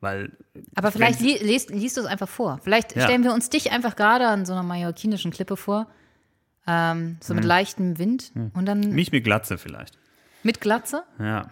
Weil 0.01 0.31
Aber 0.75 0.91
vielleicht 0.91 1.19
li 1.21 1.37
liest, 1.41 1.69
liest 1.69 1.97
du 1.97 2.01
es 2.01 2.07
einfach 2.07 2.27
vor. 2.29 2.59
Vielleicht 2.63 2.95
Ja. 2.95 3.03
stellen 3.03 3.23
wir 3.23 3.33
uns 3.33 3.49
dich 3.49 3.71
einfach 3.71 3.95
gerade 3.95 4.27
an 4.27 4.45
so 4.45 4.53
einer 4.53 4.63
mallorquinischen 4.63 5.31
Klippe 5.31 5.57
vor. 5.57 5.87
Ähm, 6.67 7.17
so 7.21 7.33
mit 7.33 7.43
Hm. 7.43 7.47
leichtem 7.47 7.97
Wind. 7.97 8.31
Und 8.53 8.65
dann 8.65 8.79
mich 8.91 9.11
mit 9.11 9.23
Glatze 9.23 9.57
vielleicht. 9.57 9.97
mit 10.43 10.61
Glatze. 10.61 11.03
Ja. 11.19 11.49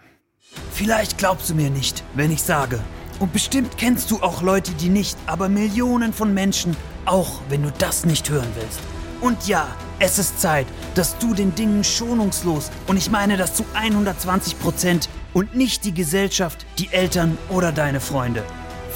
Vielleicht 0.72 1.18
glaubst 1.18 1.50
du 1.50 1.54
mir 1.54 1.70
nicht, 1.70 2.02
wenn 2.14 2.30
ich 2.30 2.42
sage. 2.42 2.78
Und 3.20 3.32
bestimmt 3.32 3.76
kennst 3.78 4.10
du 4.10 4.20
auch 4.22 4.42
Leute, 4.42 4.72
die 4.72 4.88
nicht, 4.88 5.16
aber 5.26 5.48
Millionen 5.48 6.12
von 6.12 6.34
Menschen, 6.34 6.76
auch 7.06 7.40
wenn 7.48 7.62
du 7.62 7.70
das 7.78 8.04
nicht 8.04 8.28
hören 8.30 8.48
willst. 8.56 8.80
Und 9.20 9.46
ja, 9.48 9.68
es 10.00 10.18
ist 10.18 10.40
Zeit, 10.40 10.66
dass 10.96 11.16
du 11.18 11.32
den 11.32 11.54
Dingen 11.54 11.82
schonungslos, 11.84 12.70
und 12.88 12.96
ich 12.96 13.10
meine 13.10 13.36
das 13.36 13.54
zu 13.54 13.64
120 13.74 14.58
Prozent, 14.58 15.08
und 15.34 15.54
nicht 15.54 15.84
die 15.84 15.92
Gesellschaft, 15.92 16.64
die 16.78 16.90
Eltern 16.92 17.36
oder 17.50 17.72
deine 17.72 18.00
Freunde. 18.00 18.42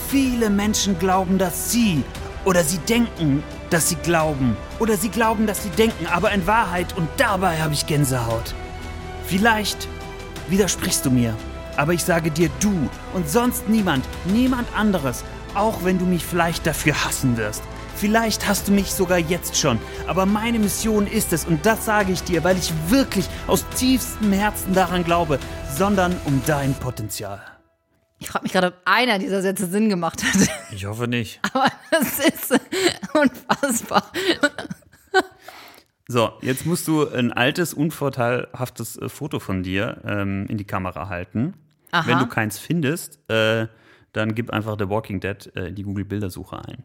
Viele 0.09 0.49
Menschen 0.49 0.99
glauben, 0.99 1.37
dass 1.37 1.71
sie 1.71 2.03
oder 2.47 2.65
sie 2.65 2.79
denken, 2.79 3.43
dass 3.69 3.91
sie 3.91 3.97
glauben 3.97 4.57
oder 4.79 4.97
sie 4.97 5.11
glauben, 5.11 5.47
dass 5.47 5.65
sie 5.65 5.71
denken, 5.71 6.07
aber 6.07 6.33
in 6.33 6.47
Wahrheit 6.47 6.97
und 6.97 7.09
dabei 7.19 7.61
habe 7.61 7.75
ich 7.75 7.87
Gänsehaut. 7.87 8.55
Vielleicht 9.27 9.87
widersprichst 10.49 11.05
du 11.05 11.11
mir, 11.11 11.35
aber 11.77 11.93
ich 11.93 12.03
sage 12.03 12.31
dir 12.31 12.49
du 12.61 12.89
und 13.13 13.29
sonst 13.29 13.69
niemand, 13.69 14.07
niemand 14.25 14.67
anderes, 14.75 15.25
auch 15.55 15.85
wenn 15.85 15.99
du 15.99 16.07
mich 16.07 16.25
vielleicht 16.25 16.67
dafür 16.67 17.05
hassen 17.05 17.37
wirst. 17.37 17.63
Vielleicht 18.01 18.47
hast 18.47 18.69
du 18.69 18.73
mich 18.73 18.93
sogar 18.93 19.19
jetzt 19.19 19.57
schon, 19.57 19.81
aber 20.07 20.25
meine 20.25 20.61
Mission 20.61 21.09
ist 21.09 21.33
es, 21.33 21.45
und 21.45 21.67
das 21.67 21.85
sage 21.85 22.13
ich 22.13 22.23
dir, 22.23 22.45
weil 22.45 22.57
ich 22.57 22.73
wirklich 22.89 23.27
aus 23.49 23.65
tiefstem 23.71 24.31
Herzen 24.33 24.73
daran 24.73 25.03
glaube, 25.03 25.41
sondern 25.77 26.15
um 26.25 26.41
dein 26.47 26.75
Potenzial. 26.75 27.43
Ich 28.21 28.29
frage 28.29 28.45
mich 28.45 28.53
gerade, 28.53 28.69
ob 28.69 28.75
einer 28.85 29.19
dieser 29.19 29.43
Sätze 29.43 29.67
Sinn 29.67 29.89
gemacht 29.89 30.23
hat. 30.23 30.49
Ich 30.71 30.85
hoffe 30.85 31.09
nicht. 31.09 31.41
Aber 31.55 31.73
das 31.91 32.19
ist 32.21 32.61
unfassbar. 33.15 34.13
So, 36.07 36.31
jetzt 36.41 36.67
musst 36.67 36.87
du 36.87 37.09
ein 37.09 37.33
altes, 37.33 37.75
unvorteilhaftes 37.75 38.97
äh, 38.97 39.09
Foto 39.09 39.41
von 39.41 39.63
dir 39.65 40.03
ähm, 40.05 40.47
in 40.49 40.57
die 40.57 40.67
Kamera 40.67 41.09
halten. 41.09 41.55
Aha. 41.91 42.07
Wenn 42.07 42.19
du 42.19 42.27
keins 42.27 42.59
findest, 42.59 43.19
äh, 43.29 43.67
dann 44.13 44.35
gib 44.35 44.51
einfach 44.51 44.77
The 44.79 44.89
Walking 44.89 45.21
Dead 45.21 45.51
äh, 45.57 45.69
in 45.69 45.75
die 45.75 45.83
Google-Bildersuche 45.83 46.63
ein. 46.65 46.85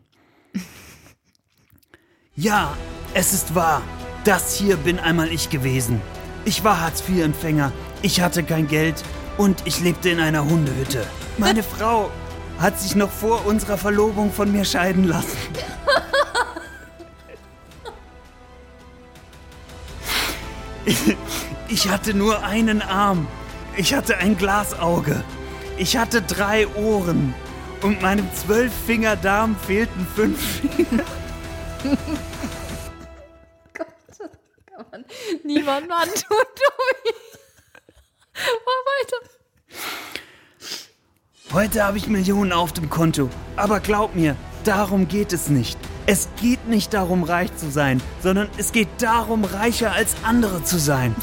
Ja, 2.36 2.76
es 3.14 3.32
ist 3.32 3.54
wahr. 3.54 3.84
Das 4.24 4.56
hier 4.56 4.78
bin 4.78 4.98
einmal 4.98 5.32
ich 5.32 5.52
gewesen. 5.52 6.02
Ich 6.46 6.64
war 6.64 6.82
Hartz-IV-Empfänger, 6.82 7.72
ich 8.02 8.22
hatte 8.22 8.42
kein 8.42 8.68
Geld 8.68 9.04
und 9.38 9.62
ich 9.66 9.82
lebte 9.82 10.10
in 10.10 10.20
einer 10.20 10.44
Hundehütte. 10.44 11.06
Meine 11.38 11.62
Frau 11.62 12.10
hat 12.58 12.80
sich 12.80 12.96
noch 12.96 13.12
vor 13.12 13.46
unserer 13.46 13.78
Verlobung 13.78 14.34
von 14.34 14.52
mir 14.52 14.66
scheiden 14.66 15.04
lassen. 15.04 15.38
Ich 21.70 21.88
hatte 21.88 22.16
nur 22.16 22.44
einen 22.44 22.82
Arm. 22.82 23.28
Ich 23.78 23.94
hatte 23.94 24.18
ein 24.18 24.38
Glasauge. 24.38 25.24
Ich 25.78 25.98
hatte 25.98 26.24
drei 26.24 26.68
Ohren. 26.70 27.36
Und 27.82 28.02
meinem 28.02 28.28
Zwölffingerdarm 28.34 29.56
fehlten 29.68 30.08
fünf 30.16 30.40
Finger. 30.62 31.04
Man 34.92 35.06
niemandem 35.44 35.92
antun, 35.92 36.14
Tobi. 36.56 37.16
Mach 38.66 38.82
weiter. 38.92 39.18
Heute 41.52 41.84
habe 41.84 41.98
ich 41.98 42.08
Millionen 42.08 42.52
auf 42.52 42.74
dem 42.74 42.90
Konto. 42.90 43.30
Aber 43.56 43.80
glaub 43.80 44.16
mir, 44.16 44.36
darum 44.64 45.08
geht 45.08 45.34
es 45.34 45.50
nicht. 45.50 45.78
Es 46.06 46.28
geht 46.42 46.68
nicht 46.68 46.94
darum, 46.94 47.24
reich 47.24 47.56
zu 47.56 47.70
sein, 47.70 48.02
sondern 48.22 48.50
es 48.58 48.72
geht 48.72 48.90
darum, 49.00 49.46
reicher 49.46 49.92
als 49.94 50.16
andere 50.24 50.64
zu 50.64 50.78
sein. 50.78 51.16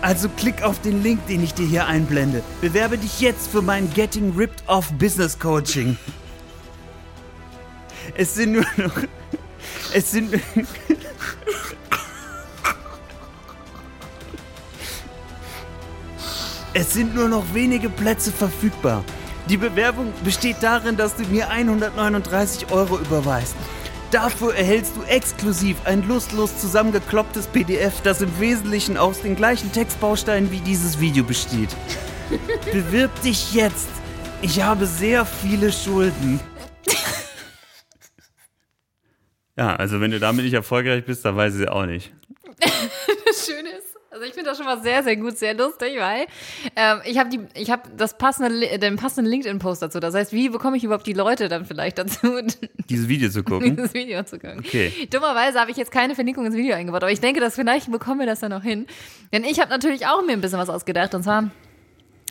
Also 0.00 0.28
klick 0.28 0.62
auf 0.62 0.80
den 0.80 1.02
Link, 1.02 1.26
den 1.26 1.42
ich 1.42 1.54
dir 1.54 1.66
hier 1.66 1.86
einblende. 1.86 2.44
Bewerbe 2.60 2.98
dich 2.98 3.20
jetzt 3.20 3.48
für 3.48 3.62
mein 3.62 3.92
Getting 3.94 4.32
Ripped 4.36 4.62
Off 4.68 4.92
Business 4.92 5.36
Coaching. 5.38 5.98
Es 8.18 8.34
sind 8.34 8.50
nur 8.50 8.66
noch. 8.76 8.96
Es 9.94 10.10
sind. 10.10 10.34
Es 16.74 16.92
sind 16.92 17.14
nur 17.14 17.28
noch 17.28 17.44
wenige 17.54 17.88
Plätze 17.88 18.32
verfügbar. 18.32 19.04
Die 19.48 19.56
Bewerbung 19.56 20.12
besteht 20.24 20.56
darin, 20.60 20.96
dass 20.96 21.14
du 21.14 21.22
mir 21.26 21.48
139 21.48 22.72
Euro 22.72 22.98
überweist. 22.98 23.54
Dafür 24.10 24.54
erhältst 24.54 24.96
du 24.96 25.02
exklusiv 25.02 25.76
ein 25.84 26.06
lustlos 26.08 26.58
zusammengeklopptes 26.58 27.46
PDF, 27.46 28.00
das 28.02 28.20
im 28.20 28.40
Wesentlichen 28.40 28.96
aus 28.96 29.22
den 29.22 29.36
gleichen 29.36 29.70
Textbausteinen 29.70 30.50
wie 30.50 30.60
dieses 30.60 30.98
Video 30.98 31.22
besteht. 31.22 31.70
Bewirb 32.72 33.22
dich 33.22 33.54
jetzt. 33.54 33.88
Ich 34.42 34.60
habe 34.60 34.86
sehr 34.86 35.24
viele 35.24 35.72
Schulden. 35.72 36.40
Ja, 39.58 39.74
also 39.74 40.00
wenn 40.00 40.12
du 40.12 40.20
damit 40.20 40.44
nicht 40.44 40.54
erfolgreich 40.54 41.04
bist, 41.04 41.24
dann 41.24 41.36
weiß 41.36 41.56
ich 41.56 41.62
es 41.62 41.68
auch 41.68 41.84
nicht. 41.86 42.12
Das 43.26 43.46
Schöne 43.46 43.68
ist, 43.68 43.94
also 44.10 44.24
ich 44.24 44.32
finde 44.32 44.48
das 44.50 44.56
schon 44.56 44.66
mal 44.66 44.80
sehr, 44.82 45.02
sehr 45.02 45.16
gut, 45.16 45.36
sehr 45.36 45.52
lustig, 45.54 45.98
weil 45.98 46.26
ähm, 46.76 47.00
ich 47.04 47.18
habe 47.18 47.28
die, 47.28 47.40
ich 47.54 47.70
habe 47.70 47.82
das 47.94 48.16
passende, 48.16 48.78
den 48.78 48.96
passenden 48.96 49.30
LinkedIn-Post 49.30 49.82
dazu. 49.82 50.00
Das 50.00 50.14
heißt, 50.14 50.32
wie 50.32 50.48
bekomme 50.48 50.76
ich 50.78 50.84
überhaupt 50.84 51.06
die 51.06 51.12
Leute 51.12 51.48
dann 51.48 51.66
vielleicht 51.66 51.98
dazu, 51.98 52.40
Dieses 52.88 53.08
Video 53.08 53.28
zu 53.28 53.44
gucken. 53.44 53.76
dieses 53.76 53.92
Video 53.92 54.22
zu 54.24 54.38
gucken? 54.38 54.60
Okay. 54.60 54.92
Dummerweise 55.10 55.60
habe 55.60 55.70
ich 55.70 55.76
jetzt 55.76 55.90
keine 55.92 56.14
Verlinkung 56.14 56.46
ins 56.46 56.56
Video 56.56 56.74
eingebaut, 56.74 57.02
aber 57.02 57.12
ich 57.12 57.20
denke, 57.20 57.40
dass 57.40 57.56
vielleicht 57.56 57.90
bekommen 57.92 58.20
wir 58.20 58.26
das 58.26 58.40
dann 58.40 58.50
noch 58.50 58.62
hin. 58.62 58.86
Denn 59.32 59.44
ich 59.44 59.60
habe 59.60 59.70
natürlich 59.70 60.06
auch 60.06 60.24
mir 60.24 60.32
ein 60.32 60.40
bisschen 60.40 60.58
was 60.58 60.70
ausgedacht. 60.70 61.14
Und 61.14 61.24
zwar, 61.24 61.50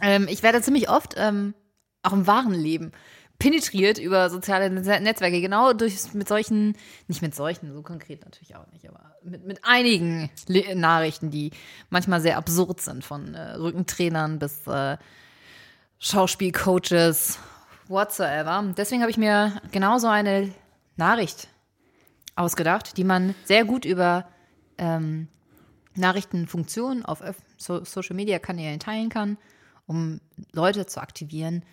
ähm, 0.01 0.27
ich 0.29 0.41
werde 0.41 0.61
ziemlich 0.61 0.89
oft, 0.89 1.13
ähm, 1.17 1.53
auch 2.01 2.13
im 2.13 2.25
wahren 2.25 2.53
Leben, 2.53 2.91
penetriert 3.39 3.99
über 3.99 4.29
soziale 4.29 4.69
Netz- 4.69 4.99
Netzwerke, 4.99 5.41
genau 5.41 5.73
durch 5.73 6.13
mit 6.13 6.27
solchen, 6.27 6.75
nicht 7.07 7.21
mit 7.21 7.35
solchen, 7.35 7.71
so 7.73 7.81
konkret 7.83 8.23
natürlich 8.25 8.55
auch 8.55 8.65
nicht, 8.71 8.87
aber 8.89 9.15
mit, 9.23 9.45
mit 9.45 9.59
einigen 9.63 10.29
Le 10.47 10.75
Nachrichten, 10.75 11.29
die 11.29 11.51
manchmal 11.89 12.21
sehr 12.21 12.37
absurd 12.37 12.81
sind, 12.81 13.05
von 13.05 13.35
äh, 13.35 13.53
Rückentrainern 13.53 14.39
bis 14.39 14.65
äh, 14.67 14.97
Schauspielcoaches, 15.99 17.39
whatsoever. 17.87 18.73
Deswegen 18.75 19.01
habe 19.01 19.11
ich 19.11 19.17
mir 19.17 19.61
genauso 19.71 20.07
eine 20.07 20.51
Nachricht 20.95 21.47
ausgedacht, 22.35 22.97
die 22.97 23.03
man 23.03 23.33
sehr 23.45 23.65
gut 23.65 23.85
über 23.85 24.27
ähm, 24.77 25.27
Nachrichtenfunktionen 25.95 27.05
auf 27.05 27.21
Öff- 27.21 27.41
so 27.57 27.83
Social 27.83 28.15
Media 28.15 28.39
Kanälen 28.39 28.79
teilen 28.79 29.09
kann, 29.09 29.37
um 29.87 30.21
Leute 30.51 30.85
zu 30.85 31.01
aktivieren, 31.01 31.63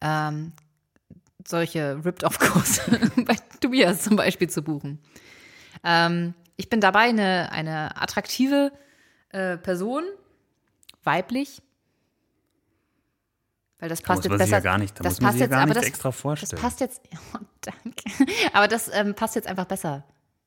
ähm, 0.00 0.52
solche 1.46 2.04
Ripped-Off-Kurse 2.04 3.12
bei 3.24 3.36
Tobias 3.60 4.02
zum 4.02 4.16
Beispiel 4.16 4.48
zu 4.48 4.62
buchen. 4.62 4.98
Ähm, 5.82 6.34
ich 6.56 6.68
bin 6.68 6.80
dabei 6.80 7.00
eine, 7.08 7.50
eine 7.52 7.96
attraktive 8.00 8.72
äh, 9.30 9.56
Person, 9.58 10.04
weiblich, 11.02 11.60
weil 13.78 13.88
das 13.88 14.00
passt 14.00 14.22
muss 14.22 14.30
jetzt 14.30 14.38
besser. 14.38 14.52
ja 14.52 14.60
gar 14.60 14.78
nicht- 14.78 14.98
da 14.98 15.04
das 15.04 15.18
passt 15.18 15.38
jetzt, 15.38 15.50
gar 15.50 15.62
aber 15.62 15.74
das, 15.74 15.84
extra 15.84 16.12
vorstellen. 16.12 16.50
Das 16.50 16.60
passt 16.60 16.80
jetzt, 16.80 17.02
oh, 17.34 17.38
danke. 17.60 18.32
Aber 18.52 18.68
das 18.68 18.88
ähm, 18.92 19.14
passt 19.14 19.34
jetzt 19.34 19.46
einfach 19.48 19.66
besser. 19.66 20.04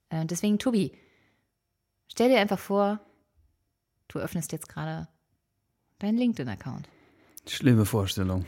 Äh, 0.09 0.25
deswegen, 0.25 0.57
Tobi, 0.57 0.91
stell 2.07 2.29
dir 2.29 2.39
einfach 2.39 2.59
vor, 2.59 2.99
du 4.07 4.19
öffnest 4.19 4.51
jetzt 4.53 4.69
gerade 4.69 5.07
deinen 5.99 6.17
LinkedIn-Account. 6.17 6.87
Schlimme 7.47 7.85
Vorstellung. 7.85 8.45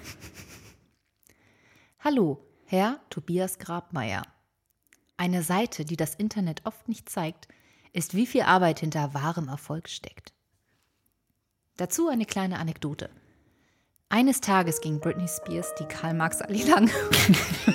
Hallo, 2.01 2.39
Herr 2.63 3.01
Tobias 3.09 3.59
Grabmeier. 3.59 4.23
Eine 5.17 5.43
Seite, 5.43 5.83
die 5.83 5.97
das 5.97 6.15
Internet 6.15 6.62
oft 6.63 6.88
nicht 6.88 7.09
zeigt, 7.09 7.49
ist, 7.91 8.13
wie 8.13 8.25
viel 8.25 8.43
Arbeit 8.43 8.79
hinter 8.79 9.13
wahrem 9.13 9.49
Erfolg 9.49 9.89
steckt. 9.89 10.31
Dazu 11.75 12.07
eine 12.07 12.23
kleine 12.23 12.57
Anekdote. 12.57 13.09
Eines 14.07 14.39
Tages 14.39 14.79
ging 14.79 15.01
Britney 15.01 15.27
Spears 15.27 15.75
die 15.77 15.83
Karl-Marx-Allee 15.83 16.63
lang 16.63 16.83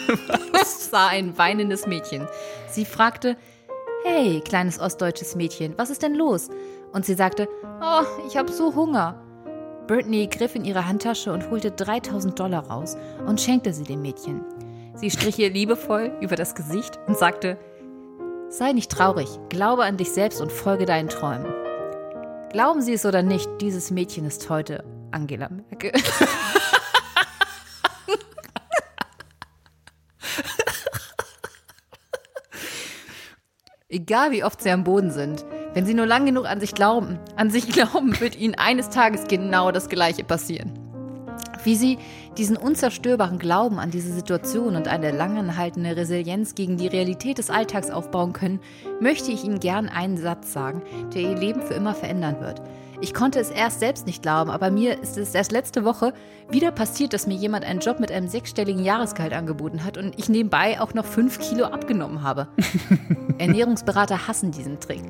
und 0.09 0.67
sah 0.67 1.09
ein 1.09 1.37
weinendes 1.37 1.87
Mädchen. 1.87 2.27
Sie 2.71 2.87
fragte, 2.87 3.37
Hey, 4.05 4.41
kleines 4.41 4.81
ostdeutsches 4.81 5.35
Mädchen, 5.35 5.77
was 5.77 5.91
ist 5.91 6.03
denn 6.03 6.15
los? 6.15 6.49
Und 6.95 7.05
sie 7.05 7.15
sagte, 7.15 7.47
Oh, 7.63 8.05
ich 8.27 8.39
habe 8.39 8.51
so 8.51 8.75
Hunger. 8.75 9.23
Brittany 9.87 10.27
griff 10.29 10.55
in 10.55 10.65
ihre 10.65 10.87
Handtasche 10.87 11.33
und 11.33 11.51
holte 11.51 11.71
3000 11.71 12.39
Dollar 12.39 12.67
raus 12.69 12.97
und 13.27 13.41
schenkte 13.41 13.73
sie 13.75 13.85
dem 13.85 14.03
Mädchen. 14.03 14.43
Sie 14.95 15.11
strich 15.11 15.39
ihr 15.39 15.51
liebevoll 15.51 16.17
über 16.21 16.37
das 16.37 16.55
Gesicht 16.55 16.99
und 17.07 17.19
sagte, 17.19 17.59
Sei 18.49 18.73
nicht 18.73 18.91
traurig, 18.91 19.29
glaube 19.49 19.85
an 19.85 19.97
dich 19.97 20.13
selbst 20.13 20.41
und 20.41 20.53
folge 20.53 20.87
deinen 20.87 21.09
Träumen. 21.09 21.53
Glauben 22.51 22.83
Sie 22.83 22.93
es 22.93 23.05
oder 23.05 23.23
nicht, 23.23 23.49
dieses 23.61 23.91
Mädchen 23.91 24.25
ist 24.27 24.49
heute 24.49 24.85
Angela 25.11 25.49
Merkel. 25.49 25.91
Egal 33.89 34.31
wie 34.31 34.45
oft 34.45 34.63
sie 34.63 34.71
am 34.71 34.85
Boden 34.85 35.11
sind, 35.11 35.45
wenn 35.75 35.87
sie 35.87 35.95
nur 35.95 36.07
lang 36.07 36.25
genug 36.25 36.47
an 36.47 36.61
sich 36.61 36.75
glauben, 36.75 37.19
an 37.37 37.51
sich 37.51 37.69
glauben, 37.69 38.19
wird 38.21 38.37
ihnen 38.37 38.55
eines 38.55 38.89
Tages 38.89 39.25
genau 39.29 39.73
das 39.73 39.89
Gleiche 39.89 40.25
passieren. 40.25 40.73
Wie 41.65 41.77
sie 41.77 41.99
diesen 42.37 42.57
unzerstörbaren 42.57 43.39
Glauben 43.39 43.79
an 43.79 43.91
diese 43.91 44.13
Situation 44.13 44.77
und 44.77 44.87
eine 44.87 45.11
langanhaltende 45.11 45.97
Resilienz 45.97 46.55
gegen 46.55 46.77
die 46.77 46.87
Realität 46.87 47.39
des 47.39 47.51
Alltags 47.51 47.91
aufbauen 47.91 48.33
können, 48.33 48.61
möchte 49.01 49.33
ich 49.33 49.45
Ihnen 49.45 49.61
gern 49.61 49.89
einen 49.89 50.19
Satz 50.19 50.53
sagen, 50.53 50.83
der 51.15 51.23
Ihr 51.23 51.37
Leben 51.37 51.63
für 51.63 51.75
immer 51.75 51.95
verändern 51.95 52.41
wird. 52.41 52.61
Ich 53.01 53.15
konnte 53.15 53.41
es 53.41 53.51
erst 53.51 53.81
selbst 53.81 54.07
nicht 54.07 54.23
glauben, 54.23 54.51
aber 54.51 54.71
mir 54.71 55.01
ist 55.01 55.19
es 55.19 55.35
erst 55.35 55.53
letzte 55.53 55.85
Woche 55.85 56.13
wieder 56.51 56.71
passiert, 56.71 57.13
dass 57.13 57.27
mir 57.27 57.35
jemand 57.35 57.65
einen 57.65 57.81
Job 57.81 57.99
mit 57.99 58.13
einem 58.13 58.29
sechsstelligen 58.29 58.85
Jahresgehalt 58.85 59.33
angeboten 59.33 59.85
hat 59.85 59.97
und 59.97 60.19
ich 60.19 60.29
nebenbei 60.29 60.81
auch 60.81 60.95
noch 60.95 61.05
fünf 61.05 61.39
Kilo 61.39 61.65
abgenommen 61.65 62.23
habe. 62.23 62.49
Ernährungsberater 63.39 64.29
hassen 64.29 64.53
diesen 64.53 64.81
Trick. 64.81 65.03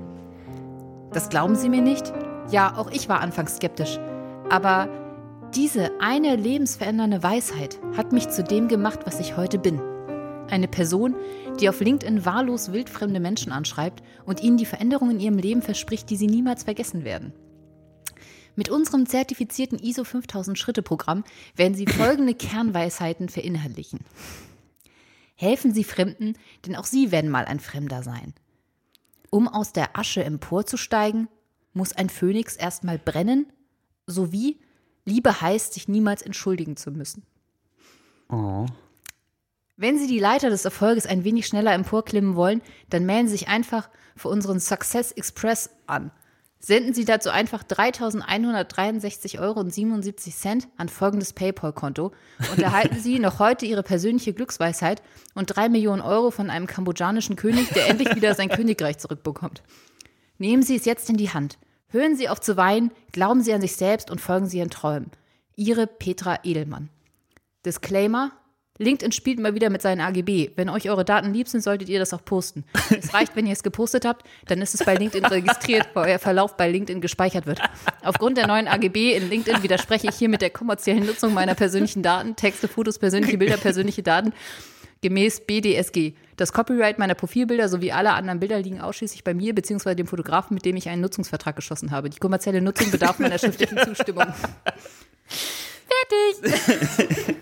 Das 1.14 1.28
glauben 1.28 1.54
Sie 1.54 1.68
mir 1.68 1.80
nicht? 1.80 2.12
Ja, 2.50 2.76
auch 2.76 2.90
ich 2.90 3.08
war 3.08 3.20
anfangs 3.20 3.56
skeptisch. 3.56 3.98
Aber 4.50 4.88
diese 5.54 5.92
eine 6.00 6.34
lebensverändernde 6.34 7.22
Weisheit 7.22 7.78
hat 7.96 8.12
mich 8.12 8.28
zu 8.28 8.42
dem 8.42 8.66
gemacht, 8.66 9.00
was 9.04 9.20
ich 9.20 9.36
heute 9.36 9.60
bin. 9.60 9.80
Eine 10.50 10.66
Person, 10.66 11.14
die 11.60 11.68
auf 11.68 11.80
LinkedIn 11.80 12.24
wahllos 12.24 12.72
wildfremde 12.72 13.20
Menschen 13.20 13.52
anschreibt 13.52 14.02
und 14.26 14.42
ihnen 14.42 14.56
die 14.56 14.66
Veränderung 14.66 15.12
in 15.12 15.20
ihrem 15.20 15.38
Leben 15.38 15.62
verspricht, 15.62 16.10
die 16.10 16.16
sie 16.16 16.26
niemals 16.26 16.64
vergessen 16.64 17.04
werden. 17.04 17.32
Mit 18.56 18.68
unserem 18.68 19.06
zertifizierten 19.06 19.78
ISO 19.78 20.02
5000 20.02 20.58
Schritte 20.58 20.82
Programm 20.82 21.22
werden 21.54 21.74
Sie 21.74 21.86
folgende 21.86 22.34
Kernweisheiten 22.34 23.28
verinnerlichen. 23.28 24.00
Helfen 25.36 25.72
Sie 25.72 25.84
Fremden, 25.84 26.34
denn 26.66 26.74
auch 26.74 26.84
Sie 26.84 27.12
werden 27.12 27.30
mal 27.30 27.44
ein 27.44 27.60
Fremder 27.60 28.02
sein. 28.02 28.34
Um 29.34 29.48
aus 29.48 29.72
der 29.72 29.98
Asche 29.98 30.22
emporzusteigen, 30.22 31.26
muss 31.72 31.92
ein 31.92 32.08
Phönix 32.08 32.54
erstmal 32.54 33.00
brennen, 33.00 33.52
sowie 34.06 34.60
Liebe 35.04 35.40
heißt, 35.40 35.74
sich 35.74 35.88
niemals 35.88 36.22
entschuldigen 36.22 36.76
zu 36.76 36.92
müssen. 36.92 37.24
Oh. 38.28 38.66
Wenn 39.76 39.98
Sie 39.98 40.06
die 40.06 40.20
Leiter 40.20 40.50
des 40.50 40.64
Erfolges 40.64 41.04
ein 41.06 41.24
wenig 41.24 41.48
schneller 41.48 41.72
emporklimmen 41.72 42.36
wollen, 42.36 42.62
dann 42.90 43.06
melden 43.06 43.26
Sie 43.26 43.32
sich 43.32 43.48
einfach 43.48 43.90
für 44.14 44.28
unseren 44.28 44.60
Success 44.60 45.10
Express 45.10 45.68
an. 45.88 46.12
Senden 46.64 46.94
Sie 46.94 47.04
dazu 47.04 47.28
einfach 47.28 47.62
3.163,77 47.62 49.38
Euro 49.38 49.60
an 50.78 50.88
folgendes 50.88 51.34
PayPal-Konto 51.34 52.12
und 52.50 52.58
erhalten 52.58 52.98
Sie 52.98 53.18
noch 53.18 53.38
heute 53.38 53.66
Ihre 53.66 53.82
persönliche 53.82 54.32
Glücksweisheit 54.32 55.02
und 55.34 55.54
3 55.54 55.68
Millionen 55.68 56.00
Euro 56.00 56.30
von 56.30 56.48
einem 56.48 56.66
kambodschanischen 56.66 57.36
König, 57.36 57.68
der 57.74 57.88
endlich 57.88 58.16
wieder 58.16 58.34
sein 58.34 58.48
Königreich 58.48 58.96
zurückbekommt. 58.96 59.62
Nehmen 60.38 60.62
Sie 60.62 60.76
es 60.76 60.86
jetzt 60.86 61.10
in 61.10 61.18
die 61.18 61.34
Hand. 61.34 61.58
Hören 61.88 62.16
Sie 62.16 62.30
auf 62.30 62.40
zu 62.40 62.56
weinen, 62.56 62.92
glauben 63.12 63.42
Sie 63.42 63.52
an 63.52 63.60
sich 63.60 63.76
selbst 63.76 64.10
und 64.10 64.22
folgen 64.22 64.46
Sie 64.46 64.56
Ihren 64.56 64.70
Träumen. 64.70 65.10
Ihre 65.56 65.86
Petra 65.86 66.38
Edelmann. 66.44 66.88
Disclaimer: 67.66 68.32
LinkedIn 68.78 69.12
spielt 69.12 69.38
mal 69.38 69.54
wieder 69.54 69.70
mit 69.70 69.82
seinen 69.82 70.00
AGB. 70.00 70.50
Wenn 70.56 70.68
euch 70.68 70.90
eure 70.90 71.04
Daten 71.04 71.32
lieb 71.32 71.46
sind, 71.46 71.62
solltet 71.62 71.88
ihr 71.88 72.00
das 72.00 72.12
auch 72.12 72.24
posten. 72.24 72.64
Es 72.90 73.14
reicht, 73.14 73.36
wenn 73.36 73.46
ihr 73.46 73.52
es 73.52 73.62
gepostet 73.62 74.04
habt, 74.04 74.26
dann 74.46 74.60
ist 74.60 74.74
es 74.74 74.84
bei 74.84 74.96
LinkedIn 74.96 75.24
registriert, 75.24 75.88
weil 75.94 76.10
euer 76.10 76.18
Verlauf 76.18 76.56
bei 76.56 76.68
LinkedIn 76.68 77.00
gespeichert 77.00 77.46
wird. 77.46 77.60
Aufgrund 78.02 78.36
der 78.36 78.48
neuen 78.48 78.66
AGB 78.66 79.14
in 79.14 79.30
LinkedIn 79.30 79.62
widerspreche 79.62 80.08
ich 80.08 80.16
hier 80.16 80.28
mit 80.28 80.42
der 80.42 80.50
kommerziellen 80.50 81.06
Nutzung 81.06 81.34
meiner 81.34 81.54
persönlichen 81.54 82.02
Daten, 82.02 82.34
Texte, 82.34 82.66
Fotos, 82.66 82.98
persönliche 82.98 83.38
Bilder, 83.38 83.58
persönliche 83.58 84.02
Daten 84.02 84.32
gemäß 85.02 85.42
BDSG. 85.42 86.14
Das 86.36 86.52
Copyright 86.52 86.98
meiner 86.98 87.14
Profilbilder 87.14 87.68
sowie 87.68 87.92
aller 87.92 88.14
anderen 88.14 88.40
Bilder 88.40 88.58
liegen 88.58 88.80
ausschließlich 88.80 89.22
bei 89.22 89.34
mir 89.34 89.54
bzw. 89.54 89.94
dem 89.94 90.08
Fotografen, 90.08 90.54
mit 90.54 90.64
dem 90.64 90.76
ich 90.76 90.88
einen 90.88 91.02
Nutzungsvertrag 91.02 91.54
geschlossen 91.54 91.92
habe. 91.92 92.10
Die 92.10 92.18
kommerzielle 92.18 92.60
Nutzung 92.60 92.90
bedarf 92.90 93.18
meiner 93.20 93.38
schriftlichen 93.38 93.78
Zustimmung. 93.78 94.26
Fertig! 96.08 97.36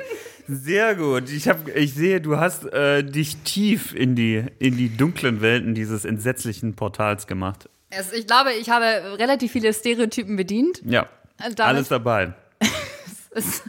Sehr 0.49 0.95
gut. 0.97 1.31
Ich, 1.31 1.49
hab, 1.49 1.69
ich 1.69 1.95
sehe, 1.95 2.21
du 2.21 2.37
hast 2.39 2.65
äh, 2.73 3.03
dich 3.03 3.37
tief 3.39 3.95
in 3.95 4.15
die, 4.17 4.45
in 4.59 4.77
die 4.77 4.95
dunklen 4.95 5.41
Welten 5.41 5.75
dieses 5.75 6.05
entsetzlichen 6.05 6.75
Portals 6.75 7.27
gemacht. 7.27 7.69
Es, 7.91 8.13
ich 8.13 8.27
glaube, 8.27 8.53
ich 8.53 8.69
habe 8.71 8.85
relativ 9.19 9.53
viele 9.53 9.73
Stereotypen 9.73 10.37
bedient. 10.37 10.83
Ja, 10.85 11.09
Damit- 11.39 11.61
alles 11.61 11.89
dabei. 11.89 12.35
Es- 13.35 13.63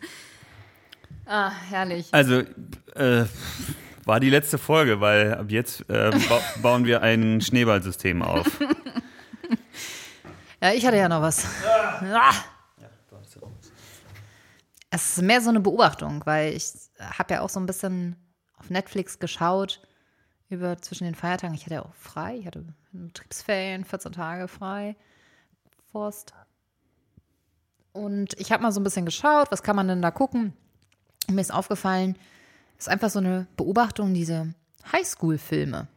ah, 1.26 1.52
herrlich. 1.70 2.08
Also, 2.12 2.42
äh, 2.96 3.24
war 4.04 4.20
die 4.20 4.30
letzte 4.30 4.58
Folge, 4.58 5.00
weil 5.00 5.34
ab 5.36 5.46
jetzt 5.50 5.90
äh, 5.90 6.12
ba 6.28 6.42
bauen 6.62 6.86
wir 6.86 7.02
ein 7.02 7.40
Schneeballsystem 7.42 8.22
auf. 8.22 8.46
Ja, 10.62 10.72
ich 10.72 10.86
hatte 10.86 10.96
ja 10.96 11.10
noch 11.10 11.22
was. 11.22 11.46
Ah. 12.14 12.32
Es 14.96 15.18
ist 15.18 15.24
mehr 15.24 15.42
so 15.42 15.50
eine 15.50 15.60
Beobachtung, 15.60 16.22
weil 16.26 16.54
ich 16.54 16.72
habe 17.00 17.34
ja 17.34 17.42
auch 17.42 17.50
so 17.50 17.60
ein 17.60 17.66
bisschen 17.66 18.16
auf 18.60 18.70
Netflix 18.70 19.18
geschaut 19.18 19.82
über 20.50 20.78
zwischen 20.84 21.06
den 21.06 21.16
Feiertagen. 21.16 21.56
Ich 21.56 21.64
hatte 21.64 21.74
ja 21.74 21.82
auch 21.82 21.96
frei, 21.96 22.38
ich 22.38 22.46
hatte 22.46 22.64
Betriebsferien, 22.92 23.86
14 23.86 24.12
Tage 24.12 24.48
frei, 24.48 24.96
Forst. 25.92 26.36
Und 27.92 28.40
ich 28.40 28.52
habe 28.52 28.62
mal 28.62 28.72
so 28.72 28.80
ein 28.80 28.84
bisschen 28.84 29.08
geschaut, 29.08 29.52
was 29.52 29.64
kann 29.64 29.76
man 29.76 29.88
denn 29.88 30.04
da 30.04 30.12
gucken? 30.12 30.54
Und 31.28 31.34
mir 31.34 31.42
ist 31.42 31.52
aufgefallen, 31.52 32.16
es 32.78 32.86
ist 32.86 32.90
einfach 32.90 33.10
so 33.10 33.18
eine 33.18 33.48
Beobachtung, 33.58 34.14
diese 34.14 34.54
Highschool-Filme. 34.92 35.88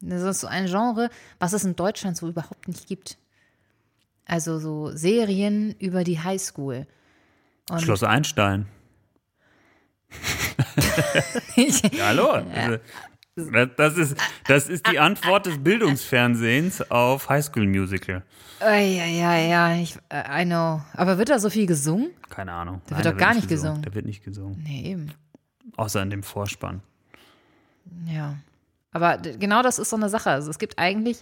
Das 0.00 0.22
ist 0.22 0.40
so 0.40 0.48
ein 0.48 0.66
Genre, 0.66 1.08
was 1.38 1.52
es 1.52 1.62
in 1.62 1.76
Deutschland 1.76 2.16
so 2.16 2.28
überhaupt 2.28 2.66
nicht 2.66 2.88
gibt. 2.88 3.16
Also 4.24 4.58
so 4.58 4.90
Serien 4.90 5.76
über 5.78 6.02
die 6.02 6.18
Highschool. 6.18 6.88
Und 7.70 7.80
Schloss 7.82 8.02
Einstein. 8.02 8.66
ich, 11.56 11.82
Ja, 11.92 12.06
hallo. 12.06 12.28
Also, 12.30 12.78
das- 13.76 13.96
ist, 13.98 14.16
das 14.46 14.68
ist 14.68 14.86
die 14.90 14.98
Antwort 15.00 15.46
des 15.46 15.58
Bildungsfernsehens 15.62 16.88
auf 16.90 17.28
Highschool 17.28 17.66
Musical. 17.66 18.22
ja, 18.60 18.76
ja, 18.76 19.36
ja, 19.36 19.74
ich, 19.76 19.96
äh, 20.08 20.42
I 20.42 20.44
know. 20.44 20.82
Aber 20.92 21.18
wird 21.18 21.30
da 21.30 21.38
so 21.38 21.50
viel 21.50 21.66
gesungen? 21.66 22.10
Keine 22.30 22.52
Ahnung. 22.52 22.80
Da 22.86 22.96
wird 22.96 23.06
doch 23.06 23.16
gar 23.16 23.34
nicht 23.34 23.48
gesungen. 23.48 23.82
Da 23.82 23.92
wird 23.94 24.06
nicht 24.06 24.22
gesungen. 24.24 24.62
Nee, 24.62 24.90
eben. 24.92 25.12
Außer 25.76 26.00
in 26.02 26.10
dem 26.10 26.22
Vorspann. 26.22 26.80
Ja. 28.06 28.36
Aber 28.92 29.18
genau 29.18 29.62
das 29.62 29.78
ist 29.80 29.90
so 29.90 29.96
eine 29.96 30.08
Sache. 30.08 30.30
Also 30.30 30.50
es 30.50 30.58
gibt 30.60 30.78
eigentlich 30.78 31.18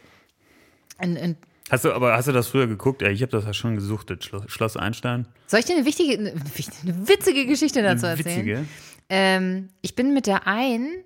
in, 1.01 1.17
in 1.17 1.37
Hast 1.71 1.85
du, 1.85 1.93
aber 1.93 2.15
hast 2.17 2.29
du 2.29 2.33
das 2.33 2.49
früher 2.49 2.67
geguckt? 2.67 3.03
Ey, 3.03 3.13
ich 3.13 3.23
habe 3.23 3.33
das 3.33 3.45
ja 3.45 3.55
schon 3.55 3.75
gesuchtet. 3.77 4.25
Schloss, 4.25 4.45
Schloss 4.49 4.77
Einstein. 4.77 5.27
Soll 5.47 5.61
ich 5.61 5.67
dir 5.67 5.77
eine 5.77 5.87
wichtige, 5.87 6.19
eine, 6.19 6.31
eine 6.33 7.09
witzige 7.09 7.47
Geschichte 7.47 7.83
dazu 7.83 8.07
Eine 8.07 8.17
erzählen? 8.19 8.37
witzige. 8.47 8.65
Ähm, 9.09 9.69
ich 9.81 9.95
bin 9.95 10.13
mit 10.13 10.27
der 10.27 10.47
einen, 10.47 11.05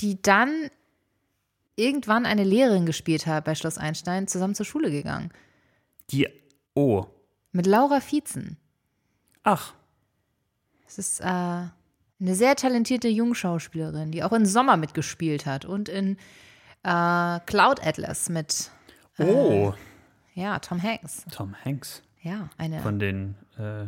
die 0.00 0.20
dann 0.22 0.70
irgendwann 1.76 2.26
eine 2.26 2.44
Lehrerin 2.44 2.86
gespielt 2.86 3.26
hat 3.26 3.44
bei 3.44 3.54
Schloss 3.54 3.78
Einstein, 3.78 4.28
zusammen 4.28 4.54
zur 4.54 4.66
Schule 4.66 4.90
gegangen. 4.90 5.30
Die. 6.10 6.28
Oh. 6.74 7.06
Mit 7.52 7.66
Laura 7.66 8.00
Vietzen. 8.00 8.56
Ach. 9.42 9.74
Das 10.84 10.98
ist 10.98 11.20
äh, 11.20 11.24
eine 11.24 11.70
sehr 12.20 12.54
talentierte 12.56 13.08
Jungschauspielerin, 13.08 14.12
die 14.12 14.22
auch 14.22 14.32
in 14.32 14.46
Sommer 14.46 14.76
mitgespielt 14.76 15.46
hat 15.46 15.64
und 15.64 15.88
in 15.88 16.16
äh, 16.82 17.40
Cloud 17.46 17.84
Atlas 17.84 18.28
mit 18.28 18.70
Oh. 19.18 19.72
ja, 20.34 20.58
Tom 20.58 20.82
Hanks. 20.82 21.24
Tom 21.30 21.54
Hanks. 21.64 22.02
Ja, 22.22 22.48
eine. 22.58 22.80
Von 22.80 22.98
den. 22.98 23.36
Äh, 23.58 23.86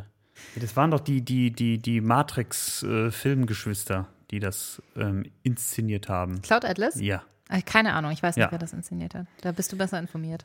das 0.57 0.77
waren 0.77 0.91
doch 0.91 1.01
die, 1.01 1.23
die, 1.23 1.51
die, 1.53 1.79
die 1.79 2.01
Matrix-Filmgeschwister, 2.01 4.09
die 4.31 4.41
das 4.41 4.83
ähm, 4.97 5.25
inszeniert 5.43 6.09
haben. 6.09 6.43
Cloud 6.43 6.65
Atlas? 6.65 7.01
Ja. 7.01 7.23
Äh, 7.49 7.63
Keine 7.63 7.93
Ahnung, 7.93 8.11
ich 8.11 8.23
weiß 8.23 8.37
nicht, 8.37 8.45
Ja. 8.45 8.51
wer 8.51 8.59
das 8.59 8.73
inszeniert 8.73 9.15
hat. 9.15 9.27
Da 9.43 9.53
bist 9.53 9.73
du 9.73 9.77
besser 9.77 9.99
informiert. 9.99 10.45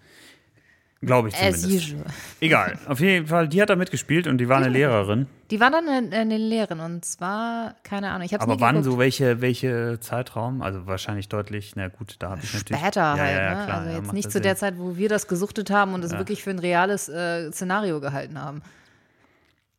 Glaube 1.02 1.30
ich 1.30 1.36
As 1.36 1.62
zumindest. 1.62 1.93
usual. 1.93 2.06
Egal. 2.41 2.78
Auf 2.86 3.00
jeden 3.00 3.26
Fall, 3.28 3.47
die 3.47 3.62
hat 3.62 3.70
da 3.70 3.78
mitgespielt 3.78 4.28
und 4.28 4.38
die 4.38 4.50
war 4.50 4.58
eine 4.58 4.68
Lehrerin. 4.68 5.28
Die 5.50 5.62
war 5.62 5.72
dann 5.72 5.88
eine, 5.88 6.16
eine 6.16 6.38
Lehrerin 6.38 6.82
und 6.82 7.06
zwar, 7.06 7.76
keine 7.84 8.12
Ahnung, 8.12 8.26
ich 8.26 8.34
habe 8.34 8.43
Aber 8.43 8.60
wann 8.60 8.76
geguckt. 8.76 8.91
so 8.93 9.00
welche, 9.00 9.39
welche 9.39 10.00
Zeitraum? 10.02 10.62
Also 10.62 10.88
wahrscheinlich 10.88 11.30
deutlich, 11.30 11.74
na 11.78 11.88
gut, 11.88 12.18
da 12.20 12.32
habe 12.32 12.41
ich 12.43 12.54
natürlich. 12.54 12.82
Später 12.82 13.02
ja, 13.02 13.18
halt, 13.18 13.36
ja, 13.36 13.41
ja, 13.41 13.60
ne? 13.60 13.66
klar, 13.66 13.78
also 13.80 13.89
ja, 13.91 13.97
jetzt 13.97 14.14
nicht 14.14 14.26
ja 14.26 14.32
zu 14.32 14.41
der 14.41 14.56
Sinn. 14.56 14.60
Zeit, 14.60 14.78
wo 14.78 14.97
wir 14.97 15.08
das 15.08 15.28
gesuchtet 15.30 15.72
haben 15.72 15.93
und 15.93 16.04
es 16.04 16.12
wirklich 16.12 16.43
für 16.43 16.50
ein 16.50 16.60
reales 16.60 17.08
äh, 17.08 17.50
Szenario 17.52 18.02
gehalten 18.02 18.38
haben. 18.39 18.62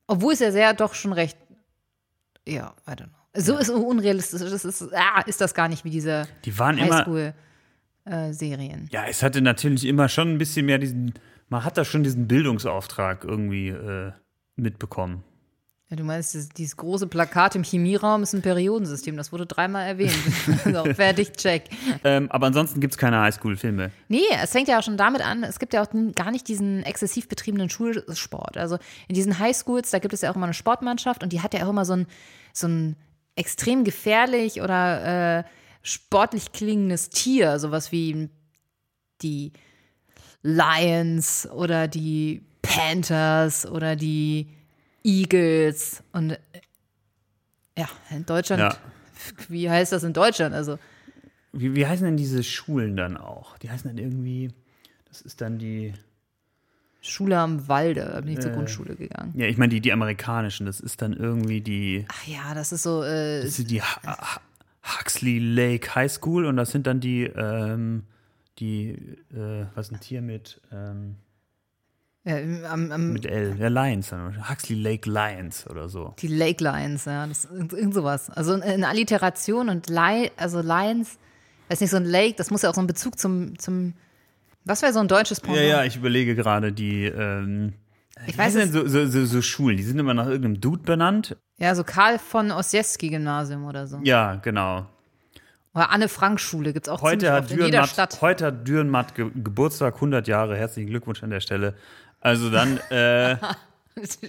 Obwohl 0.06 0.32
es 0.32 0.40
ja 0.40 0.50
sehr 0.52 0.72
doch 0.72 0.94
schon 0.94 1.12
recht, 1.12 1.36
ja, 2.48 2.72
I 2.88 2.92
don't 2.92 2.96
know. 3.04 3.06
So 3.34 3.58
ist 3.58 3.68
unrealistisch, 3.70 4.40
das 4.40 4.64
ist, 4.64 4.82
ah, 4.94 5.20
ist 5.26 5.40
das 5.40 5.54
gar 5.54 5.68
nicht 5.68 5.84
wie 5.84 5.90
diese 5.90 6.26
Die 6.46 6.58
waren 6.58 6.78
immer. 6.78 7.06
Highschool-Serien. 8.10 8.88
Ja, 8.90 9.04
es 9.08 9.22
hatte 9.22 9.40
natürlich 9.40 9.84
immer 9.86 10.08
schon 10.08 10.32
ein 10.32 10.38
bisschen 10.38 10.66
mehr 10.66 10.78
diesen. 10.78 11.14
Man 11.48 11.64
hat 11.64 11.76
da 11.76 11.84
schon 11.84 12.02
diesen 12.02 12.28
Bildungsauftrag 12.28 13.24
irgendwie 13.24 13.68
äh, 13.68 14.12
mitbekommen. 14.56 15.24
Ja, 15.88 15.96
du 15.96 16.04
meinst, 16.04 16.34
dieses, 16.34 16.50
dieses 16.50 16.76
große 16.76 17.08
Plakat 17.08 17.56
im 17.56 17.64
Chemieraum 17.64 18.22
ist 18.22 18.32
ein 18.32 18.42
Periodensystem, 18.42 19.16
das 19.16 19.32
wurde 19.32 19.46
dreimal 19.46 19.84
erwähnt. 19.84 20.14
so, 20.64 20.84
fertig, 20.94 21.32
check. 21.32 21.64
Ähm, 22.04 22.30
aber 22.30 22.46
ansonsten 22.46 22.78
gibt 22.78 22.94
es 22.94 22.98
keine 22.98 23.20
Highschool-Filme. 23.20 23.90
Nee, 24.06 24.20
es 24.40 24.52
fängt 24.52 24.68
ja 24.68 24.78
auch 24.78 24.84
schon 24.84 24.96
damit 24.96 25.20
an, 25.20 25.42
es 25.42 25.58
gibt 25.58 25.72
ja 25.72 25.82
auch 25.82 25.88
gar 26.14 26.30
nicht 26.30 26.46
diesen 26.46 26.84
exzessiv 26.84 27.26
betriebenen 27.26 27.68
Schulsport. 27.70 28.56
Also 28.56 28.78
in 29.08 29.16
diesen 29.16 29.40
Highschools, 29.40 29.90
da 29.90 29.98
gibt 29.98 30.14
es 30.14 30.20
ja 30.20 30.30
auch 30.30 30.36
immer 30.36 30.46
eine 30.46 30.54
Sportmannschaft 30.54 31.24
und 31.24 31.32
die 31.32 31.40
hat 31.40 31.54
ja 31.54 31.66
auch 31.66 31.70
immer 31.70 31.84
so 31.84 31.94
ein, 31.94 32.06
so 32.52 32.68
ein 32.68 32.94
extrem 33.34 33.82
gefährlich 33.82 34.62
oder 34.62 35.38
äh, 35.38 35.44
sportlich 35.82 36.52
klingendes 36.52 37.10
Tier, 37.10 37.58
sowas 37.58 37.92
wie 37.92 38.28
die 39.22 39.52
Lions 40.42 41.48
oder 41.50 41.88
die 41.88 42.42
Panthers 42.62 43.66
oder 43.66 43.96
die 43.96 44.48
Eagles 45.04 46.02
und 46.12 46.38
ja, 47.78 47.88
in 48.10 48.26
Deutschland, 48.26 48.60
Ja. 48.60 48.76
wie 49.48 49.70
heißt 49.70 49.92
das 49.92 50.02
in 50.04 50.12
Deutschland? 50.12 50.54
Also 50.54 50.78
Wie, 51.52 51.74
wie 51.74 51.86
heißen 51.86 52.04
denn 52.04 52.16
diese 52.16 52.42
Schulen 52.44 52.96
dann 52.96 53.16
auch? 53.16 53.56
Die 53.58 53.70
heißen 53.70 53.88
dann 53.88 53.98
irgendwie. 53.98 54.52
Das 55.08 55.20
ist 55.22 55.40
dann 55.40 55.58
die. 55.58 55.94
Schule 57.02 57.38
am 57.38 57.66
Walde, 57.66 58.10
da 58.12 58.20
bin 58.20 58.34
ich 58.34 58.40
zur 58.40 58.50
Äh. 58.50 58.54
Grundschule 58.54 58.94
gegangen. 58.94 59.32
Ja, 59.34 59.46
ich 59.46 59.56
meine 59.56 59.70
die, 59.70 59.80
die 59.80 59.90
amerikanischen. 59.92 60.66
Das 60.66 60.80
ist 60.80 61.00
dann 61.00 61.14
irgendwie 61.14 61.62
die. 61.62 62.04
Ach 62.08 62.26
ja, 62.26 62.52
das 62.54 62.72
ist 62.72 62.82
so, 62.82 63.02
äh, 63.02 63.40
Das 63.42 63.58
ist 63.58 63.70
die 63.70 63.80
Ha- 63.80 64.40
Huxley 64.82 65.38
Lake 65.38 65.94
High 65.94 66.10
School 66.10 66.46
und 66.46 66.56
das 66.56 66.70
sind 66.70 66.86
dann 66.86 67.00
die. 67.00 67.24
Ähm, 67.24 68.04
die. 68.58 68.90
Äh, 69.32 69.66
was 69.74 69.88
ist 69.88 69.92
ein 69.92 70.00
Tier 70.00 70.22
mit. 70.22 70.60
Ähm, 70.72 71.16
äh, 72.24 72.64
am, 72.64 72.92
am, 72.92 73.12
mit 73.12 73.24
L. 73.24 73.56
Ja, 73.58 73.68
Lions. 73.68 74.12
Huxley 74.12 74.76
Lake 74.80 75.08
Lions 75.10 75.66
oder 75.68 75.88
so. 75.88 76.14
die 76.18 76.28
Lake 76.28 76.62
Lions, 76.62 77.06
ja, 77.06 77.26
das 77.26 77.46
ist 77.46 77.72
irgend 77.72 77.94
sowas. 77.94 78.28
Also 78.30 78.52
eine 78.52 78.88
Alliteration 78.88 79.70
und 79.70 79.88
Li 79.88 80.30
also 80.36 80.60
Lions, 80.60 81.18
weiß 81.68 81.80
nicht, 81.80 81.90
so 81.90 81.96
ein 81.96 82.04
Lake, 82.04 82.34
das 82.36 82.50
muss 82.50 82.60
ja 82.60 82.68
auch 82.68 82.74
so 82.74 82.80
einen 82.80 82.88
Bezug 82.88 83.18
zum, 83.18 83.58
zum 83.58 83.94
was 84.66 84.82
wäre 84.82 84.92
so 84.92 85.00
ein 85.00 85.08
deutsches 85.08 85.38
Ja, 85.38 85.44
Pendant? 85.46 85.68
ja, 85.68 85.84
ich 85.84 85.96
überlege 85.96 86.34
gerade 86.34 86.72
die. 86.72 87.04
Ähm, 87.06 87.72
ich 88.26 88.36
weiß 88.36 88.52
denn 88.52 88.70
so, 88.70 88.86
so, 88.86 89.06
so, 89.06 89.24
so 89.24 89.40
Schulen? 89.40 89.78
Die 89.78 89.82
sind 89.82 89.98
immer 89.98 90.12
nach 90.12 90.26
irgendeinem 90.26 90.60
Dude 90.60 90.82
benannt. 90.82 91.38
Ja, 91.60 91.74
so 91.74 91.84
Karl 91.84 92.18
von 92.18 92.50
Ossieski 92.50 93.08
Gymnasium 93.10 93.64
oder 93.66 93.86
so. 93.86 94.00
Ja, 94.02 94.34
genau. 94.36 94.86
Oder 95.72 95.90
Anne 95.90 96.08
Frank 96.08 96.40
Schule 96.40 96.72
gibt's 96.72 96.88
auch 96.88 97.00
Heute 97.02 97.30
hat, 97.32 97.44
oft 97.44 97.50
in 97.52 97.58
jeder 97.58 97.68
Dürrenmatt, 97.70 97.90
Stadt. 97.90 98.20
heute 98.20 98.46
hat 98.46 98.66
Dürrenmatt 98.66 99.14
ge 99.14 99.30
Geburtstag, 99.34 99.94
100 99.94 100.26
Jahre. 100.26 100.56
Herzlichen 100.56 100.88
Glückwunsch 100.90 101.22
an 101.22 101.30
der 101.30 101.38
Stelle. 101.40 101.74
Also 102.20 102.50
dann, 102.50 102.78
äh, 102.90 103.36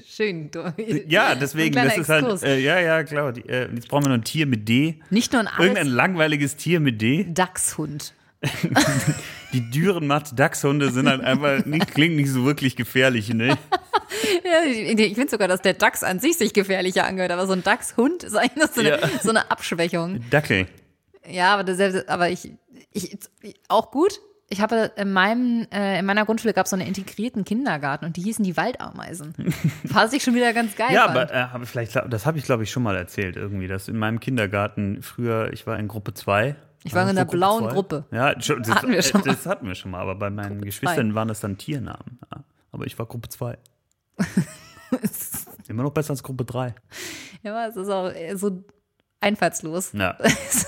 Schön. 0.08 0.52
du- 0.52 0.74
ja, 1.08 1.34
deswegen, 1.36 1.76
das 1.76 1.98
ist 1.98 2.10
halt, 2.10 2.44
äh, 2.44 2.60
ja, 2.60 2.80
ja, 2.80 3.04
klar. 3.04 3.32
Die, 3.32 3.42
äh, 3.48 3.74
jetzt 3.74 3.88
brauchen 3.88 4.06
wir 4.06 4.10
noch 4.10 4.16
ein 4.18 4.24
Tier 4.24 4.46
mit 4.46 4.68
D. 4.70 5.00
Nicht 5.10 5.32
nur 5.34 5.42
ein 5.42 5.48
Irgendein 5.58 5.86
alles 5.88 5.94
langweiliges 5.96 6.56
Tier 6.58 6.80
mit 6.80 7.02
D. 7.02 7.26
Dachshund. 7.32 8.14
Die 9.54 9.70
Dürrenmatt-Dachshunde 9.70 10.92
sind 10.92 11.08
halt 11.10 11.22
einfach, 11.22 11.66
nicht, 11.66 11.94
klingt 11.94 12.16
nicht 12.16 12.30
so 12.30 12.46
wirklich 12.46 12.76
gefährlich, 12.76 13.34
ne? 13.34 13.58
Ja, 14.44 14.64
ich 14.66 15.16
finde 15.16 15.30
sogar, 15.30 15.48
dass 15.48 15.62
der 15.62 15.74
Dachs 15.74 16.04
an 16.04 16.20
sich 16.20 16.38
sich 16.38 16.54
gefährlicher 16.54 17.06
angehört, 17.06 17.32
aber 17.32 17.48
so 17.48 17.54
ein 17.54 17.64
Dachshund 17.64 18.24
ist 18.24 18.36
eigentlich 18.36 18.70
so 18.72 18.82
eine, 18.82 18.90
Ja. 18.90 19.08
so 19.22 19.30
eine 19.30 19.50
Abschwächung. 19.52 20.24
Dackel. 20.30 20.68
Ja, 21.30 21.54
aber, 21.54 21.64
das, 21.64 22.08
aber 22.08 22.30
ich, 22.30 22.52
ich, 22.94 23.18
auch 23.68 23.92
gut. 23.92 24.20
Ich 24.50 24.60
habe 24.60 24.92
in 24.98 25.14
meinem, 25.14 25.66
äh, 25.72 26.00
in 26.00 26.06
meiner 26.06 26.26
Grundschule 26.26 26.54
gab 26.54 26.66
es 26.66 26.72
so 26.72 26.76
einen 26.76 26.86
integrierten 26.86 27.46
Kindergarten 27.46 28.04
und 28.04 28.18
die 28.18 28.22
hießen 28.22 28.44
die 28.44 28.58
Waldameisen. 28.58 29.34
Was 29.84 30.12
ich 30.12 30.24
schon 30.24 30.36
wieder 30.36 30.52
ganz 30.52 30.76
geil 30.76 30.90
Ja, 30.92 31.06
fand. 31.10 31.32
aber 31.32 31.62
äh, 31.62 31.66
vielleicht, 31.66 31.96
das 31.96 32.26
habe 32.26 32.38
ich, 32.38 32.44
glaube 32.44 32.64
ich, 32.64 32.72
schon 32.72 32.84
mal 32.84 32.98
erzählt 32.98 33.38
irgendwie, 33.38 33.68
dass 33.70 33.88
in 33.88 33.98
meinem 33.98 34.20
Kindergarten 34.20 35.02
früher, 35.02 35.52
ich 35.54 35.68
war 35.68 35.80
in 35.80 35.88
Gruppe 35.88 36.14
2. 36.14 36.56
Ich 36.84 36.94
war 36.94 37.08
in 37.10 37.16
der 37.16 37.26
blauen 37.26 37.68
Gruppe. 37.68 38.06
Ja, 38.12 38.34
das, 38.34 38.50
Hatten 38.50 38.92
wir 38.92 39.02
schon 39.02 39.22
äh, 39.22 39.26
das 39.26 39.46
hatten 39.46 39.68
wir 39.68 39.76
schon 39.76 39.92
mal, 39.92 40.02
aber 40.02 40.16
bei 40.16 40.30
meinen 40.30 40.62
Geschwistern 40.62 41.14
waren 41.14 41.28
das 41.28 41.40
dann 41.40 41.58
Tiernamen. 41.58 42.20
Ja. 42.32 42.44
Aber 42.72 42.86
ich 42.86 42.98
war 42.98 43.06
Gruppe 43.06 43.30
2. 43.30 43.58
Immer 45.68 45.84
noch 45.84 45.92
besser 45.92 46.12
als 46.12 46.24
Gruppe 46.24 46.46
3. 46.46 46.74
ja, 47.44 47.52
aber 47.52 47.70
es 47.70 47.76
ist 47.76 47.90
auch 47.90 48.12
so 48.38 48.64
einfallslos. 49.20 49.94
Ja. 49.94 50.18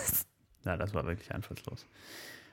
ja, 0.65 0.77
das 0.77 0.93
war 0.93 1.05
wirklich 1.05 1.33
einfallslos. 1.33 1.85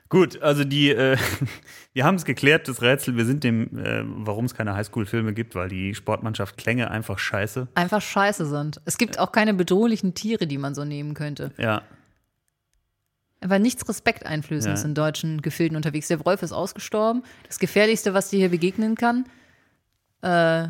Gut, 0.09 0.41
also 0.41 0.65
die, 0.65 0.89
äh, 0.89 1.17
wir 1.93 2.03
haben 2.03 2.15
es 2.15 2.25
geklärt, 2.25 2.67
das 2.67 2.81
Rätsel. 2.81 3.15
Wir 3.15 3.25
sind 3.25 3.43
dem, 3.45 3.77
äh, 3.77 4.03
warum 4.05 4.45
es 4.45 4.53
keine 4.53 4.73
Highschool-Filme 4.73 5.33
gibt, 5.33 5.55
weil 5.55 5.69
die 5.69 5.95
Sportmannschaft 5.95 6.57
Klänge 6.57 6.91
einfach 6.91 7.17
scheiße. 7.17 7.69
Einfach 7.75 8.01
scheiße 8.01 8.45
sind. 8.45 8.81
Es 8.85 8.97
gibt 8.97 9.19
auch 9.19 9.31
keine 9.31 9.53
bedrohlichen 9.53 10.13
Tiere, 10.13 10.47
die 10.47 10.57
man 10.57 10.75
so 10.75 10.83
nehmen 10.83 11.13
könnte. 11.13 11.51
Ja, 11.57 11.83
Weil 13.43 13.59
nichts 13.59 13.87
Respekteinflößendes 13.89 14.81
Ja. 14.81 14.87
in 14.87 14.93
deutschen 14.93 15.41
Gefilden 15.41 15.75
unterwegs. 15.75 16.07
Der 16.07 16.23
Wolf 16.25 16.43
ist 16.43 16.51
ausgestorben. 16.51 17.23
Das 17.47 17.57
Gefährlichste, 17.59 18.13
was 18.13 18.29
dir 18.29 18.37
hier 18.37 18.49
begegnen 18.49 18.95
kann, 18.95 19.25
äh, 20.21 20.67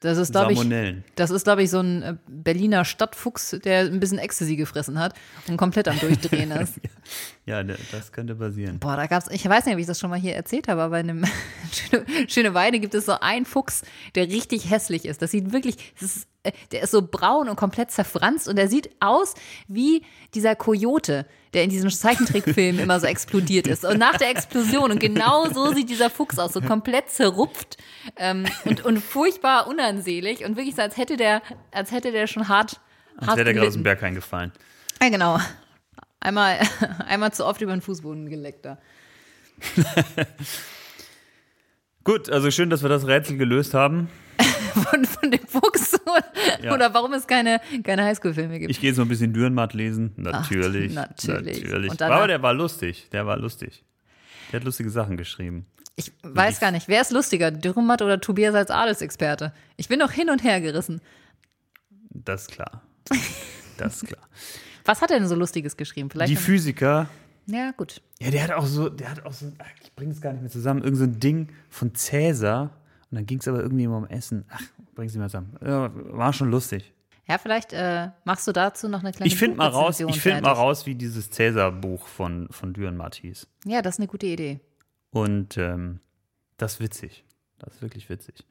das 0.00 0.18
ist, 0.18 0.32
glaube 0.32 0.52
ich, 0.52 0.60
das 1.14 1.30
ist, 1.30 1.44
glaube 1.44 1.62
ich, 1.62 1.70
so 1.70 1.80
ein 1.80 2.02
äh, 2.02 2.16
Berliner 2.28 2.84
Stadtfuchs, 2.84 3.56
der 3.64 3.80
ein 3.86 4.00
bisschen 4.00 4.18
Ecstasy 4.18 4.54
gefressen 4.54 4.98
hat 4.98 5.14
und 5.48 5.56
komplett 5.56 5.88
am 5.88 5.98
Durchdrehen 5.98 6.50
ist. 6.50 6.74
Ja, 7.46 7.62
das 7.62 8.12
könnte 8.12 8.34
passieren. 8.34 8.78
Boah, 8.80 8.96
da 8.96 9.06
gab's, 9.06 9.28
ich 9.30 9.48
weiß 9.48 9.64
nicht, 9.64 9.74
ob 9.74 9.80
ich 9.80 9.86
das 9.86 9.98
schon 9.98 10.10
mal 10.10 10.18
hier 10.18 10.34
erzählt 10.34 10.68
habe, 10.68 10.82
aber 10.82 11.00
in 11.00 11.08
einem 11.08 11.24
Schöne, 11.72 12.04
Schöne 12.28 12.52
Weide 12.52 12.80
gibt 12.80 12.94
es 12.94 13.06
so 13.06 13.18
einen 13.18 13.46
Fuchs, 13.46 13.80
der 14.14 14.28
richtig 14.28 14.68
hässlich 14.68 15.06
ist. 15.06 15.22
Das 15.22 15.30
sieht 15.30 15.52
wirklich, 15.52 15.94
das 15.98 16.16
ist, 16.16 16.28
der 16.72 16.82
ist 16.82 16.90
so 16.90 17.02
braun 17.02 17.48
und 17.48 17.56
komplett 17.56 17.90
zerfranst 17.90 18.48
und 18.48 18.56
der 18.56 18.68
sieht 18.68 18.90
aus 19.00 19.34
wie 19.68 20.04
dieser 20.34 20.54
Kojote, 20.54 21.26
der 21.54 21.64
in 21.64 21.70
diesem 21.70 21.90
Zeichentrickfilm 21.90 22.78
immer 22.78 23.00
so 23.00 23.06
explodiert 23.06 23.66
ist. 23.66 23.84
Und 23.84 23.98
nach 23.98 24.16
der 24.16 24.30
Explosion, 24.30 24.90
und 24.90 24.98
genau 24.98 25.48
so 25.50 25.72
sieht 25.72 25.88
dieser 25.88 26.10
Fuchs 26.10 26.38
aus, 26.38 26.52
so 26.52 26.60
komplett 26.60 27.10
zerrupft 27.10 27.78
ähm, 28.16 28.44
und, 28.64 28.84
und 28.84 28.98
furchtbar 28.98 29.66
unansehlich 29.68 30.44
und 30.44 30.56
wirklich 30.56 30.74
so, 30.74 30.82
als 30.82 30.96
hätte 30.96 31.16
der, 31.16 31.42
als 31.70 31.92
hätte 31.92 32.12
der 32.12 32.26
schon 32.26 32.48
hart, 32.48 32.80
Als 33.16 33.28
hart 33.28 33.36
wäre 33.38 33.44
der 33.44 33.54
gerade 33.54 33.68
aus 33.68 33.74
dem. 33.74 33.82
Berg 33.82 34.02
eingefallen. 34.02 34.52
Ja, 35.00 35.08
genau. 35.08 35.38
Einmal, 36.20 36.58
einmal 37.06 37.32
zu 37.32 37.46
oft 37.46 37.60
über 37.60 37.72
den 37.72 37.80
Fußboden 37.80 38.28
geleckt 38.28 38.64
da. 38.64 38.78
Gut, 42.04 42.28
also 42.28 42.50
schön, 42.50 42.68
dass 42.68 42.82
wir 42.82 42.90
das 42.90 43.06
Rätsel 43.06 43.38
gelöst 43.38 43.72
haben. 43.72 44.10
Von, 44.74 45.04
von 45.04 45.30
dem 45.30 45.46
Fuchs 45.46 45.94
oder, 46.02 46.24
Ja. 46.62 46.74
oder 46.74 46.92
warum 46.94 47.12
es 47.14 47.26
keine, 47.26 47.60
keine 47.82 48.04
Highschool-Filme 48.04 48.58
gibt. 48.58 48.70
Ich 48.70 48.80
gehe 48.80 48.90
jetzt 48.90 48.98
noch 48.98 49.04
ein 49.06 49.08
bisschen 49.08 49.32
Dürrenmatt 49.32 49.72
lesen. 49.74 50.12
Natürlich. 50.16 50.92
natürlich. 50.94 51.62
natürlich. 51.64 51.90
Und 51.90 52.00
danach- 52.00 52.16
Aber 52.16 52.26
der 52.28 52.42
war 52.42 52.52
lustig. 52.54 53.08
Der 53.12 53.26
war 53.26 53.36
lustig. 53.38 53.84
Der 54.52 54.60
hat 54.60 54.64
lustige 54.64 54.90
Sachen 54.90 55.16
geschrieben. 55.16 55.66
Ich 55.96 56.12
weiß 56.22 56.58
gar 56.60 56.70
nicht, 56.72 56.88
wer 56.88 57.00
ist 57.00 57.12
lustiger, 57.12 57.50
Dürrenmatt 57.52 58.02
oder 58.02 58.20
Tobias 58.20 58.54
als 58.54 58.70
Adelsexperte? 58.70 59.52
Ich 59.76 59.86
bin 59.88 59.98
noch 60.00 60.10
hin 60.10 60.28
und 60.28 60.42
her 60.42 60.60
gerissen. 60.60 61.00
Das 62.10 62.42
ist 62.42 62.50
klar. 62.52 62.82
Das 63.76 63.96
ist 63.96 64.06
klar. 64.06 64.22
Was 64.84 65.02
hat 65.02 65.10
er 65.10 65.18
denn 65.18 65.26
so 65.26 65.34
Lustiges 65.34 65.76
geschrieben? 65.76 66.08
Vielleicht 66.08 66.30
Die 66.30 66.36
Physiker. 66.36 67.08
ja, 67.46 67.72
gut. 67.76 68.00
Ja, 68.20 68.30
der 68.30 68.44
hat 68.44 68.52
auch 68.52 68.66
so, 68.66 68.88
der 68.88 69.10
hat 69.10 69.26
auch 69.26 69.32
so, 69.32 69.50
ach, 69.58 69.66
ich 69.82 69.92
bringe 69.94 70.12
es 70.12 70.20
gar 70.20 70.30
nicht 70.32 70.42
mehr 70.42 70.50
zusammen, 70.50 70.82
irgend 70.82 70.98
so 70.98 71.04
ein 71.04 71.18
Ding 71.18 71.48
von 71.70 71.92
Cäsar. 71.94 72.70
Und 73.14 73.18
dann 73.18 73.26
ging 73.26 73.38
es 73.38 73.46
aber 73.46 73.60
irgendwie 73.60 73.84
immer 73.84 73.98
um 73.98 74.08
Essen. 74.08 74.44
Ach, 74.50 74.60
bring's 74.96 75.12
nicht 75.12 75.20
mehr 75.20 75.28
zusammen. 75.28 75.56
Ja, 75.64 75.88
war 75.94 76.32
schon 76.32 76.50
lustig. 76.50 76.92
Ja, 77.28 77.38
vielleicht 77.38 77.72
äh, 77.72 78.08
machst 78.24 78.44
du 78.48 78.50
dazu 78.50 78.88
noch 78.88 79.04
eine 79.04 79.12
kleine 79.12 79.28
Ich 79.28 79.36
finde 79.36 79.56
mal 79.56 79.68
raus, 79.68 79.98
Buchrezension 79.98 80.10
ich 80.10 80.20
finde 80.20 80.42
mal 80.42 80.50
raus, 80.50 80.84
wie 80.84 80.96
dieses 80.96 81.30
Cäsar-Buch 81.30 82.08
von, 82.08 82.48
von 82.50 82.72
Dürrenmatt 82.72 83.14
hieß. 83.14 83.46
Ja, 83.66 83.82
das 83.82 83.94
ist 83.94 84.00
eine 84.00 84.08
gute 84.08 84.26
Idee. 84.26 84.58
Und 85.10 85.56
ähm, 85.58 86.00
das 86.56 86.72
ist 86.72 86.80
witzig. 86.80 87.24
Das 87.60 87.76
ist 87.76 87.82
wirklich 87.82 88.10
witzig. 88.10 88.44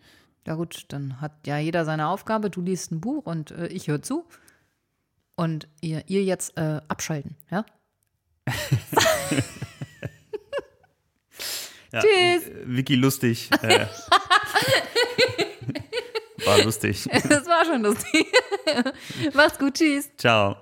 Ja 0.47 0.55
gut, 0.55 0.85
dann 0.87 1.19
hat 1.19 1.45
ja 1.45 1.57
jeder 1.57 1.83
seine 1.83 2.07
Aufgabe. 2.07 2.49
Du 2.49 2.61
liest 2.61 2.93
ein 2.93 3.01
Buch 3.01 3.25
und 3.25 3.51
äh, 3.51 3.67
ich 3.67 3.89
höre 3.89 4.01
zu. 4.01 4.23
Und 5.35 5.67
ihr, 5.81 6.03
ihr 6.07 6.23
jetzt 6.23 6.57
äh, 6.57 6.79
abschalten, 6.87 7.35
ja? 7.51 7.65
Ja, 11.93 12.01
Tschüss. 12.01 12.47
äh, 12.47 12.51
Vicky 12.65 12.95
lustig. 12.95 13.49
Äh, 13.61 13.85
war 16.45 16.57
lustig. 16.63 17.07
Das 17.29 17.45
war 17.45 17.65
schon 17.65 17.83
lustig. 17.83 18.25
Mach's 19.33 19.59
gut, 19.59 19.75
tschüss. 19.75 20.09
Ciao. 20.17 20.57